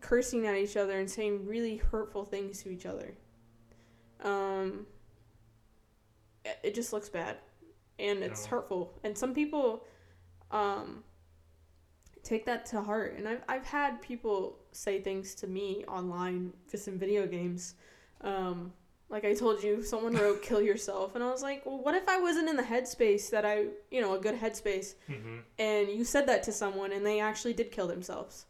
cursing 0.00 0.46
at 0.46 0.56
each 0.56 0.76
other 0.76 0.98
and 0.98 1.10
saying 1.10 1.44
really 1.46 1.76
hurtful 1.76 2.24
things 2.24 2.62
to 2.62 2.70
each 2.70 2.86
other 2.86 3.14
um 4.22 4.86
it- 6.44 6.58
it 6.62 6.74
just 6.74 6.92
looks 6.92 7.08
bad 7.08 7.36
and 7.98 8.22
it's 8.22 8.44
No. 8.44 8.50
hurtful 8.50 8.98
and 9.04 9.16
some 9.18 9.34
people 9.34 9.84
um 10.50 11.02
take 12.22 12.46
that 12.46 12.66
to 12.66 12.80
heart. 12.80 13.14
And 13.18 13.28
I've, 13.28 13.42
I've 13.48 13.64
had 13.64 14.00
people 14.02 14.58
say 14.72 15.00
things 15.00 15.34
to 15.36 15.46
me 15.46 15.84
online 15.88 16.52
just 16.70 16.88
in 16.88 16.98
video 16.98 17.26
games. 17.26 17.74
Um 18.20 18.72
like 19.08 19.26
I 19.26 19.34
told 19.34 19.62
you, 19.62 19.82
someone 19.82 20.14
wrote 20.14 20.40
"kill 20.40 20.62
yourself," 20.62 21.14
and 21.14 21.22
I 21.22 21.30
was 21.30 21.42
like, 21.42 21.66
"Well, 21.66 21.78
what 21.82 21.94
if 21.94 22.08
I 22.08 22.18
wasn't 22.18 22.48
in 22.48 22.56
the 22.56 22.62
headspace 22.62 23.28
that 23.28 23.44
I, 23.44 23.66
you 23.90 24.00
know, 24.00 24.14
a 24.14 24.18
good 24.18 24.36
headspace, 24.40 24.94
hmm 25.06 25.40
and 25.58 25.90
you 25.90 26.02
said 26.02 26.26
that 26.28 26.42
to 26.44 26.52
someone 26.52 26.92
and 26.92 27.04
they 27.04 27.20
actually 27.20 27.52
did 27.52 27.70
kill 27.70 27.86
themselves? 27.86 28.46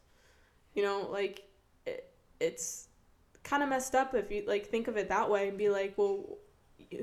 You 0.73 0.83
know, 0.83 1.09
like 1.11 1.43
it, 1.85 2.09
it's 2.39 2.87
kind 3.43 3.61
of 3.61 3.67
messed 3.67 3.93
up 3.93 4.15
if 4.15 4.31
you 4.31 4.45
like 4.47 4.67
think 4.67 4.87
of 4.87 4.95
it 4.95 5.09
that 5.09 5.29
way 5.29 5.49
and 5.49 5.57
be 5.57 5.67
like, 5.69 5.95
well, 5.97 6.37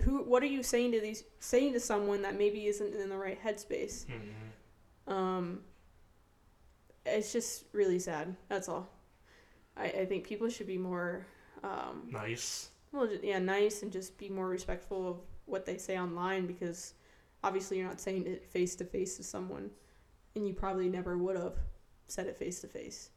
who, 0.05 0.23
what 0.23 0.43
are 0.43 0.47
you 0.47 0.62
saying 0.62 0.93
to 0.93 1.01
these, 1.01 1.25
saying 1.39 1.75
to 1.75 1.81
someone 1.81 2.23
that 2.23 2.39
maybe 2.39 2.66
isn't 2.66 2.95
in 2.95 3.11
the 3.11 3.16
right 3.18 3.39
headspace? 3.45 4.07
hmm 4.07 5.12
Um, 5.12 5.61
it's 7.11 7.33
just 7.33 7.65
really 7.73 7.99
sad. 7.99 8.35
That's 8.49 8.69
all. 8.69 8.89
I, 9.77 9.85
I 9.85 10.05
think 10.07 10.25
people 10.25 10.49
should 10.49 10.67
be 10.67 10.79
more 10.79 11.27
um, 11.63 12.09
nice. 12.11 12.71
well, 12.93 13.09
yeah, 13.23 13.39
nice 13.39 13.83
and 13.83 13.93
just 13.93 14.19
be 14.19 14.29
more 14.29 14.49
respectful 14.49 15.09
of 15.09 15.17
what 15.47 15.67
they 15.67 15.77
say 15.77 15.99
online 15.99 16.47
because 16.47 16.95
obviously 17.43 17.79
you're 17.79 17.89
not 17.89 18.01
saying 18.01 18.27
it 18.27 18.45
face 18.45 18.75
to 18.77 18.85
face 18.85 19.17
to 19.17 19.23
someone, 19.23 19.71
and 20.35 20.47
you 20.47 20.55
probably 20.55 20.89
never 20.89 21.17
would 21.19 21.37
have 21.37 21.57
said 22.07 22.27
it 22.27 22.37
face 22.37 22.61
to 22.61 22.67
face. 22.67 23.11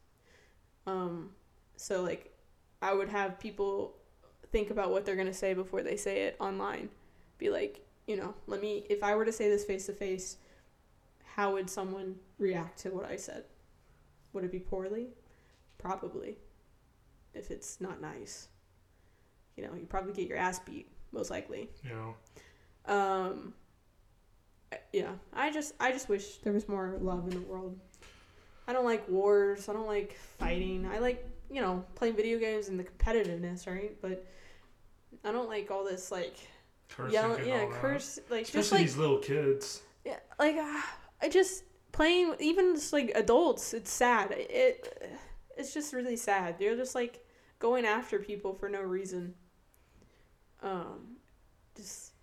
Um, 0.85 1.31
so 1.75 2.01
like, 2.01 2.33
I 2.81 2.93
would 2.93 3.09
have 3.09 3.39
people 3.39 3.95
think 4.51 4.69
about 4.69 4.91
what 4.91 5.05
they're 5.05 5.15
gonna 5.15 5.33
say 5.33 5.53
before 5.53 5.81
they 5.81 5.97
say 5.97 6.23
it 6.23 6.35
online. 6.39 6.89
Be 7.37 7.49
like, 7.49 7.85
you 8.07 8.15
know, 8.15 8.33
let 8.47 8.61
me. 8.61 8.85
If 8.89 9.03
I 9.03 9.15
were 9.15 9.25
to 9.25 9.31
say 9.31 9.49
this 9.49 9.65
face 9.65 9.85
to 9.87 9.93
face, 9.93 10.37
how 11.35 11.53
would 11.53 11.69
someone 11.69 12.15
react 12.37 12.79
to 12.79 12.89
what 12.89 13.05
I 13.05 13.15
said? 13.15 13.45
Would 14.33 14.43
it 14.43 14.51
be 14.51 14.59
poorly? 14.59 15.09
Probably. 15.77 16.37
If 17.33 17.49
it's 17.51 17.79
not 17.81 18.01
nice 18.01 18.49
you 19.55 19.63
know, 19.63 19.73
you 19.75 19.85
probably 19.85 20.13
get 20.13 20.27
your 20.27 20.37
ass 20.37 20.59
beat 20.59 20.89
most 21.11 21.29
likely. 21.29 21.69
Know, 21.83 22.15
Um, 22.91 23.53
yeah, 24.91 25.11
I 25.31 25.51
just 25.51 25.73
I 25.79 25.91
just 25.91 26.09
wish 26.09 26.37
there 26.37 26.53
was 26.53 26.67
more 26.67 26.97
love 26.99 27.25
in 27.25 27.41
the 27.41 27.47
world. 27.47 27.77
I 28.67 28.73
don't 28.73 28.85
like 28.85 29.07
wars. 29.07 29.69
I 29.69 29.73
don't 29.73 29.87
like 29.87 30.17
fighting. 30.39 30.87
I 30.87 30.99
like 30.99 31.25
you 31.49 31.61
know 31.61 31.85
playing 31.95 32.15
video 32.15 32.39
games 32.39 32.69
and 32.69 32.79
the 32.79 32.83
competitiveness, 32.83 33.67
right? 33.67 33.95
But 34.01 34.25
I 35.23 35.31
don't 35.31 35.47
like 35.47 35.69
all 35.69 35.83
this 35.83 36.11
like 36.11 36.35
cursing 36.89 37.13
yell, 37.13 37.33
and 37.33 37.45
yeah, 37.45 37.67
curse 37.71 38.19
like 38.29 38.43
Especially 38.43 38.59
just 38.59 38.71
like 38.71 38.81
these 38.81 38.97
little 38.97 39.19
kids. 39.19 39.81
yeah, 40.03 40.19
like 40.39 40.55
uh, 40.55 40.81
I 41.21 41.29
just 41.29 41.63
playing 41.93 42.35
even 42.41 42.75
just 42.75 42.91
like 42.93 43.13
adults. 43.15 43.73
It's 43.73 43.91
sad. 43.91 44.31
It 44.33 45.13
it's 45.57 45.73
just 45.73 45.93
really 45.93 46.17
sad. 46.17 46.57
They're 46.59 46.75
just 46.75 46.95
like 46.95 47.25
going 47.59 47.85
after 47.85 48.19
people 48.19 48.53
for 48.53 48.67
no 48.69 48.81
reason. 48.81 49.35
Um, 50.61 51.17
just 51.75 52.13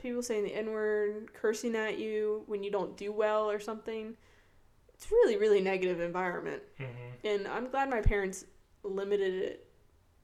people 0.00 0.22
saying 0.22 0.44
the 0.44 0.54
n 0.54 0.70
word, 0.70 1.32
cursing 1.34 1.76
at 1.76 1.98
you 1.98 2.44
when 2.46 2.62
you 2.62 2.70
don't 2.70 2.96
do 2.96 3.12
well 3.12 3.50
or 3.50 3.60
something. 3.60 4.16
It's 4.94 5.10
really 5.10 5.36
really 5.36 5.60
negative 5.60 6.00
environment, 6.00 6.62
hmm 6.78 6.84
and 7.24 7.48
I'm 7.48 7.68
glad 7.68 7.90
my 7.90 8.00
parents 8.00 8.44
limited 8.84 9.34
it 9.34 9.68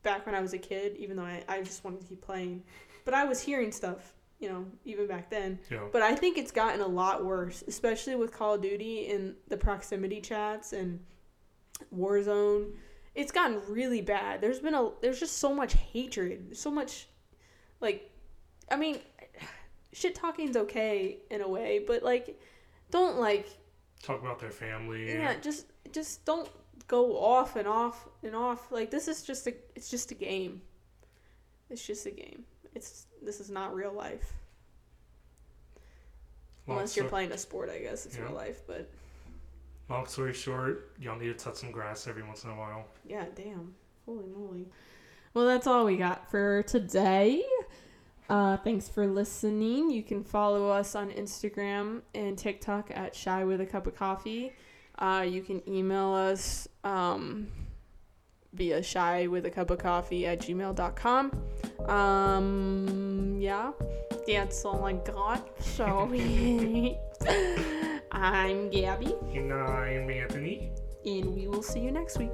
back 0.03 0.27
when 0.27 0.35
I 0.35 0.41
was 0.41 0.53
a 0.53 0.59
kid. 0.59 0.97
Even 0.99 1.17
though 1.17 1.25
I 1.25 1.45
I 1.49 1.63
just 1.63 1.85
wanted 1.85 2.01
to 2.03 2.07
keep 2.07 2.23
playing, 2.23 2.65
but 3.05 3.15
I 3.15 3.25
was 3.25 3.41
hearing 3.41 3.73
stuff. 3.73 4.14
You 4.41 4.49
know, 4.49 4.67
even 4.85 5.07
back 5.07 5.31
then. 5.31 5.59
Know, 5.71 5.89
But 5.93 6.03
I 6.03 6.15
think 6.15 6.37
it's 6.37 6.51
gotten 6.51 6.81
a 6.81 6.87
lot 6.87 7.25
worse, 7.25 7.63
especially 7.67 8.15
with 8.17 8.33
Call 8.33 8.55
of 8.55 8.63
Duty 8.63 9.11
and 9.11 9.35
the 9.49 9.57
proximity 9.57 10.21
chats 10.21 10.73
and 10.73 11.01
Warzone. 11.97 12.73
It's 13.15 13.33
gotten 13.33 13.61
really 13.69 14.01
bad. 14.01 14.41
There's 14.41 14.59
been 14.59 14.75
a 14.75 14.91
there's 15.01 15.21
just 15.21 15.39
so 15.39 15.55
much 15.55 15.75
hatred, 15.75 16.57
so 16.57 16.71
much 16.71 17.07
like 17.81 18.11
I 18.71 18.77
mean 18.77 18.99
shit 19.93 20.15
talking's 20.15 20.57
okay 20.57 21.19
in 21.31 21.41
a 21.41 21.49
way, 21.49 21.83
but 21.87 22.03
like 22.03 22.39
don't 22.91 23.19
like 23.19 23.47
talk 24.03 24.21
about 24.21 24.41
their 24.41 24.51
family. 24.51 25.09
yeah, 25.09 25.35
just 25.41 25.67
just 25.93 26.25
don't 26.25 26.49
go 26.89 27.17
off 27.17 27.57
and 27.57 27.69
off 27.69 28.09
and 28.23 28.35
off. 28.35 28.71
Like 28.71 28.91
this 28.91 29.09
is 29.09 29.23
just 29.23 29.47
a 29.47 29.55
it's 29.75 29.89
just 29.89 30.11
a 30.11 30.15
game. 30.15 30.61
It's 31.71 31.87
just 31.87 32.07
a 32.07 32.11
game. 32.11 32.45
It's 32.75 33.07
this 33.25 33.41
is 33.41 33.51
not 33.51 33.75
real 33.75 33.93
life. 33.93 34.33
Long 36.67 36.79
Unless 36.79 36.97
you're 36.97 37.05
sto- 37.05 37.11
playing 37.11 37.33
a 37.33 37.39
sport, 37.39 37.69
I 37.69 37.79
guess 37.79 38.07
it's 38.07 38.17
Yeah. 38.17 38.25
real 38.25 38.33
life. 38.33 38.63
But 38.67 38.89
Long 39.91 40.07
story 40.07 40.33
short, 40.33 40.93
y'all 40.99 41.17
need 41.19 41.27
to 41.27 41.35
touch 41.35 41.57
some 41.57 41.71
grass 41.71 42.07
every 42.07 42.23
once 42.23 42.45
in 42.45 42.51
a 42.51 42.55
while. 42.57 42.87
yeah, 43.05 43.27
damn, 43.35 43.75
holy 44.07 44.27
moly. 44.27 44.67
Well, 45.35 45.45
that's 45.47 45.67
all 45.67 45.85
we 45.85 45.97
got 45.97 46.31
for 46.31 46.63
today. 46.63 47.45
Uh, 48.31 48.57
thanks 48.57 48.89
for 48.89 49.07
listening. 49.07 49.91
You 49.91 50.03
can 50.03 50.25
follow 50.25 50.71
us 50.71 50.95
on 50.95 51.11
Instagram 51.11 52.01
and 52.15 52.39
TikTok 52.39 52.91
at 52.95 53.15
Shy 53.15 53.45
with 53.45 53.61
a 53.61 53.67
Cup 53.67 53.87
of 53.87 53.95
Coffee. 53.95 54.55
Uh, 54.99 55.27
you 55.29 55.43
can 55.43 55.61
email 55.69 56.15
us 56.15 56.67
um, 56.85 57.49
via 58.55 58.83
shy 58.83 59.27
with 59.27 59.45
a 59.47 59.51
cup 59.51 59.71
of 59.71 59.79
coffee 59.79 60.27
at 60.27 60.41
gmail.com. 60.41 61.33
Um, 61.89 63.37
yeah, 63.41 63.73
that's 64.27 64.65
all 64.65 64.85
I 64.85 64.93
got. 64.95 65.63
So 65.63 65.85
I'm 68.13 68.71
Gabby, 68.71 69.15
And 69.35 69.53
I'm 69.53 70.09
Anthony. 70.11 70.71
and 71.05 71.35
we 71.35 71.49
will 71.49 71.63
see 71.63 71.81
you 71.81 71.91
next 71.91 72.19
week. 72.19 72.31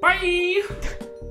Bye! 0.00 0.62